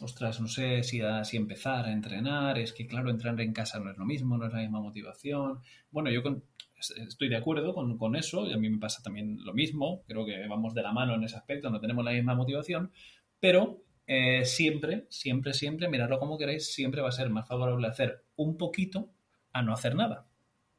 ostras, 0.02 0.40
no 0.40 0.48
sé 0.48 0.84
si, 0.84 1.02
si 1.24 1.38
empezar 1.38 1.86
a 1.86 1.92
entrenar, 1.92 2.58
es 2.58 2.74
que 2.74 2.88
claro, 2.88 3.12
entrenar 3.12 3.42
en 3.42 3.54
casa 3.54 3.80
no 3.80 3.92
es 3.92 3.98
lo 3.98 4.06
mismo, 4.06 4.38
no 4.38 4.48
es 4.48 4.54
la 4.54 4.60
misma 4.60 4.82
motivación. 4.82 5.60
Bueno, 5.92 6.10
yo 6.10 6.24
con, 6.24 6.44
estoy 6.92 7.30
de 7.30 7.38
acuerdo 7.38 7.74
con, 7.74 8.16
eso 8.16 8.48
y 8.48 8.54
a 8.54 8.58
mí 8.58 8.70
me 8.70 8.80
pasa 8.80 9.02
también 9.02 9.38
lo 9.44 9.54
mismo. 9.54 10.04
Creo 10.08 10.26
que 10.26 10.48
vamos 10.48 10.74
de 10.74 10.82
la 10.82 10.92
mano 10.92 11.16
en 11.16 11.24
ese 11.24 11.38
aspecto, 11.38 11.70
no 11.70 11.80
tenemos 11.80 12.04
la 12.04 12.12
misma 12.12 12.36
motivación, 12.36 12.92
pero 13.40 13.84
eh, 14.08 14.46
siempre, 14.46 15.06
siempre, 15.10 15.54
siempre, 15.54 15.88
miradlo 15.88 16.20
como 16.20 16.38
queráis, 16.38 16.74
siempre 16.74 17.02
va 17.02 17.10
a 17.10 17.14
ser 17.14 17.30
más 17.30 17.48
favorable 17.48 17.88
hacer 17.88 18.24
un 18.36 18.58
poquito 18.58 19.14
a 19.52 19.62
no 19.62 19.74
hacer 19.74 19.96
nada. 19.96 20.28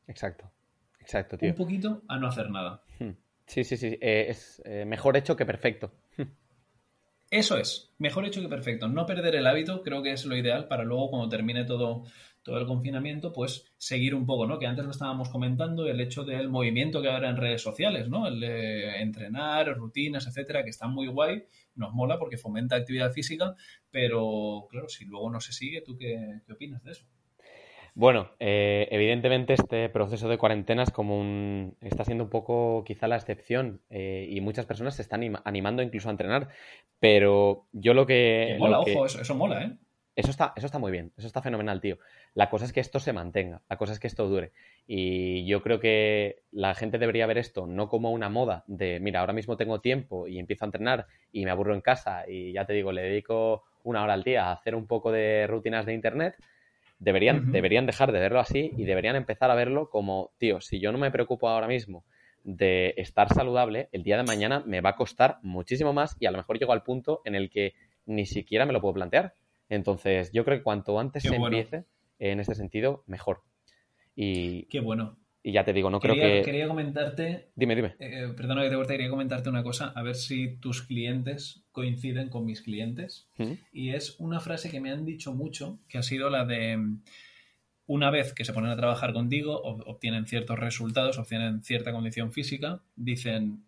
Exacto, 0.07 0.51
exacto, 1.01 1.39
tío. 1.39 1.49
Un 1.49 1.55
poquito 1.55 2.03
a 2.09 2.19
no 2.19 2.29
hacer 2.29 2.51
nada. 2.51 2.83
Hmm. 2.99 3.13
Sí, 3.47 3.65
sí, 3.65 3.77
sí, 3.77 3.99
eh, 4.01 4.27
es 4.29 4.63
eh, 4.65 4.85
mejor 4.85 5.17
hecho 5.17 5.37
que 5.37 5.47
perfecto. 5.47 5.93
Eso 7.31 7.57
es, 7.57 7.93
mejor 7.99 8.25
hecho 8.27 8.41
que 8.41 8.49
perfecto. 8.49 8.89
No 8.89 9.07
perder 9.07 9.35
el 9.35 9.47
hábito 9.47 9.83
creo 9.83 10.03
que 10.03 10.13
es 10.13 10.25
lo 10.25 10.37
ideal 10.37 10.69
para 10.69 10.85
luego 10.85 11.11
cuando 11.11 11.29
termine 11.29 11.65
todo 11.65 12.05
todo 12.45 12.59
el 12.59 12.67
confinamiento, 12.67 13.33
pues 13.33 13.65
seguir 13.79 14.15
un 14.15 14.27
poco, 14.27 14.47
¿no? 14.47 14.59
Que 14.59 14.67
antes 14.67 14.85
lo 14.85 14.91
estábamos 14.91 15.31
comentando, 15.31 15.87
el 15.87 16.01
hecho 16.01 16.25
del 16.25 16.51
movimiento 16.51 17.01
que 17.01 17.09
habrá 17.09 17.31
en 17.31 17.39
redes 17.39 17.63
sociales, 17.63 18.09
¿no? 18.09 18.29
El 18.29 18.39
de 18.39 19.01
entrenar, 19.01 19.75
rutinas, 19.77 20.27
etcétera, 20.27 20.63
que 20.63 20.71
está 20.71 20.87
muy 20.87 21.07
guay, 21.07 21.45
nos 21.75 21.95
mola 21.95 22.19
porque 22.19 22.37
fomenta 22.37 22.77
actividad 22.77 23.13
física, 23.13 23.57
pero 23.91 24.67
claro, 24.71 24.89
si 24.89 25.07
luego 25.07 25.31
no 25.31 25.41
se 25.41 25.55
sigue, 25.55 25.81
¿tú 25.81 25.97
qué, 25.97 26.43
opinas 26.53 26.85
de 26.85 26.93
eso? 26.93 27.07
Bueno, 27.95 28.33
eh, 28.41 28.89
evidentemente 28.91 29.55
este 29.55 29.89
proceso 29.89 30.29
de 30.29 30.37
cuarentena 30.37 30.83
es 30.83 30.91
como 30.91 31.19
un, 31.19 31.77
está 31.81 32.05
siendo 32.05 32.25
un 32.25 32.31
poco 32.31 32.83
quizá 32.85 33.09
la 33.09 33.17
excepción 33.17 33.81
eh, 33.89 34.27
y 34.29 34.41
muchas 34.41 34.67
personas 34.67 34.97
se 34.97 35.03
están 35.03 35.23
animando 35.45 35.81
incluso 35.81 36.09
a 36.09 36.11
entrenar, 36.11 36.49
pero 36.99 37.69
yo 37.73 37.95
lo 37.95 38.05
que... 38.05 38.57
mola, 38.59 38.81
ojo, 38.81 39.07
eso, 39.07 39.21
eso 39.21 39.35
mola, 39.35 39.65
¿eh? 39.65 39.77
Eso 40.17 40.31
está, 40.31 40.53
eso 40.55 40.67
está 40.67 40.79
muy 40.79 40.93
bien, 40.93 41.13
eso 41.17 41.27
está 41.27 41.43
fenomenal, 41.43 41.81
tío. 41.81 41.99
La 42.35 42.49
cosa 42.49 42.67
es 42.67 42.73
que 42.73 42.79
esto 42.79 43.01
se 43.01 43.13
mantenga, 43.13 43.63
la 43.69 43.77
cosa 43.77 43.93
es 43.93 43.99
que 43.99 44.07
esto 44.07 44.29
dure. 44.29 44.53
Y 44.87 45.45
yo 45.47 45.61
creo 45.61 45.81
que 45.81 46.43
la 46.53 46.75
gente 46.75 46.99
debería 46.99 47.27
ver 47.27 47.39
esto 47.39 47.67
no 47.67 47.89
como 47.89 48.13
una 48.13 48.29
moda 48.29 48.63
de, 48.69 49.01
mira, 49.01 49.21
ahora 49.21 49.33
mismo 49.33 49.57
tengo 49.57 49.81
tiempo 49.81 50.29
y 50.29 50.39
empiezo 50.39 50.65
a 50.65 50.69
entrenar 50.69 51.07
y 51.33 51.45
me 51.45 51.51
aburro 51.51 51.75
en 51.75 51.81
casa 51.81 52.25
y 52.29 52.53
ya 52.53 52.65
te 52.65 52.75
digo, 52.75 52.93
le 52.93 53.03
dedico 53.03 53.65
una 53.83 54.05
hora 54.05 54.15
al 54.15 54.23
día 54.23 54.47
a 54.47 54.53
hacer 54.53 54.77
un 54.77 54.87
poco 54.87 55.11
de 55.11 55.49
rutinas 55.49 55.85
de 55.85 55.95
internet. 55.95 56.37
Deberían, 57.01 57.51
deberían 57.51 57.87
dejar 57.87 58.13
de 58.13 58.21
verlo 58.21 58.39
así 58.39 58.71
y 58.77 58.85
deberían 58.85 59.17
empezar 59.17 59.51
a 59.51 59.57
verlo 59.57 59.91
como, 59.91 60.31
tío, 60.39 60.61
si 60.61 60.79
yo 60.79 60.93
no 60.93 60.99
me 60.99 61.11
preocupo 61.11 61.49
ahora 61.49 61.67
mismo 61.67 62.05
de 62.45 62.95
estar 62.99 63.33
saludable, 63.35 63.89
el 63.91 64.05
día 64.05 64.17
de 64.17 64.23
mañana 64.23 64.63
me 64.65 64.81
va 64.81 64.91
a 64.91 64.97
costar 64.97 65.39
muchísimo 65.43 65.93
más 65.93 66.17
y 66.21 66.27
a 66.27 66.31
lo 66.31 66.37
mejor 66.39 66.59
llego 66.59 66.73
al 66.73 66.85
punto 66.85 67.21
en 67.25 67.35
el 67.35 67.51
que 67.51 67.75
ni 68.07 68.27
siquiera 68.27 68.65
me 68.65 68.73
lo 68.73 68.81
puedo 68.81 68.95
plantear 68.95 69.35
entonces, 69.75 70.31
yo 70.33 70.45
creo 70.45 70.59
que 70.59 70.63
cuanto 70.63 70.99
antes 70.99 71.23
se 71.23 71.35
empiece 71.35 71.85
en 72.19 72.41
este 72.41 72.55
sentido, 72.55 73.05
mejor. 73.07 73.43
Y, 74.17 74.65
Qué 74.67 74.81
bueno. 74.81 75.19
Y 75.47 75.53
ya 75.53 75.63
te 75.63 75.75
digo, 75.75 75.91
no 75.91 76.01
creo 76.01 76.15
que. 76.15 76.41
Quería 76.43 76.67
comentarte. 76.67 77.51
Dime, 77.55 77.77
dime. 77.77 77.97
Eh, 77.99 78.33
perdona 78.35 78.63
que 78.63 78.71
te 78.71 78.77
corte, 78.77 78.95
quería 78.95 79.11
comentarte 79.11 79.51
una 79.51 79.63
cosa, 79.63 79.93
a 79.95 80.03
ver 80.03 80.15
si 80.15 80.57
tus 80.57 80.83
clientes 80.83 81.65
coinciden 81.71 82.31
con 82.31 82.47
mis 82.47 82.63
clientes. 82.63 83.29
Y 83.71 83.91
es 83.91 84.19
una 84.19 84.41
frase 84.41 84.71
que 84.71 84.81
me 84.81 84.91
han 84.91 85.05
dicho 85.05 85.35
mucho, 85.35 85.81
que 85.87 85.99
ha 85.99 86.03
sido 86.03 86.31
la 86.31 86.47
de. 86.47 86.79
Una 87.87 88.11
vez 88.11 88.33
que 88.33 88.47
se 88.47 88.55
ponen 88.55 88.71
a 88.71 88.77
trabajar 88.77 89.13
contigo, 89.13 89.61
obtienen 89.63 90.25
ciertos 90.27 90.59
resultados, 90.59 91.19
obtienen 91.19 91.63
cierta 91.63 91.93
condición 91.93 92.33
física, 92.33 92.81
dicen, 92.97 93.65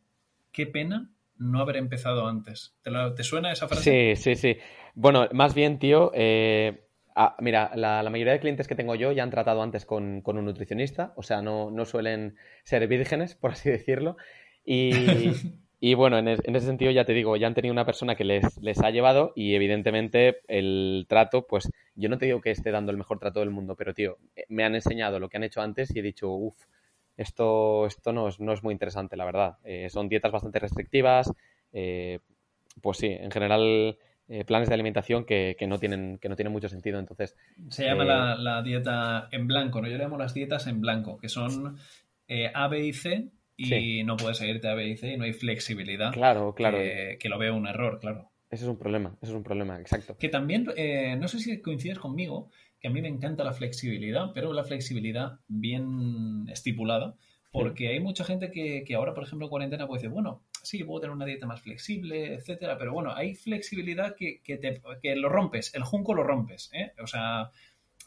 qué 0.53 0.67
pena 0.67 1.11
no 1.37 1.61
haber 1.61 1.77
empezado 1.77 2.27
antes. 2.27 2.75
¿Te, 2.83 3.23
suena 3.23 3.53
esa 3.53 3.69
frase? 3.69 4.17
Sí, 4.17 4.23
sí, 4.23 4.35
sí. 4.35 4.57
Bueno, 4.99 5.29
más 5.33 5.55
bien, 5.55 5.79
tío, 5.79 6.11
eh, 6.15 6.81
ah, 7.15 7.37
mira, 7.41 7.71
la, 7.75 8.03
mayoría 8.09 8.33
de 8.33 8.41
clientes 8.41 8.67
que 8.67 8.75
tengo 8.75 8.95
yo 8.95 9.13
ya 9.13 9.23
han 9.25 9.31
tratado 9.31 9.61
antes 9.61 9.85
con, 9.85 10.23
un 10.25 10.45
nutricionista, 10.47 11.13
o 11.17 11.23
sea, 11.23 11.43
no, 11.43 11.85
suelen 11.85 12.37
ser 12.65 12.89
vírgenes, 12.89 13.35
por 13.35 13.51
así 13.51 13.69
decirlo. 13.69 14.17
Y, 14.65 15.35
bueno, 15.97 16.17
en, 16.17 16.29
ese 16.29 16.61
sentido 16.61 16.93
ya 16.93 17.05
te 17.05 17.13
digo, 17.13 17.37
ya 17.37 17.47
han 17.47 17.53
tenido 17.53 17.75
una 17.75 17.85
persona 17.85 18.15
que 18.17 18.25
les, 18.25 18.57
les 18.63 18.81
ha 18.81 18.91
llevado 18.91 19.35
y 19.37 19.55
evidentemente 19.55 20.39
el 20.49 21.05
trato, 21.11 21.47
pues 21.47 21.71
yo 21.95 22.09
no 22.09 22.17
te 22.17 22.25
digo 22.25 22.41
que 22.41 22.51
esté 22.51 22.71
dando 22.71 22.91
el 22.91 22.97
mejor 22.97 23.19
trato 23.19 23.41
del 23.41 23.51
mundo, 23.51 23.77
pero 23.77 23.93
tío, 23.93 24.17
me 24.49 24.65
han 24.65 24.75
enseñado 24.75 25.21
lo 25.21 25.29
que 25.29 25.37
han 25.37 25.45
hecho 25.45 25.61
antes 25.61 25.95
y 25.95 25.99
he 25.99 26.03
dicho, 26.03 26.31
uff, 26.31 26.57
esto, 27.19 27.85
esto 27.85 28.15
no, 28.15 28.29
es, 28.29 28.41
no 28.41 28.55
es 28.55 28.63
muy 28.63 28.73
interesante, 28.73 29.19
la 29.19 29.27
verdad. 29.27 29.59
Eh, 29.63 29.91
son 29.91 30.09
dietas 30.09 30.33
bastante 30.33 30.59
restrictivas. 30.59 31.31
Eh, 31.75 32.21
pues 32.81 32.97
sí, 32.97 33.09
en 33.09 33.31
general 33.31 33.99
eh, 34.29 34.45
planes 34.45 34.69
de 34.69 34.75
alimentación 34.75 35.25
que, 35.25 35.57
no 35.69 35.79
tienen, 35.79 36.19
que 36.19 36.29
no 36.29 36.37
tienen 36.37 36.53
mucho 36.53 36.69
sentido. 36.69 36.99
Entonces, 36.99 37.37
Se 37.69 37.85
llama 37.85 38.05
la, 38.05 38.63
dieta 38.63 39.29
en 39.33 39.47
blanco, 39.47 39.81
¿no? 39.81 39.89
Yo 39.89 39.97
le 39.97 40.05
llamo 40.05 40.19
las 40.19 40.35
dietas 40.35 40.67
en 40.67 40.81
blanco, 40.81 41.19
que 41.19 41.29
son 41.29 41.77
A, 42.55 42.69
B 42.69 42.87
y 42.87 42.93
C 42.93 43.29
y 43.57 44.05
no 44.05 44.17
puedes 44.17 44.39
seguirte 44.39 44.69
A, 44.69 44.75
B 44.75 44.89
y 44.89 44.97
C 44.97 45.13
y 45.13 45.17
no 45.17 45.25
hay 45.25 45.33
flexibilidad. 45.33 46.13
Claro, 46.13 46.55
claro. 46.55 46.79
que 46.79 47.29
lo 47.29 47.39
veo 47.39 47.55
un 47.55 47.67
error, 47.67 47.99
claro. 48.01 48.31
Ese 48.51 48.65
es 48.65 48.71
un 48.71 48.79
problema, 48.79 49.17
ese 49.21 49.33
es 49.33 49.37
un 49.37 49.43
problema, 49.43 49.81
exacto. 49.81 50.17
Que 50.19 50.29
también, 50.29 50.67
no 51.19 51.29
sé 51.29 51.41
si 51.41 51.61
coincides 51.61 51.99
conmigo, 51.99 52.51
que 52.81 52.89
a 52.89 52.91
mí 52.91 53.01
me 53.01 53.09
encanta 53.09 53.45
la 53.45 53.53
flexibilidad, 53.53 54.33
pero 54.35 54.53
la 54.53 54.65
flexibilidad 54.65 55.41
bien 55.49 56.47
estipulada, 56.51 57.17
porque 57.51 57.89
hay 57.89 58.01
mucha 58.01 58.25
gente 58.25 58.51
que, 58.51 58.95
ahora, 58.95 59.15
por 59.15 59.25
ejemplo, 59.25 59.47
en 59.47 59.51
cuarentena 59.51 59.87
puede 59.87 60.01
decir, 60.01 60.11
bueno, 60.11 60.43
sí, 60.67 60.85
puedo 60.85 61.01
tener 61.01 61.15
una 61.15 61.25
dieta 61.25 61.47
más 61.47 61.61
flexible, 61.61 62.35
etcétera, 62.35 62.77
pero 62.79 62.93
bueno, 62.93 63.15
hay 63.15 63.35
flexibilidad 63.35 64.15
que, 64.15 64.41
te, 64.45 65.17
lo 65.17 65.29
rompes, 65.29 65.75
el 65.75 65.83
junco 65.83 66.15
lo 66.15 66.23
rompes, 66.23 66.71
¿eh? 66.73 66.93
O 67.03 67.07
sea, 67.07 67.51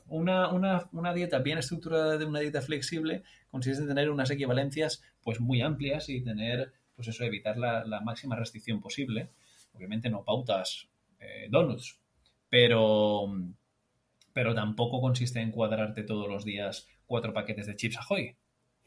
una, 0.08 0.50
una, 0.52 1.13
dieta 1.13 1.40
bien 1.40 1.58
estructurada 1.58 2.17
de 2.17 2.25
una 2.25 2.40
dieta 2.40 2.62
flexible 2.62 3.23
consiste 3.52 3.81
en 3.81 3.88
tener 3.88 4.10
unas 4.10 4.31
equivalencias 4.31 5.04
pues 5.21 5.40
muy 5.40 5.62
amplias 5.62 6.10
y 6.10 6.21
tener, 6.21 6.73
pues 6.96 7.08
eso, 7.08 7.23
evitar 7.23 7.58
la, 7.58 8.02
máxima 8.02 8.36
restricción 8.36 8.81
posible. 8.81 9.29
Obviamente 9.73 10.10
no 10.10 10.23
pautas 10.23 10.90
eh, 11.19 11.48
donuts, 11.50 12.00
pero 12.50 13.31
pero 14.34 14.56
tampoco 14.56 15.02
consiste 15.02 15.42
en 15.42 15.52
cuadrarte 15.52 16.04
todos 16.04 16.29
los 16.29 16.46
días 16.46 16.88
cuatro 17.06 17.34
paquetes 17.34 17.67
de 17.67 17.75
chips 17.75 17.98
Ahoy. 17.98 18.38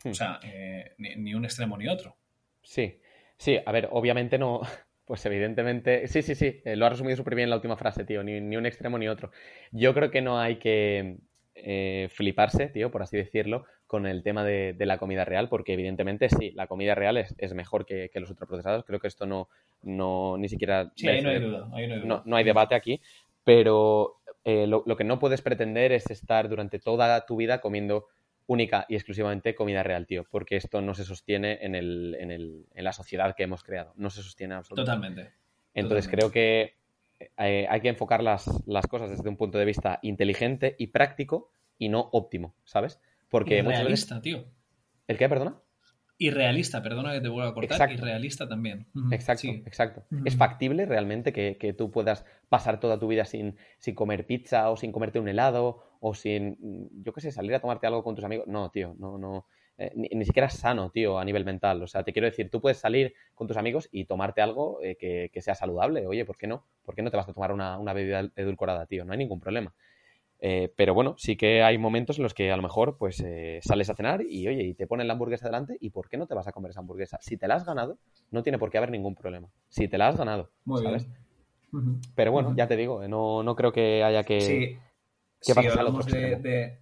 O 0.05 0.09
hmm. 0.09 0.15
sea, 0.15 0.41
eh, 0.43 0.95
ni, 0.99 1.35
un 1.35 1.45
extremo 1.45 1.77
ni 1.77 1.89
otro. 1.89 2.17
Sí, 2.63 2.99
sí, 3.43 3.59
a 3.65 3.73
ver, 3.73 3.89
obviamente 3.91 4.39
no, 4.39 4.61
Pues 5.05 5.27
evidentemente, 5.27 6.07
sí, 6.07 6.23
sí, 6.23 6.35
sí, 6.35 6.63
eh, 6.65 6.77
lo 6.77 6.87
ha 6.87 6.89
resumido 6.89 7.17
súper 7.17 7.35
bien 7.35 7.45
en 7.45 7.51
la 7.51 7.57
última 7.57 7.77
frase, 7.77 8.05
tío, 8.05 8.23
ni, 8.23 8.57
un 8.57 8.67
extremo 8.67 8.99
ni 8.99 9.09
otro. 9.09 9.31
Yo 9.73 9.95
creo 9.95 10.11
que 10.11 10.23
no 10.23 10.39
hay 10.39 10.57
que 10.57 11.17
eh, 11.55 12.09
fliparse, 12.11 12.69
tío, 12.69 12.91
por 12.93 13.03
así 13.03 13.17
decirlo, 13.17 13.67
con 13.89 14.07
el 14.07 14.23
tema 14.23 14.45
de, 14.45 14.77
la 14.79 14.99
comida 14.99 15.25
real, 15.25 15.49
porque 15.49 15.73
evidentemente 15.73 16.29
sí, 16.29 16.53
la 16.53 16.69
comida 16.69 16.95
real 16.95 17.17
es, 17.17 17.53
mejor 17.53 17.85
que, 17.85 18.11
los 18.15 18.31
ultraprocesados, 18.31 18.85
creo 18.85 19.01
que 19.01 19.09
esto 19.09 19.27
no, 19.27 19.49
no 19.83 20.39
ni 20.39 20.49
siquiera... 20.49 20.93
Sí, 20.95 21.09
ahí 21.09 21.21
no 21.21 21.31
hay 21.31 21.41
duda, 21.41 22.23
no 22.25 22.37
hay, 22.37 22.45
debate 22.45 22.77
aquí, 22.77 23.01
pero 23.43 24.19
eh, 24.45 24.69
lo, 24.69 24.85
que 24.97 25.05
no 25.05 25.19
puedes 25.19 25.43
pretender 25.43 25.91
es 25.91 26.11
estar 26.11 26.49
durante 26.49 26.79
toda 26.79 27.27
tu 27.27 27.37
vida 27.37 27.61
comiendo 27.61 28.07
única 28.47 28.87
y 28.89 28.95
exclusivamente 28.95 29.55
comida 29.55 29.83
real, 29.83 30.07
tío, 30.07 30.25
porque 30.31 30.57
esto 30.57 30.81
no 30.81 30.95
se 30.95 31.05
sostiene 31.05 31.59
en, 31.63 31.75
el, 31.75 32.17
en, 32.19 32.31
el, 32.31 32.67
en 32.75 32.85
la 32.85 32.93
sociedad 32.93 33.35
que 33.37 33.45
hemos 33.45 33.63
creado, 33.63 33.93
no 33.97 34.11
se 34.11 34.23
sostiene 34.23 34.55
absolutamente. 34.55 35.23
Totalmente. 35.23 35.43
Entonces 35.75 36.09
creo 36.09 36.31
que 36.31 36.77
eh, 37.39 37.67
hay 37.69 37.81
que 37.81 37.89
enfocar 37.89 38.23
las, 38.23 38.49
las, 38.67 38.87
cosas 38.87 39.11
desde 39.11 39.29
un 39.29 39.37
punto 39.37 39.59
de 39.59 39.65
vista 39.65 39.99
inteligente 40.03 40.75
y 40.79 40.89
práctico 40.89 41.51
y 41.79 41.89
no 41.89 42.09
óptimo, 42.13 42.55
¿sabes? 42.65 43.01
Porque 43.29 43.63
realista, 43.63 44.21
tío. 44.21 44.45
¿El 45.07 45.19
qué, 45.19 45.29
perdona? 45.29 45.61
Irrealista, 46.23 46.83
perdona 46.83 47.13
que 47.13 47.21
te 47.21 47.29
vuelva 47.29 47.51
a 47.51 47.55
cortar, 47.55 47.91
y 47.91 47.97
realista 47.97 48.49
también. 48.49 48.87
Exacto, 49.11 49.49
exacto. 49.67 50.05
¿Es 50.25 50.37
factible 50.37 50.87
realmente 50.87 51.33
que, 51.33 51.57
que, 51.59 51.73
tú 51.73 51.91
puedas 51.91 52.25
pasar 52.49 52.81
toda 52.81 52.99
tu 52.99 53.09
vida 53.09 53.25
sin, 53.25 53.57
sin 53.79 53.95
comer 53.95 54.27
pizza 54.27 54.71
o 54.71 54.77
sin 54.77 54.93
comerte 54.93 55.19
un 55.19 55.29
helado 55.29 55.83
o 56.01 56.15
sin, 56.15 56.59
yo 57.03 57.13
qué 57.13 57.21
sé, 57.21 57.33
salir 57.33 57.55
a 57.55 57.61
tomarte 57.61 57.87
algo 57.87 58.03
con 58.03 58.15
tus 58.15 58.25
amigos. 58.25 58.47
No, 58.49 58.71
tío, 58.71 58.95
no, 58.99 59.19
no. 59.19 59.47
Eh, 59.79 59.93
ni, 59.95 60.25
siquiera 60.25 60.49
es 60.49 60.55
sano, 60.55 60.91
tío, 60.91 61.19
a 61.19 61.25
nivel 61.25 61.45
mental. 61.45 61.83
O 61.83 61.87
sea, 61.87 62.03
te 62.03 62.13
quiero 62.13 62.27
decir, 62.27 62.51
tú 62.51 62.61
puedes 62.61 62.79
salir 62.79 63.15
con 63.35 63.47
tus 63.47 63.57
amigos 63.57 63.89
y 63.91 64.05
tomarte 64.05 64.43
algo 64.43 64.81
eh, 64.83 64.97
que, 64.97 65.41
sea 65.41 65.55
saludable. 65.55 66.07
Oye, 66.07 66.25
¿por 66.25 66.37
qué 66.37 66.47
no? 66.47 66.67
¿Por 66.85 66.95
qué 66.95 67.03
no 67.03 67.11
te 67.11 67.17
vas 67.17 67.29
a 67.29 67.33
tomar 67.33 67.53
una, 67.53 67.93
bebida 67.93 68.31
edulcorada, 68.37 68.87
tío? 68.87 69.05
No 69.05 69.13
hay 69.13 69.19
ningún 69.19 69.41
problema. 69.41 69.75
Eh, 70.45 70.73
pero 70.77 70.93
bueno, 70.93 71.15
sí 71.19 71.37
que 71.37 71.63
hay 71.63 71.79
momentos 71.79 72.19
en 72.19 72.25
los 72.25 72.35
que 72.35 72.51
a 72.51 72.57
lo 72.57 72.63
mejor 72.63 72.99
pues 72.99 73.25
sales 73.61 73.89
a 73.89 73.95
cenar 73.95 74.23
y 74.29 74.49
oye, 74.49 74.65
y 74.65 74.75
te 74.75 74.89
ponen 74.89 75.07
la 75.07 75.13
hamburguesa 75.13 75.47
delante 75.47 75.77
y 75.81 75.91
¿por 75.91 76.09
qué 76.09 76.17
no 76.17 76.27
te 76.27 76.35
vas 76.35 76.49
a 76.49 76.53
comer 76.53 76.73
esa 76.73 76.81
hamburguesa? 76.81 77.19
Si 77.21 77.37
te 77.37 77.47
la 77.47 77.55
has 77.55 77.65
ganado, 77.65 77.99
no 78.33 78.43
tiene 78.43 78.59
por 78.59 78.69
qué 78.69 78.79
haber 78.79 78.91
ningún 78.91 79.15
problema. 79.15 79.49
Si 79.69 79.87
te 79.87 79.99
la 79.99 80.09
has 80.09 80.17
ganado, 80.17 80.51
¿sabes? 80.83 81.07
Pero 82.17 82.33
bueno, 82.33 82.55
ya 82.57 82.67
te 82.67 82.77
digo, 82.77 83.07
no, 83.07 83.45
no 83.45 83.55
creo 83.55 83.73
que 83.73 84.03
haya 84.03 84.25
que 84.25 84.41
sí, 85.41 85.53
hablamos 85.53 86.07
de, 86.07 86.79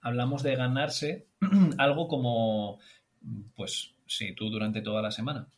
hablamos 0.00 0.42
de 0.42 0.56
ganarse 0.56 1.26
algo 1.76 2.08
como, 2.08 2.78
pues, 3.56 3.94
si 4.06 4.34
tú 4.34 4.48
durante 4.48 4.80
toda 4.80 5.02
la 5.02 5.10
semana 5.10 5.48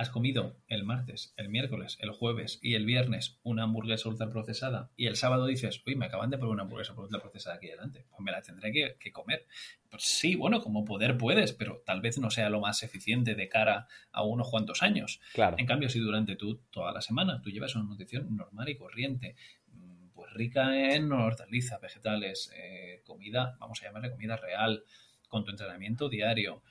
has 0.00 0.08
comido 0.08 0.56
el 0.66 0.82
martes, 0.82 1.34
el 1.36 1.50
miércoles, 1.50 1.98
el 2.00 2.10
jueves 2.10 2.58
y 2.62 2.74
el 2.74 2.86
viernes 2.86 3.38
una 3.42 3.64
hamburguesa 3.64 4.08
ultraprocesada 4.08 4.90
y 4.96 5.08
el 5.08 5.16
sábado 5.16 5.44
dices, 5.44 5.82
uy, 5.86 5.94
me 5.94 6.06
acaban 6.06 6.30
de 6.30 6.38
poner 6.38 6.54
una 6.54 6.62
hamburguesa 6.62 6.94
ultraprocesada 6.94 7.56
aquí 7.56 7.66
delante, 7.66 8.06
pues 8.08 8.18
me 8.20 8.32
la 8.32 8.40
tendré 8.40 8.72
que, 8.72 9.12
comer. 9.12 9.46
Pues 9.90 10.04
sí, 10.04 10.36
bueno, 10.36 10.62
como 10.62 10.86
poder 10.86 11.18
puedes, 11.18 11.52
pero 11.52 11.82
tal 11.84 12.00
vez 12.00 12.16
no 12.16 12.30
sea 12.30 12.48
lo 12.48 12.60
más 12.60 12.82
eficiente 12.82 13.34
de 13.34 13.50
cara 13.50 13.88
a 14.10 14.22
unos 14.22 14.48
cuantos 14.48 14.82
años. 14.82 15.20
Claro. 15.34 15.56
En 15.58 15.66
cambio, 15.66 15.90
si 15.90 15.98
durante 15.98 16.34
tú 16.34 16.62
toda 16.70 16.92
la 16.92 17.02
semana 17.02 17.42
tú 17.42 17.50
llevas 17.50 17.74
una 17.74 17.84
nutrición 17.84 18.34
normal 18.34 18.70
y 18.70 18.78
corriente, 18.78 19.36
rica 20.32 20.94
en 20.94 21.12
hortalizas, 21.12 21.78
vegetales, 21.78 22.50
eh, 22.56 23.02
comida, 23.04 23.54
vamos 23.60 23.82
a 23.82 23.84
llamarle 23.84 24.10
comida 24.10 24.38
real, 24.38 24.82
con 25.28 25.44
tu 25.44 25.50
entrenamiento 25.50 26.08
diario. 26.08 26.62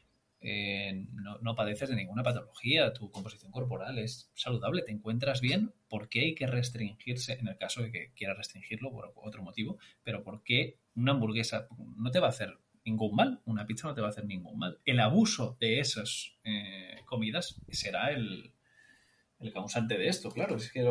Eh, 0.41 1.05
no, 1.41 1.55
padeces 1.55 1.89
de 1.89 1.95
ninguna 1.95 2.23
patología, 2.23 2.93
tu 2.93 3.11
composición 3.11 3.51
corporal 3.51 3.99
es 3.99 4.31
saludable, 4.35 4.83
te 4.83 4.91
encuentras 4.91 5.41
bien, 5.41 5.73
¿por 5.89 6.07
qué 6.07 6.21
hay 6.21 6.35
que 6.35 6.47
restringirse, 6.47 7.33
en 7.33 7.47
el 7.47 7.57
caso 7.57 7.81
de 7.81 7.91
que 7.91 8.13
quieras 8.15 8.37
restringirlo 8.37 8.91
por 8.91 9.11
otro 9.15 9.43
motivo, 9.43 9.77
pero 10.03 10.23
por 10.23 10.43
qué 10.43 10.77
una 10.95 11.11
hamburguesa 11.11 11.67
no 11.97 12.11
te 12.11 12.19
va 12.19 12.27
a 12.27 12.31
hacer 12.31 12.57
ningún 12.85 13.15
mal, 13.15 13.41
una 13.45 13.65
pizza 13.65 13.87
no 13.87 13.93
te 13.93 14.01
va 14.01 14.07
a 14.07 14.11
hacer 14.11 14.25
ningún 14.25 14.57
mal? 14.57 14.79
El 14.85 15.01
abuso 15.01 15.57
de 15.59 15.79
esas 15.79 16.37
eh, 16.45 17.01
comidas 17.05 17.61
será 17.69 18.11
el, 18.11 18.53
el 19.39 19.53
causante 19.53 19.97
de 19.97 20.07
esto, 20.07 20.31
claro. 20.31 20.55
Es 20.55 20.71
que 20.71 20.81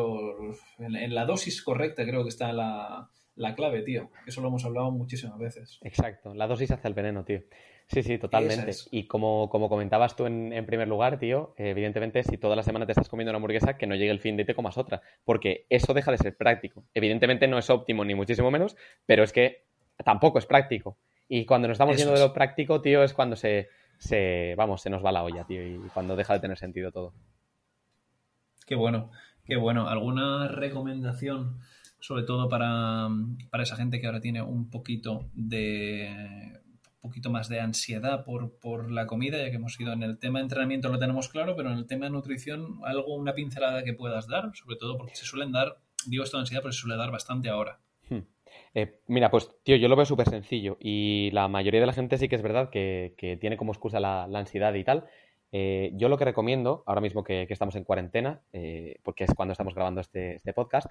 en, 0.79 1.13
la 1.13 1.25
dosis 1.25 1.61
correcta 1.61 2.05
creo 2.05 2.23
que 2.23 2.29
está 2.29 2.51
la, 2.51 3.09
clave, 3.55 3.83
tío. 3.83 4.09
Eso 4.25 4.41
lo 4.41 4.47
hemos 4.49 4.65
hablado 4.65 4.91
muchísimas 4.91 5.37
veces. 5.37 5.79
Exacto, 5.81 6.33
la 6.33 6.47
dosis 6.47 6.71
hace 6.71 6.87
el 6.87 6.93
veneno, 6.93 7.23
tío. 7.23 7.43
Sí, 7.89 8.03
sí, 8.03 8.19
totalmente. 8.19 8.71
Y 8.91 9.07
como, 9.07 9.49
como 9.49 9.67
comentabas 9.67 10.15
tú 10.15 10.27
en, 10.27 10.65
primer 10.67 10.87
lugar, 10.87 11.17
tío, 11.17 11.55
evidentemente 11.57 12.23
si 12.23 12.37
toda 12.37 12.55
la 12.55 12.61
semana 12.61 12.85
te 12.85 12.91
estás 12.91 13.09
comiendo 13.09 13.31
una 13.31 13.37
hamburguesa, 13.37 13.77
que 13.77 13.87
no 13.87 13.95
llegue 13.95 14.11
el 14.11 14.19
fin 14.19 14.37
de 14.37 14.43
y 14.43 14.45
te 14.45 14.53
comas 14.53 14.77
otra, 14.77 15.01
porque 15.25 15.65
eso 15.69 15.95
deja 15.95 16.11
de 16.11 16.19
ser 16.19 16.37
práctico. 16.37 16.83
Evidentemente 16.93 17.47
no 17.47 17.57
es 17.57 17.69
óptimo 17.71 18.05
ni 18.05 18.13
muchísimo 18.13 18.51
menos, 18.51 18.77
pero 19.07 19.23
es 19.23 19.33
que 19.33 19.65
tampoco 20.03 20.37
es 20.37 20.45
práctico. 20.45 20.99
Y 21.27 21.45
cuando 21.45 21.67
nos 21.67 21.75
estamos 21.75 21.97
yendo 21.97 22.13
de 22.13 22.19
lo 22.19 22.31
práctico, 22.31 22.79
tío, 22.79 23.03
es 23.03 23.13
cuando 23.13 23.35
se, 23.35 23.69
se, 23.97 24.53
vamos, 24.55 24.81
se 24.81 24.91
nos 24.91 25.03
va 25.03 25.11
la 25.11 25.23
olla, 25.23 25.45
tío, 25.45 25.65
y 25.65 25.79
cuando 25.91 26.15
deja 26.15 26.33
de 26.33 26.39
tener 26.41 26.57
sentido 26.57 26.91
todo. 26.91 27.13
Qué 28.67 28.75
bueno, 28.75 29.09
qué 29.45 29.55
bueno. 29.55 29.89
¿Alguna 29.89 30.47
recomendación, 30.47 31.59
sobre 31.99 32.21
todo 32.21 32.49
para, 32.49 33.09
esa 33.63 33.75
gente 33.75 33.99
que 33.99 34.05
ahora 34.05 34.21
tiene 34.21 34.43
un 34.43 34.69
poquito 34.69 35.27
de 35.33 36.59
poquito 37.01 37.29
más 37.29 37.49
de 37.49 37.59
ansiedad 37.59 38.25
por, 38.25 38.91
la 38.91 39.05
comida, 39.05 39.37
ya 39.37 39.49
que 39.49 39.55
hemos 39.55 39.79
ido 39.79 39.93
en 39.93 40.03
el 40.03 40.19
tema 40.19 40.39
de 40.39 40.43
entrenamiento 40.43 40.89
lo 40.89 40.99
tenemos 40.99 41.29
claro, 41.29 41.55
pero 41.55 41.71
en 41.71 41.77
el 41.77 41.87
tema 41.87 42.05
de 42.05 42.11
nutrición, 42.11 42.79
algo, 42.83 43.15
una 43.15 43.33
pincelada 43.33 43.83
que 43.83 43.93
puedas 43.93 44.27
dar, 44.27 44.51
sobre 44.55 44.75
todo 44.75 44.97
porque 44.97 45.15
se 45.15 45.25
suelen 45.25 45.51
dar, 45.51 45.77
digo 46.07 46.23
esto 46.23 46.37
de 46.37 46.41
ansiedad, 46.41 46.61
pero 46.61 46.71
se 46.71 46.81
suele 46.81 46.97
dar 46.97 47.11
bastante 47.11 47.49
ahora. 47.49 47.79
Hmm. 48.09 48.19
Eh, 48.73 48.99
mira, 49.07 49.31
pues 49.31 49.49
tío, 49.63 49.75
yo 49.75 49.87
lo 49.87 49.95
veo 49.95 50.05
súper 50.05 50.29
sencillo 50.29 50.77
y 50.79 51.29
la 51.31 51.47
mayoría 51.47 51.79
de 51.79 51.87
la 51.87 51.93
gente 51.93 52.17
sí 52.17 52.27
que 52.27 52.35
es 52.35 52.41
verdad 52.41 52.69
que, 52.69 53.37
tiene 53.39 53.57
como 53.57 53.71
excusa 53.71 53.99
la, 53.99 54.27
la, 54.27 54.39
ansiedad 54.39 54.73
y 54.73 54.83
tal, 54.83 55.05
eh, 55.51 55.91
yo 55.93 56.09
lo 56.09 56.17
que 56.17 56.25
recomiendo, 56.25 56.83
ahora 56.85 57.01
mismo 57.01 57.23
que, 57.23 57.47
estamos 57.49 57.75
en 57.75 57.83
cuarentena, 57.83 58.41
eh, 58.53 58.99
porque 59.03 59.23
es 59.23 59.33
cuando 59.33 59.53
estamos 59.53 59.73
grabando 59.73 60.01
este, 60.01 60.35
este 60.35 60.53
podcast, 60.53 60.87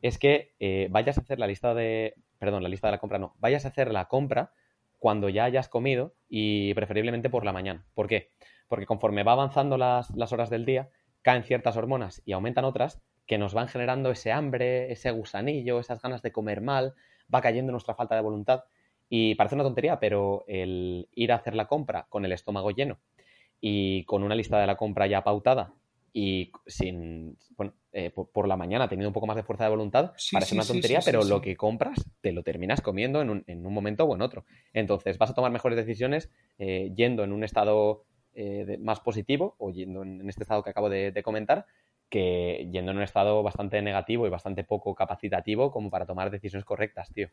es 0.00 0.18
que 0.18 0.52
vayas 0.90 1.18
a 1.18 1.22
hacer 1.22 1.40
la 1.40 1.48
lista 1.48 1.74
de, 1.74 2.14
perdón, 2.38 2.62
la 2.62 2.68
lista 2.68 2.86
de 2.86 2.92
la 2.92 2.98
compra 2.98 3.18
no, 3.18 3.34
vayas 3.40 3.64
a 3.64 3.68
hacer 3.68 3.92
la 3.92 4.06
compra 4.06 4.52
cuando 4.98 5.28
ya 5.28 5.44
hayas 5.44 5.68
comido 5.68 6.14
y 6.28 6.74
preferiblemente 6.74 7.30
por 7.30 7.44
la 7.44 7.52
mañana. 7.52 7.86
¿Por 7.94 8.08
qué? 8.08 8.30
Porque 8.68 8.86
conforme 8.86 9.22
va 9.22 9.32
avanzando 9.32 9.78
las, 9.78 10.10
las 10.10 10.32
horas 10.32 10.50
del 10.50 10.64
día, 10.64 10.90
caen 11.22 11.44
ciertas 11.44 11.76
hormonas 11.76 12.22
y 12.24 12.32
aumentan 12.32 12.64
otras 12.64 13.00
que 13.26 13.38
nos 13.38 13.54
van 13.54 13.68
generando 13.68 14.10
ese 14.10 14.32
hambre, 14.32 14.90
ese 14.90 15.10
gusanillo, 15.10 15.78
esas 15.80 16.00
ganas 16.00 16.22
de 16.22 16.32
comer 16.32 16.60
mal, 16.60 16.94
va 17.32 17.40
cayendo 17.40 17.72
nuestra 17.72 17.94
falta 17.94 18.14
de 18.14 18.22
voluntad. 18.22 18.64
Y 19.08 19.34
parece 19.36 19.54
una 19.54 19.64
tontería, 19.64 20.00
pero 20.00 20.44
el 20.48 21.08
ir 21.14 21.32
a 21.32 21.36
hacer 21.36 21.54
la 21.54 21.66
compra 21.66 22.06
con 22.08 22.24
el 22.24 22.32
estómago 22.32 22.70
lleno 22.70 22.98
y 23.60 24.04
con 24.04 24.22
una 24.22 24.34
lista 24.34 24.58
de 24.58 24.66
la 24.66 24.76
compra 24.76 25.06
ya 25.06 25.24
pautada 25.24 25.74
y 26.12 26.50
sin, 26.66 27.36
bueno, 27.56 27.74
eh, 27.92 28.10
por, 28.10 28.48
la 28.48 28.56
mañana 28.56 28.88
teniendo 28.88 29.08
un 29.08 29.14
poco 29.14 29.26
más 29.26 29.36
de 29.36 29.42
fuerza 29.42 29.64
de 29.64 29.70
voluntad, 29.70 30.12
parece 30.32 30.54
una 30.54 30.64
tontería, 30.64 31.00
pero 31.04 31.24
lo 31.24 31.40
que 31.40 31.56
compras 31.56 32.04
te 32.20 32.32
lo 32.32 32.42
terminas 32.42 32.80
comiendo 32.80 33.20
en 33.20 33.30
un, 33.30 33.44
en 33.46 33.66
un, 33.66 33.72
momento 33.72 34.04
o 34.04 34.14
en 34.14 34.22
otro. 34.22 34.44
Entonces 34.72 35.18
vas 35.18 35.30
a 35.30 35.34
tomar 35.34 35.50
mejores 35.50 35.76
decisiones 35.76 36.30
eh, 36.58 36.92
yendo 36.94 37.24
en 37.24 37.32
un 37.32 37.44
estado 37.44 38.04
eh, 38.34 38.78
más 38.80 39.00
positivo 39.00 39.56
o 39.58 39.70
yendo 39.70 40.02
en, 40.02 40.28
este 40.28 40.44
estado 40.44 40.62
que 40.62 40.70
acabo 40.70 40.88
de, 40.88 41.12
comentar 41.24 41.66
que 42.08 42.68
yendo 42.72 42.92
en 42.92 42.98
un 42.98 43.02
estado 43.02 43.42
bastante 43.42 43.82
negativo 43.82 44.26
y 44.26 44.30
bastante 44.30 44.64
poco 44.64 44.94
capacitativo 44.94 45.70
como 45.70 45.90
para 45.90 46.06
tomar 46.06 46.30
decisiones 46.30 46.64
correctas, 46.64 47.12
tío. 47.12 47.28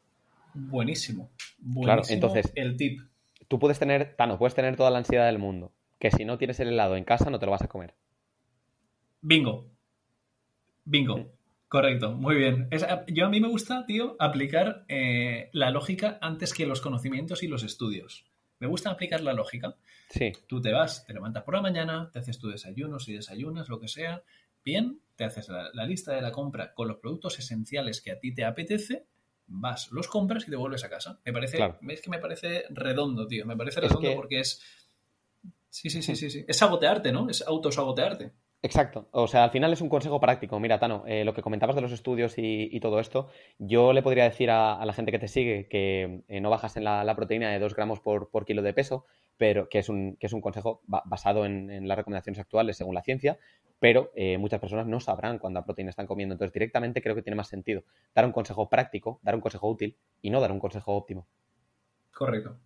Buenísimo. 0.53 1.29
Buenísimo 1.59 2.15
entonces, 2.15 2.51
el 2.55 2.75
tip. 2.75 2.99
Tú 3.47 3.59
puedes 3.59 3.77
tener, 3.77 4.15
Tano, 4.15 4.37
puedes 4.37 4.55
tener 4.55 4.75
toda 4.75 4.89
la 4.89 4.97
ansiedad 4.97 5.27
del 5.27 5.37
mundo, 5.37 5.71
que 5.99 6.11
si 6.11 6.25
no 6.25 6.37
tienes 6.37 6.59
el 6.59 6.69
helado 6.69 6.95
en 6.95 7.03
casa 7.03 7.29
no 7.29 7.39
te 7.39 7.45
lo 7.45 7.51
vas 7.51 7.61
a 7.61 7.67
comer. 7.67 7.93
Bingo. 9.27 9.71
Bingo. 10.83 11.31
Correcto, 11.67 12.11
muy 12.11 12.35
bien. 12.35 12.69
yo 13.07 13.25
a 13.25 13.29
mí 13.29 13.41
me 13.41 13.47
gusta, 13.47 13.83
tío, 13.87 14.15
aplicar 14.19 14.85
eh, 14.87 15.49
la 15.51 15.71
lógica 15.71 16.19
antes 16.21 16.53
que 16.53 16.67
los 16.67 16.79
conocimientos 16.79 17.41
y 17.41 17.47
los 17.47 17.63
estudios. 17.63 18.25
Me 18.59 18.67
gusta 18.67 18.91
aplicar 18.91 19.21
la 19.21 19.33
lógica. 19.33 19.77
Sí. 20.11 20.31
Tú 20.47 20.61
te 20.61 20.71
vas, 20.71 21.07
te 21.07 21.13
levantas 21.13 21.41
por 21.41 21.55
la 21.55 21.61
mañana, 21.61 22.11
te 22.13 22.19
haces 22.19 22.37
tu 22.37 22.49
desayuno, 22.49 22.99
si 22.99 23.13
desayunas, 23.13 23.67
lo 23.67 23.79
que 23.79 23.87
sea. 23.87 24.21
Bien, 24.63 24.99
te 25.15 25.23
haces 25.23 25.49
la, 25.49 25.85
lista 25.87 26.13
de 26.13 26.21
la 26.21 26.31
compra 26.31 26.75
con 26.75 26.87
los 26.87 26.97
productos 26.97 27.39
esenciales 27.39 28.01
que 28.01 28.11
a 28.11 28.19
ti 28.19 28.31
te 28.31 28.45
apetece, 28.45 29.07
vas, 29.47 29.91
los 29.91 30.07
compras 30.07 30.47
y 30.47 30.51
te 30.51 30.55
vuelves 30.55 30.83
a 30.83 30.89
casa. 30.89 31.19
Me 31.25 31.33
parece, 31.33 31.57
es 31.89 32.01
que 32.01 32.11
me 32.11 32.19
parece 32.19 32.65
redondo, 32.69 33.25
tío. 33.25 33.43
Me 33.47 33.57
parece 33.57 33.81
redondo 33.81 34.13
porque 34.13 34.41
es 34.41 34.61
Sí, 35.75 35.89
sí, 35.89 36.01
sí, 36.01 36.15
sí, 36.15 36.29
sí. 36.29 36.45
Es 36.47 36.55
sabotearte, 36.55 37.11
¿no? 37.11 37.29
Es 37.29 37.41
autosabotearte. 37.41 38.31
Exacto. 38.65 39.07
O 39.11 39.27
sea, 39.27 39.43
al 39.43 39.51
final 39.51 39.71
es 39.73 39.81
un 39.81 39.89
consejo 39.89 40.19
práctico. 40.19 40.59
Mira, 40.59 40.79
Tano, 40.79 41.03
eh, 41.05 41.23
lo 41.23 41.35
que 41.35 41.43
comentabas 41.43 41.75
de 41.75 41.83
los 41.83 41.91
estudios 41.91 42.33
y, 42.37 42.79
todo 42.79 42.99
esto, 42.99 43.29
yo 43.59 43.93
le 43.93 44.01
podría 44.01 44.23
decir 44.23 44.49
a, 44.49 44.83
la 44.83 44.91
gente 44.91 45.11
que 45.11 45.19
te 45.19 45.27
sigue 45.27 45.67
que 45.67 46.23
eh, 46.27 46.41
no 46.41 46.49
bajas 46.49 46.75
en 46.75 46.83
la, 46.83 47.15
proteína 47.15 47.51
de 47.51 47.59
2 47.59 47.75
gramos 47.75 47.99
por, 47.99 48.27
kilo 48.43 48.63
de 48.63 48.73
peso, 48.73 49.05
pero 49.37 49.69
que 49.69 49.77
es 49.77 49.87
un, 49.87 50.17
que 50.19 50.25
es 50.25 50.33
un 50.33 50.41
consejo 50.41 50.81
basado 50.87 51.45
en, 51.45 51.87
las 51.87 51.95
recomendaciones 51.95 52.39
actuales 52.39 52.75
según 52.75 52.95
la 52.95 53.03
ciencia, 53.03 53.37
pero 53.79 54.11
eh, 54.15 54.39
muchas 54.39 54.59
personas 54.59 54.87
no 54.87 54.99
sabrán 54.99 55.37
cuánta 55.37 55.63
proteína 55.63 55.91
están 55.91 56.07
comiendo. 56.07 56.33
Entonces, 56.33 56.53
directamente 56.53 57.03
creo 57.03 57.13
que 57.13 57.21
tiene 57.21 57.35
más 57.35 57.49
sentido 57.49 57.83
dar 58.15 58.25
un 58.25 58.31
consejo 58.31 58.67
práctico, 58.67 59.19
dar 59.21 59.35
un 59.35 59.41
consejo 59.41 59.69
útil 59.69 59.95
y 60.23 60.31
no 60.31 60.41
dar 60.41 60.51
un 60.51 60.59
consejo 60.59 60.95
óptimo. 60.95 61.27
Correcto. 62.11 62.57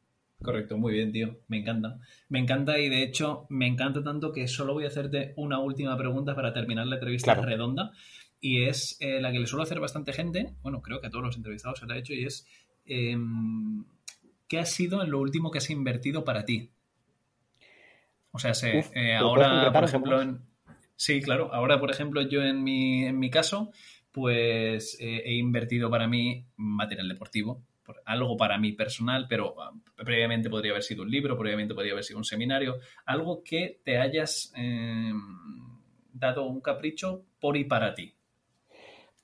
Correcto, 0.42 0.78
muy 0.78 0.94
bien, 0.94 1.12
tío. 1.12 1.40
Me 1.48 1.58
encanta. 1.58 2.00
Me 2.30 2.40
encanta 2.40 2.80
y 2.80 2.90
de 2.90 3.04
hecho 3.04 3.46
me 3.50 3.68
encanta 3.68 4.04
tanto 4.04 4.32
que 4.32 4.48
solo 4.48 4.74
voy 4.74 4.86
a 4.86 4.88
hacerte 4.88 5.34
una 5.36 5.60
última 5.60 5.98
pregunta 5.98 6.36
para 6.36 6.54
terminar 6.54 6.88
la 6.88 6.96
entrevista 6.96 7.36
redonda. 7.36 7.92
Y 8.42 8.64
es 8.64 8.96
eh, 9.02 9.20
la 9.20 9.32
que 9.32 9.40
le 9.40 9.48
suelo 9.48 9.64
hacer 9.64 9.80
bastante 9.80 10.14
gente. 10.14 10.54
Bueno, 10.62 10.82
creo 10.82 11.02
que 11.02 11.08
a 11.08 11.10
todos 11.10 11.26
los 11.26 11.36
entrevistados 11.36 11.80
se 11.80 11.86
la 11.86 11.96
ha 11.96 11.98
hecho 11.98 12.14
y 12.14 12.24
es 12.24 12.48
em, 12.86 13.84
¿qué 14.50 14.60
ha 14.60 14.66
sido 14.66 15.02
en 15.02 15.12
lo 15.12 15.20
último 15.20 15.52
que 15.52 15.60
has 15.60 15.70
invertido 15.70 16.26
para 16.26 16.44
ti? 16.44 16.72
O 18.32 18.40
sea, 18.40 18.52
eh, 18.64 19.16
ahora, 19.16 19.72
por 19.72 19.84
ejemplo, 19.84 20.40
sí, 20.96 21.22
claro, 21.22 21.54
ahora, 21.54 21.80
por 21.80 21.92
ejemplo, 21.92 22.22
yo 22.22 22.44
en 22.44 22.64
mi, 22.64 23.06
en 23.06 23.18
mi 23.18 23.30
caso, 23.30 23.72
pues 24.12 24.98
eh, 25.00 25.24
he 25.26 25.34
invertido 25.36 25.90
para 25.90 26.08
mí 26.08 26.46
material 26.56 27.08
deportivo, 27.08 27.64
algo 28.06 28.38
para 28.38 28.58
mí 28.58 28.74
personal, 28.74 29.26
pero 29.28 29.56
ah, 29.62 29.72
previamente 29.96 30.50
podría 30.50 30.72
haber 30.72 30.84
sido 30.84 31.04
un 31.04 31.12
libro, 31.12 31.38
previamente 31.38 31.74
podría 31.74 31.94
haber 31.94 32.04
sido 32.04 32.18
un 32.18 32.26
seminario, 32.26 32.80
algo 33.06 33.44
que 33.44 33.82
te 33.84 33.98
hayas 33.98 34.52
em, 34.56 35.20
dado 36.14 36.46
un 36.46 36.62
capricho 36.62 37.26
por 37.40 37.58
y 37.58 37.66
para 37.66 37.94
ti, 37.94 38.14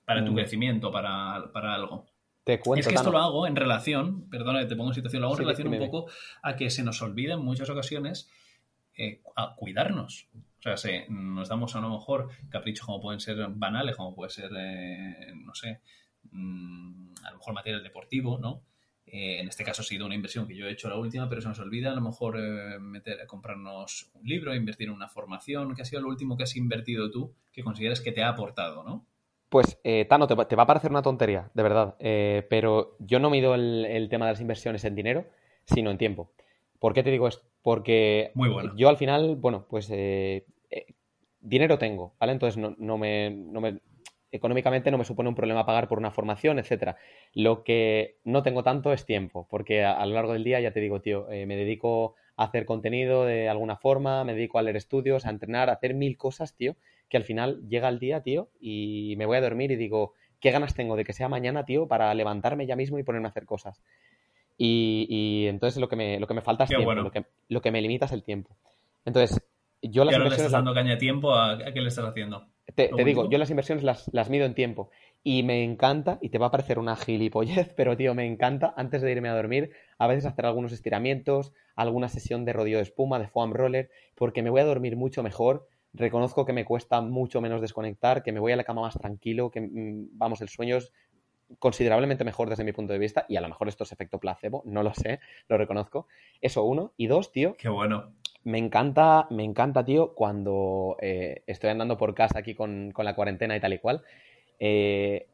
para 0.06 0.24
tu 0.24 0.32
mm. 0.32 0.36
crecimiento, 0.36 0.92
para, 0.92 1.44
algo. 1.74 2.06
Te 2.44 2.60
cuento, 2.60 2.82
es 2.82 2.88
que 2.88 2.96
esto 2.96 3.12
lo 3.12 3.18
hago 3.18 3.48
en 3.48 3.56
relación, 3.56 4.30
perdona 4.30 4.68
te 4.68 4.76
pongo 4.76 4.92
en 4.92 4.96
situación, 4.96 5.22
lo 5.22 5.28
hago 5.28 5.38
en 5.38 5.44
relación 5.44 5.68
un 5.68 5.80
poco 5.80 6.10
a 6.44 6.56
que 6.56 6.70
se 6.70 6.84
nos 6.84 7.02
olvida 7.02 7.34
en 7.34 7.42
muchas 7.42 7.70
ocasiones 7.70 8.30
eh, 8.98 9.22
a 9.36 9.56
cuidarnos. 9.56 10.30
O 10.66 10.78
sea, 10.78 11.06
nos 11.10 11.50
damos 11.50 11.76
a 11.76 11.80
lo 11.80 11.90
mejor 11.90 12.30
caprichos 12.50 12.86
como 12.86 13.02
pueden 13.02 13.20
ser 13.20 13.38
banales, 13.50 13.96
como 13.96 14.16
puede 14.16 14.32
ser, 14.32 14.52
eh, 14.58 15.34
no 15.36 15.54
sé, 15.54 15.82
Mm, 16.36 17.14
a 17.24 17.32
lo 17.32 17.38
mejor 17.38 17.54
material 17.54 17.82
deportivo, 17.82 18.38
¿no? 18.38 18.62
Eh, 19.06 19.40
en 19.40 19.48
este 19.48 19.64
caso 19.64 19.82
ha 19.82 19.86
sido 19.86 20.06
una 20.06 20.16
inversión 20.16 20.48
que 20.48 20.56
yo 20.56 20.68
he 20.68 20.72
hecho 20.72 20.90
la 20.90 20.98
última, 20.98 21.30
pero 21.30 21.42
se 21.42 21.48
nos 21.48 21.60
olvida 21.60 21.92
a 21.92 21.96
lo 21.96 22.02
mejor 22.02 22.38
eh, 22.38 22.80
meter, 22.80 23.26
comprarnos 23.28 24.10
un 24.14 24.28
libro, 24.28 24.54
invertir 24.54 24.88
en 24.88 24.94
una 24.94 25.08
formación. 25.08 25.74
¿Qué 25.76 25.84
ha 25.84 25.86
sido 25.86 26.02
lo 26.02 26.10
último 26.10 26.36
que 26.36 26.44
has 26.44 26.56
invertido 26.56 27.10
tú 27.10 27.34
que 27.54 27.64
consideres 27.64 28.02
que 28.02 28.12
te 28.12 28.24
ha 28.24 28.30
aportado, 28.30 28.84
no? 28.84 29.06
Pues, 29.48 29.80
eh, 29.84 30.06
Tano, 30.06 30.28
te 30.28 30.36
va, 30.36 30.64
a 30.64 30.68
parecer 30.68 30.92
una 30.92 31.02
tontería, 31.02 31.50
de 31.54 31.64
verdad, 31.64 31.96
pero 32.50 32.98
yo 33.00 33.20
no 33.20 33.30
mido 33.30 33.56
el, 33.56 34.08
tema 34.10 34.26
de 34.26 34.34
las 34.34 34.42
inversiones 34.42 34.84
en 34.84 34.96
dinero, 34.96 35.28
sino 35.66 35.92
en 35.92 35.98
tiempo. 35.98 36.34
¿Por 36.80 36.94
qué 36.94 37.04
te 37.04 37.12
digo 37.12 37.28
esto? 37.28 37.48
Porque 37.62 38.34
yo 38.76 38.90
al 38.90 38.98
final, 38.98 39.38
bueno, 39.38 39.66
pues 39.70 39.88
dinero 41.40 41.78
tengo, 41.78 42.16
¿vale? 42.20 42.34
Entonces 42.34 42.58
no, 42.58 42.98
me, 42.98 43.30
no, 43.30 43.62
me, 43.62 43.80
económicamente 44.36 44.92
no 44.92 44.98
me 44.98 45.06
supone 45.06 45.30
un 45.30 45.36
problema 45.36 45.66
pagar 45.66 45.88
por 45.88 45.98
una 45.98 46.12
formación, 46.12 46.60
etcétera. 46.60 46.98
Lo 47.34 47.64
que 47.64 48.18
no 48.24 48.44
tengo 48.44 48.64
tanto 48.64 48.94
es 48.94 49.06
tiempo, 49.06 49.48
porque 49.50 49.84
a, 49.84 50.06
lo 50.06 50.14
largo 50.14 50.34
del 50.34 50.44
día, 50.44 50.60
ya 50.60 50.72
te 50.72 50.80
digo, 50.80 51.02
tío, 51.02 51.30
eh, 51.32 51.46
me 51.46 51.56
dedico 51.56 52.16
a 52.38 52.46
hacer 52.46 52.66
contenido 52.66 53.26
de 53.26 53.50
alguna 53.50 53.78
forma, 53.78 54.24
me 54.24 54.34
dedico 54.34 54.60
a 54.60 54.62
leer 54.62 54.76
estudios, 54.76 55.26
a 55.26 55.30
entrenar, 55.30 55.70
a 55.70 55.74
hacer 55.74 55.94
mil 55.94 56.18
cosas, 56.18 56.56
tío, 56.56 56.76
que 57.10 57.18
al 57.18 57.24
final 57.24 57.68
llega 57.68 57.90
el 57.90 58.00
día, 58.00 58.22
tío, 58.22 58.50
y 58.60 59.16
me 59.18 59.26
voy 59.26 59.38
a 59.38 59.42
dormir 59.42 59.72
y 59.72 59.76
digo, 59.76 60.14
¿qué 60.40 60.52
ganas 60.52 60.76
tengo 60.76 60.96
de 60.96 61.06
que 61.06 61.14
sea 61.14 61.30
mañana, 61.30 61.66
tío, 61.66 61.88
para 61.88 62.14
levantarme 62.14 62.66
ya 62.66 62.76
mismo 62.76 63.00
y 63.00 63.04
ponerme 63.04 63.28
a 63.28 63.32
hacer 63.32 63.46
cosas? 63.46 63.82
Y, 64.58 65.46
entonces 65.48 65.80
lo 65.82 65.90
que 65.90 65.96
me, 65.96 66.20
lo 66.20 66.28
que 66.28 66.34
me 66.34 66.42
falta 66.42 66.64
es 66.64 66.70
tiempo, 66.70 66.94
lo, 66.94 67.12
que, 67.12 67.26
lo 67.50 67.62
que 67.62 67.72
me 67.72 67.82
limita 67.82 68.06
es 68.06 68.14
el 68.14 68.24
tiempo. 68.24 68.56
Entonces, 69.04 69.42
yo 69.82 70.04
las 70.04 70.18
le 70.18 70.28
estás 70.28 70.52
dando 70.52 70.74
caña 70.74 70.98
tiempo 70.98 71.34
a, 71.34 71.58
qué 71.58 71.82
le 71.82 71.88
estás 71.88 72.06
haciendo? 72.06 72.48
Te, 72.74 72.90
digo, 73.04 73.30
yo 73.30 73.38
las 73.38 73.52
inversiones 73.52 73.84
las, 73.84 74.10
las, 74.12 74.30
mido 74.30 74.46
en 74.46 74.56
tiempo. 74.56 74.90
Y 75.24 75.44
me 75.44 75.64
encanta, 75.64 76.18
y 76.22 76.30
te 76.30 76.40
va 76.40 76.48
a 76.48 76.52
parecer 76.52 76.80
una 76.80 76.96
gilipollez, 76.96 77.74
pero 77.76 77.96
tío, 77.96 78.16
me 78.16 78.26
encanta 78.26 78.74
antes 78.76 79.02
de 79.02 79.12
irme 79.12 79.30
a 79.30 79.36
dormir, 79.36 79.72
a 80.00 80.08
veces 80.08 80.26
hacer 80.26 80.46
algunos 80.46 80.72
estiramientos, 80.72 81.54
alguna 81.76 82.10
sesión 82.10 82.44
de 82.44 82.54
rodillo 82.54 82.78
de 82.78 82.84
espuma, 82.84 83.20
de 83.20 83.28
foam 83.28 83.54
roller, 83.54 83.92
porque 84.16 84.42
me 84.42 84.50
voy 84.50 84.62
a 84.62 84.66
dormir 84.66 84.96
mucho 84.98 85.22
mejor. 85.22 85.68
Reconozco 85.94 86.46
que 86.46 86.54
me 86.54 86.66
cuesta 86.66 87.02
mucho 87.02 87.40
menos 87.40 87.62
desconectar, 87.62 88.24
que 88.24 88.32
me 88.32 88.40
voy 88.40 88.52
a 88.52 88.56
la 88.56 88.64
cama 88.64 88.82
más 88.82 88.98
tranquilo, 88.98 89.52
que 89.52 89.62
mm, 89.62 90.18
vamos, 90.18 90.42
el 90.42 90.50
sueño 90.50 90.78
es 90.78 90.92
considerablemente 91.60 92.24
mejor 92.24 92.50
desde 92.50 92.64
mi 92.64 92.74
punto 92.74 92.94
de 92.94 93.00
vista, 93.00 93.28
y 93.30 93.36
a 93.36 93.42
lo 93.42 93.48
mejor 93.48 93.68
esto 93.68 93.84
es 93.84 93.92
efecto 93.92 94.20
placebo, 94.20 94.64
no 94.66 94.82
lo 94.82 94.94
sé, 94.96 95.20
lo 95.48 95.58
reconozco. 95.58 96.08
Eso 96.42 96.64
uno. 96.64 96.94
Y 96.98 97.06
dos, 97.06 97.32
tío. 97.32 97.56
Qué 97.58 97.70
bueno 97.70 98.12
me 98.46 98.60
encanta, 98.60 99.28
me 99.32 99.44
encanta, 99.44 99.84
tío, 99.84 100.14
cuando 100.14 100.98
eh, 101.02 101.42
estoy 101.48 101.72
andando 101.72 101.98
por 101.98 102.14
casa 102.14 102.40
aquí 102.40 102.54
con, 102.54 102.94
la 102.96 103.16
cuarentena 103.16 103.58
y 103.58 103.60
tal 103.60 103.74
y 103.74 103.80
cual. 103.80 104.04
Eh, 104.60 105.28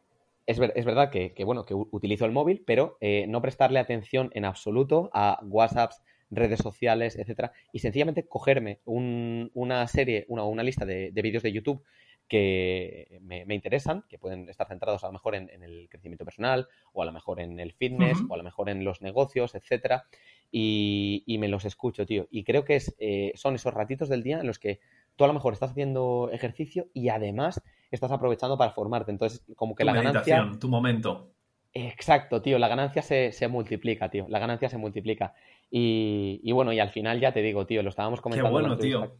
es, 0.47 0.57
verdad 0.59 1.11
que, 1.11 1.33
bueno, 1.43 1.65
que 1.65 1.75
utilizo 1.75 2.25
el 2.25 2.31
móvil, 2.31 2.63
pero 2.65 2.97
eh, 3.01 3.25
no 3.27 3.41
prestarle 3.41 3.79
atención 3.79 4.31
en 4.33 4.45
absoluto 4.45 5.09
a 5.13 5.39
WhatsApps, 5.43 6.01
redes 6.29 6.59
sociales, 6.59 7.17
etcétera, 7.17 7.51
y 7.73 7.79
sencillamente 7.79 8.25
cogerme 8.25 8.79
una 8.85 9.87
serie, 9.87 10.25
una, 10.29 10.45
una 10.45 10.63
lista 10.63 10.85
de, 10.85 11.11
vídeos 11.11 11.43
de 11.43 11.51
YouTube 11.51 11.83
que 12.31 13.19
me, 13.19 13.43
interesan, 13.53 14.05
que 14.07 14.17
pueden 14.17 14.47
estar 14.47 14.65
centrados 14.65 15.03
a 15.03 15.07
lo 15.07 15.11
mejor 15.11 15.35
en, 15.35 15.49
el 15.49 15.89
crecimiento 15.89 16.23
personal, 16.23 16.69
o 16.93 17.01
a 17.01 17.05
lo 17.05 17.11
mejor 17.11 17.41
en 17.41 17.59
el 17.59 17.73
fitness, 17.73 18.19
o 18.29 18.33
a 18.33 18.37
lo 18.37 18.43
mejor 18.43 18.69
en 18.69 18.85
los 18.85 19.01
negocios, 19.01 19.53
etcétera, 19.53 20.05
y, 20.49 21.25
me 21.41 21.49
los 21.49 21.65
escucho, 21.65 22.05
tío. 22.05 22.29
Y 22.31 22.45
creo 22.45 22.63
que 22.63 22.77
es, 22.77 22.95
eh, 22.99 23.33
son 23.35 23.55
esos 23.55 23.73
ratitos 23.73 24.07
del 24.07 24.23
día 24.23 24.39
en 24.39 24.47
los 24.47 24.59
que 24.59 24.79
tú 25.17 25.25
a 25.25 25.27
lo 25.27 25.33
mejor 25.33 25.51
estás 25.51 25.71
haciendo 25.71 26.29
ejercicio 26.31 26.87
y 26.93 27.09
además 27.09 27.61
estás 27.91 28.13
aprovechando 28.13 28.57
para 28.57 28.71
formarte. 28.71 29.11
Entonces, 29.11 29.43
como 29.57 29.75
que 29.75 29.83
la 29.83 29.91
ganancia... 29.93 30.49
Tu 30.57 30.69
momento. 30.69 31.33
Exacto, 31.73 32.41
tío. 32.41 32.59
La 32.59 32.69
ganancia 32.69 33.01
se, 33.01 33.47
multiplica, 33.49 34.09
tío. 34.09 34.25
La 34.29 34.39
ganancia 34.39 34.69
se 34.69 34.77
multiplica. 34.77 35.33
Y, 35.69 36.49
bueno, 36.53 36.71
y 36.71 36.79
al 36.79 36.91
final 36.91 37.19
ya 37.19 37.33
te 37.33 37.41
digo, 37.41 37.65
tío, 37.65 37.83
lo 37.83 37.89
estábamos 37.89 38.21
comentando. 38.21 38.57
Qué 38.57 38.61
bueno, 38.61 38.77
tío. 38.77 39.17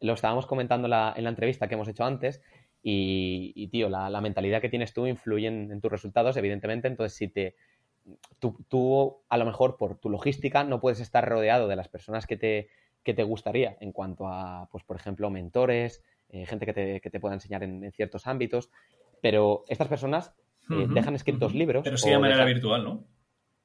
Lo 0.00 0.14
estábamos 0.14 0.46
comentando 0.46 0.86
en 0.86 0.90
la, 0.90 1.14
entrevista 1.30 1.68
que 1.68 1.74
hemos 1.74 1.88
hecho 1.88 2.04
antes. 2.04 2.42
Y, 2.82 3.68
tío, 3.68 3.88
la, 3.88 4.20
mentalidad 4.20 4.60
que 4.60 4.68
tienes 4.68 4.92
tú 4.92 5.06
influye 5.06 5.46
en 5.48 5.80
tus 5.80 5.90
resultados, 5.90 6.36
evidentemente. 6.36 6.88
Entonces, 6.88 7.16
si 7.16 7.28
te, 7.28 7.54
tú, 8.68 9.22
a 9.28 9.38
lo 9.38 9.44
mejor 9.44 9.76
por 9.76 9.98
tu 9.98 10.10
logística 10.10 10.64
no 10.64 10.80
puedes 10.80 11.00
estar 11.00 11.28
rodeado 11.28 11.68
de 11.68 11.76
las 11.76 11.88
personas 11.88 12.26
que 12.26 12.36
te, 12.36 12.68
que 13.02 13.14
te 13.14 13.22
gustaría 13.22 13.76
en 13.80 13.92
cuanto 13.92 14.26
a, 14.28 14.68
pues 14.70 14.84
por 14.84 14.96
ejemplo, 14.96 15.30
mentores, 15.30 16.02
eh, 16.28 16.46
gente 16.46 16.66
que 16.66 16.72
te, 16.72 17.00
que 17.00 17.10
te, 17.10 17.20
pueda 17.20 17.34
enseñar 17.34 17.62
en, 17.62 17.90
ciertos 17.92 18.26
ámbitos, 18.26 18.70
pero 19.20 19.64
estas 19.68 19.88
personas 19.88 20.32
eh, 20.70 20.86
dejan 20.88 21.14
escritos 21.14 21.54
libros. 21.54 21.82
Pero 21.84 21.96
sí 21.96 22.10
de 22.10 22.18
manera 22.18 22.44
virtual, 22.44 22.84
¿no? 22.84 23.04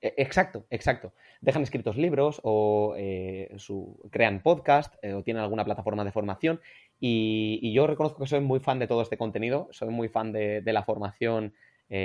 E, 0.02 0.14
exacto, 0.18 0.66
exacto. 0.70 1.14
Dejan 1.42 1.64
escritos 1.64 1.98
libros 1.98 2.40
o 2.44 2.96
eh, 2.98 3.54
su... 3.58 4.00
crean 4.12 4.42
podcast 4.42 4.96
o 5.04 5.24
tienen 5.24 5.44
alguna 5.44 5.66
plataforma 5.66 6.04
de 6.04 6.12
formación 6.12 6.60
y, 7.00 7.74
yo 7.74 7.88
reconozco 7.88 8.20
que 8.20 8.30
soy 8.30 8.40
muy 8.40 8.60
fan 8.60 8.80
de 8.80 8.88
todo 8.88 9.02
este 9.02 9.18
contenido, 9.18 9.68
soy 9.72 9.90
muy 9.90 10.08
fan 10.08 10.32
de, 10.32 10.62
de 10.62 10.74
la 10.74 10.84
formación 10.84 11.54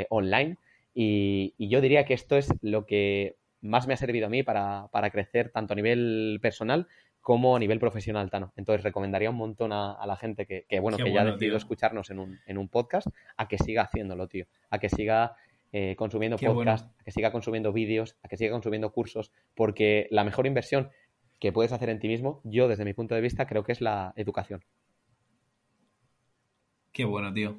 online 0.08 0.56
y, 0.94 1.68
yo 1.68 1.80
diría 1.80 2.04
que 2.04 2.14
esto 2.14 2.36
es 2.36 2.52
lo 2.62 2.86
que 2.86 3.36
más 3.60 3.86
me 3.86 3.94
ha 3.94 3.96
servido 3.96 4.26
a 4.26 4.30
mí 4.30 4.42
para, 4.42 4.88
crecer 5.12 5.50
tanto 5.50 5.72
a 5.72 5.76
nivel 5.76 6.38
personal 6.42 6.88
como 7.20 7.54
a 7.54 7.58
nivel 7.58 7.78
profesional, 7.78 8.30
Tano. 8.30 8.52
Entonces 8.56 8.82
recomendaría 8.82 9.30
un 9.30 9.36
montón 9.36 9.72
a, 9.72 10.04
la 10.06 10.16
gente 10.16 10.46
que, 10.46 10.80
bueno, 10.80 10.96
que 10.96 11.12
ya 11.12 11.22
ha 11.22 11.24
decidido 11.24 11.56
escucharnos 11.56 12.10
en 12.10 12.18
un, 12.58 12.68
podcast, 12.68 13.08
a 13.36 13.46
que 13.46 13.58
siga 13.58 13.82
haciéndolo, 13.82 14.26
tío. 14.26 14.46
A 14.70 14.78
que 14.78 14.88
siga 14.88 15.36
eh, 15.72 15.94
consumiendo 15.96 16.36
podcast, 16.36 16.90
a 17.00 17.04
que 17.04 17.10
siga 17.10 17.32
consumiendo 17.32 17.72
vídeos, 17.72 18.16
a 18.22 18.28
que 18.28 18.36
siga 18.36 18.52
consumiendo 18.52 18.92
cursos, 18.92 19.32
porque 19.54 20.06
la 20.10 20.24
mejor 20.24 20.46
inversión 20.46 20.90
que 21.38 21.52
puedes 21.52 21.72
hacer 21.72 21.88
en 21.88 21.98
ti 21.98 22.08
mismo, 22.08 22.40
yo 22.44 22.68
desde 22.68 22.84
mi 22.84 22.92
punto 22.92 23.14
de 23.14 23.20
vista, 23.20 23.46
creo 23.46 23.64
que 23.64 23.72
es 23.72 23.80
la 23.80 24.12
educación. 24.16 24.62
Qué 26.92 27.04
bueno, 27.04 27.32
tío. 27.32 27.58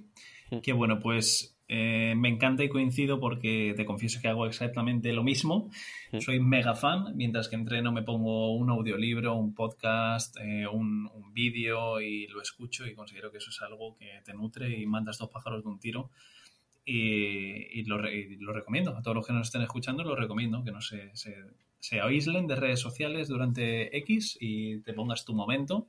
Mm. 0.52 0.60
Qué 0.60 0.74
bueno, 0.74 1.00
pues 1.00 1.58
eh, 1.68 2.16
me 2.18 2.28
encanta 2.28 2.66
y 2.66 2.70
coincido 2.70 3.22
porque 3.22 3.74
te 3.78 3.86
confieso 3.86 4.20
que 4.22 4.28
hago 4.28 4.46
exactamente 4.46 5.14
lo 5.14 5.24
mismo. 5.24 5.70
Mm. 6.12 6.20
Soy 6.20 6.40
mega 6.42 6.76
fan. 6.76 7.16
Mientras 7.16 7.48
que 7.48 7.56
entreno 7.56 7.94
me 7.94 8.04
pongo 8.04 8.54
un 8.56 8.70
audiolibro, 8.70 9.36
un 9.36 9.56
podcast, 9.56 10.36
eh, 10.42 10.68
un, 10.68 11.10
vídeo 11.34 12.02
y 12.02 12.28
lo 12.28 12.42
escucho 12.42 12.86
y 12.86 12.94
considero 12.94 13.32
que 13.32 13.38
eso 13.38 13.52
es 13.52 13.62
algo 13.62 13.96
que 13.96 14.22
te 14.26 14.34
nutre 14.34 14.78
y 14.78 14.86
mandas 14.86 15.18
dos 15.18 15.30
pájaros 15.30 15.64
de 15.64 15.70
un 15.70 15.80
tiro. 15.80 16.12
Y, 16.84 17.84
lo, 17.84 17.98
recomiendo. 17.98 18.98
A 18.98 19.02
todos 19.02 19.16
los 19.16 19.28
que 19.28 19.34
nos 19.34 19.48
estén 19.48 19.62
escuchando 19.62 20.04
lo 20.04 20.16
recomiendo. 20.16 20.64
Que 20.64 20.72
no 20.72 20.82
se, 20.82 21.16
se, 21.16 21.36
se 21.80 22.02
aíslen 22.02 22.48
de 22.48 22.56
redes 22.56 22.80
sociales 22.80 23.28
durante 23.28 23.96
X 23.98 24.38
y 24.40 24.82
te 24.82 24.94
pongas 24.94 25.26
tu 25.26 25.34
momento 25.34 25.88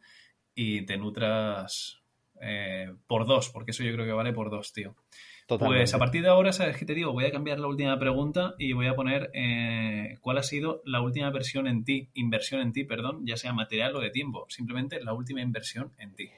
y 0.54 0.82
te 0.82 0.96
nutras 0.96 2.02
eh, 2.40 2.92
por 3.06 3.26
dos, 3.26 3.50
porque 3.50 3.70
eso 3.70 3.84
yo 3.84 3.92
creo 3.92 4.04
que 4.04 4.12
vale 4.12 4.32
por 4.32 4.50
dos, 4.50 4.72
tío. 4.72 4.96
Pues 5.46 5.92
a 5.92 5.98
partir 5.98 6.22
de 6.22 6.28
ahora, 6.28 6.52
¿sabes 6.52 6.76
qué 6.76 6.86
te 6.86 6.94
digo? 6.94 7.12
Voy 7.12 7.24
a 7.24 7.30
cambiar 7.30 7.60
la 7.60 7.66
última 7.66 7.98
pregunta 7.98 8.54
y 8.58 8.72
voy 8.72 8.86
a 8.86 8.94
poner 8.94 9.30
eh, 9.34 10.16
cuál 10.20 10.38
ha 10.38 10.42
sido 10.42 10.82
la 10.86 11.02
última 11.02 11.30
versión 11.30 11.66
en 11.66 11.84
ti, 11.84 12.08
inversión 12.14 12.60
en 12.60 12.72
ti, 12.72 12.84
perdón, 12.84 13.26
ya 13.26 13.36
sea 13.36 13.52
material 13.52 13.94
o 13.96 14.00
de 14.00 14.10
tiempo. 14.10 14.46
Simplemente 14.48 15.02
la 15.02 15.12
última 15.12 15.42
inversión 15.42 15.92
en 15.98 16.14
ti. 16.14 16.30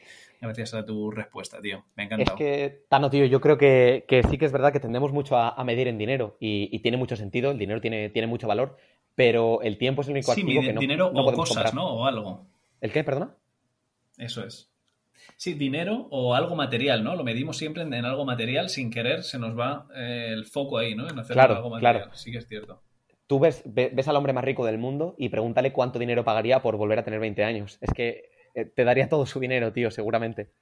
Gracias 0.45 0.75
a 0.75 0.85
tu 0.85 1.11
respuesta, 1.11 1.61
tío. 1.61 1.85
Me 1.97 2.05
encanta. 2.05 2.25
Es 2.25 2.33
que, 2.33 2.85
Tano, 2.89 3.11
tío, 3.11 3.25
yo 3.25 3.41
creo 3.41 3.59
que, 3.59 4.05
sí 4.31 4.39
que 4.39 4.45
es 4.45 4.53
verdad 4.53 4.73
que 4.73 4.81
tendemos 4.81 5.13
mucho 5.13 5.37
a, 5.37 5.63
medir 5.65 5.89
en 5.89 5.99
dinero 5.99 6.37
y, 6.39 6.79
tiene 6.81 6.97
mucho 6.97 7.17
sentido, 7.17 7.51
el 7.51 7.59
dinero 7.59 7.81
tiene, 7.81 8.11
tiene 8.11 8.29
mucho 8.29 8.47
valor, 8.47 8.77
pero 9.15 9.63
el 9.63 9.79
tiempo 9.79 10.03
es 10.03 10.09
el 10.09 10.13
único 10.13 10.33
activo 10.33 10.61
que 10.61 10.73
no 10.73 10.81
dinero 10.81 11.11
o 11.15 11.33
cosas, 11.33 11.75
¿no? 11.75 11.87
O 11.87 12.07
algo. 12.07 12.47
¿El 12.81 12.93
qué, 12.93 13.03
perdona? 13.05 13.35
Eso 14.19 14.45
es. 14.45 14.71
Sí, 15.37 15.55
dinero 15.55 16.07
o 16.11 16.35
algo 16.35 16.55
material, 16.55 17.03
¿no? 17.03 17.17
Lo 17.17 17.25
medimos 17.25 17.57
siempre 17.57 17.83
en, 17.83 17.95
algo 18.05 18.25
material, 18.25 18.69
sin 18.69 18.91
querer 18.91 19.23
se 19.23 19.39
nos 19.39 19.59
va 19.59 19.89
eh, 19.97 20.29
el 20.33 20.45
foco 20.45 20.79
ahí, 20.79 20.95
¿no? 20.95 21.09
En 21.09 21.19
hacer 21.19 21.39
algo 21.39 21.71
material. 21.71 22.03
Claro. 22.03 22.15
Sí 22.15 22.31
que 22.31 22.39
es 22.39 22.47
cierto. 22.47 22.83
Tú 23.27 23.41
ves, 23.41 23.63
ves 23.65 24.07
al 24.07 24.17
hombre 24.17 24.35
más 24.35 24.45
rico 24.45 24.67
del 24.67 24.77
mundo 24.77 25.15
y 25.17 25.31
pregúntale 25.31 25.73
cuánto 25.73 25.99
dinero 25.99 26.25
pagaría 26.25 26.61
por 26.61 26.77
volver 26.77 26.99
a 26.99 27.05
tener 27.05 27.21
20 27.21 27.43
años. 27.43 27.79
Es 27.81 27.93
que 27.95 28.34
te 28.55 28.85
daría 28.85 29.09
todo 29.09 29.27
su 29.27 29.41
dinero, 29.41 29.73
tío, 29.73 29.91
seguramente. 29.91 30.53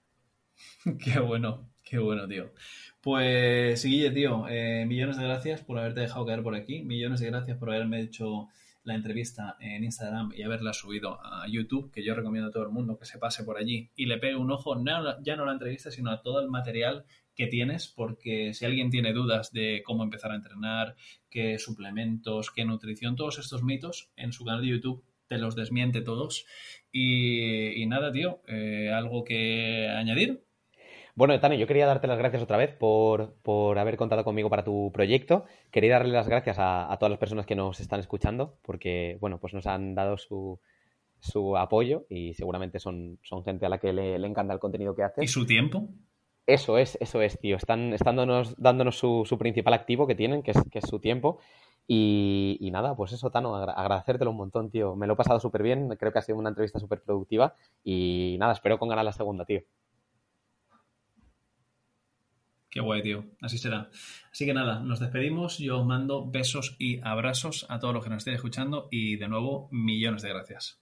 qué 1.04 1.20
bueno, 1.20 1.70
qué 1.82 1.98
bueno, 1.98 2.26
tío. 2.26 2.52
Pues, 3.00 3.84
Guille, 3.84 4.10
tío, 4.10 4.46
eh, 4.48 4.84
millones 4.86 5.16
de 5.16 5.24
gracias 5.24 5.62
por 5.62 5.78
haberte 5.78 6.00
dejado 6.00 6.26
caer 6.26 6.42
por 6.42 6.54
aquí. 6.54 6.82
Millones 6.82 7.20
de 7.20 7.26
gracias 7.26 7.58
por 7.58 7.70
haberme 7.70 8.00
hecho 8.00 8.48
la 8.84 8.94
entrevista 8.94 9.56
en 9.60 9.84
Instagram 9.84 10.32
y 10.36 10.42
haberla 10.42 10.72
subido 10.72 11.18
a 11.24 11.46
YouTube, 11.48 11.90
que 11.92 12.04
yo 12.04 12.14
recomiendo 12.14 12.48
a 12.48 12.52
todo 12.52 12.64
el 12.64 12.70
mundo 12.70 12.98
que 12.98 13.04
se 13.04 13.18
pase 13.18 13.44
por 13.44 13.56
allí 13.56 13.90
y 13.94 14.06
le 14.06 14.18
pegue 14.18 14.36
un 14.36 14.50
ojo, 14.50 14.76
ya 15.22 15.36
no 15.36 15.42
a 15.44 15.46
la 15.46 15.52
entrevista, 15.52 15.90
sino 15.90 16.10
a 16.10 16.22
todo 16.22 16.40
el 16.40 16.48
material 16.48 17.04
que 17.34 17.46
tienes, 17.46 17.88
porque 17.88 18.54
si 18.54 18.64
alguien 18.64 18.90
tiene 18.90 19.12
dudas 19.12 19.52
de 19.52 19.82
cómo 19.84 20.02
empezar 20.02 20.32
a 20.32 20.36
entrenar, 20.36 20.96
qué 21.30 21.58
suplementos, 21.58 22.50
qué 22.50 22.64
nutrición, 22.64 23.16
todos 23.16 23.38
estos 23.38 23.62
mitos, 23.62 24.10
en 24.16 24.32
su 24.32 24.44
canal 24.44 24.62
de 24.62 24.68
YouTube 24.68 25.04
te 25.32 25.38
los 25.38 25.56
desmiente 25.56 26.02
todos. 26.02 26.46
Y, 26.92 27.86
nada, 27.86 28.12
tío, 28.12 28.42
eh, 28.46 28.90
¿algo 28.92 29.24
que 29.24 29.88
añadir? 29.88 30.44
Bueno, 31.14 31.38
Tani, 31.40 31.56
yo 31.58 31.66
quería 31.66 31.86
darte 31.86 32.06
las 32.06 32.18
gracias 32.18 32.42
otra 32.42 32.58
vez 32.58 32.74
por, 32.74 33.78
haber 33.78 33.96
contado 33.96 34.24
conmigo 34.24 34.50
para 34.50 34.64
tu 34.64 34.90
proyecto. 34.92 35.44
Quería 35.70 35.92
darle 35.92 36.12
las 36.12 36.28
gracias 36.28 36.56
a, 36.58 36.94
todas 36.98 37.10
las 37.10 37.18
personas 37.18 37.46
que 37.46 37.54
nos 37.54 37.80
están 37.80 38.00
escuchando, 38.00 38.58
porque, 38.62 39.16
bueno, 39.20 39.38
pues 39.38 39.54
nos 39.54 39.66
han 39.66 39.94
dado 39.94 40.16
su, 40.18 40.58
apoyo 41.56 42.04
y 42.10 42.34
seguramente 42.34 42.78
son, 42.78 43.18
son 43.22 43.42
gente 43.42 43.64
a 43.64 43.68
la 43.70 43.78
que 43.78 43.92
le, 43.92 44.16
encanta 44.16 44.52
el 44.52 44.60
contenido 44.60 44.94
que 44.94 45.04
hace. 45.04 45.24
¿Y 45.24 45.28
su 45.28 45.46
tiempo? 45.46 45.88
Eso 46.46 46.76
es, 46.76 46.98
eso 47.00 47.22
es, 47.22 47.38
tío. 47.38 47.56
Están, 47.56 47.94
dándonos, 47.94 48.98
su, 48.98 49.22
su, 49.24 49.38
principal 49.38 49.74
activo 49.74 50.06
que 50.06 50.14
tienen, 50.14 50.42
que 50.42 50.50
es, 50.50 50.58
que 50.70 50.80
es 50.80 50.88
su 50.88 50.98
tiempo. 50.98 51.38
Y, 51.86 52.70
nada, 52.72 52.96
pues 52.96 53.12
eso, 53.12 53.30
Tano, 53.30 53.54
agradecértelo 53.54 54.30
un 54.30 54.36
montón, 54.36 54.70
tío. 54.70 54.96
Me 54.96 55.06
lo 55.06 55.14
he 55.14 55.16
pasado 55.16 55.40
súper 55.40 55.62
bien, 55.62 55.88
creo 55.98 56.12
que 56.12 56.18
ha 56.18 56.22
sido 56.22 56.38
una 56.38 56.48
entrevista 56.48 56.78
súper 56.78 57.02
productiva 57.02 57.54
y 57.84 58.36
nada, 58.38 58.52
espero 58.52 58.78
con 58.78 58.88
ganar 58.88 59.04
la 59.04 59.12
segunda, 59.12 59.44
tío. 59.44 59.60
Qué 62.70 62.80
guay, 62.80 63.02
tío. 63.02 63.26
Así 63.42 63.58
será. 63.58 63.90
Así 64.32 64.46
que 64.46 64.54
nada, 64.54 64.80
nos 64.80 64.98
despedimos. 64.98 65.58
Yo 65.58 65.80
os 65.80 65.86
mando 65.86 66.24
besos 66.30 66.74
y 66.78 67.00
abrazos 67.02 67.66
a 67.68 67.78
todos 67.78 67.92
los 67.92 68.02
que 68.02 68.08
nos 68.08 68.18
estén 68.18 68.34
escuchando 68.34 68.88
y 68.90 69.16
de 69.16 69.28
nuevo, 69.28 69.68
millones 69.70 70.22
de 70.22 70.30
gracias. 70.30 70.81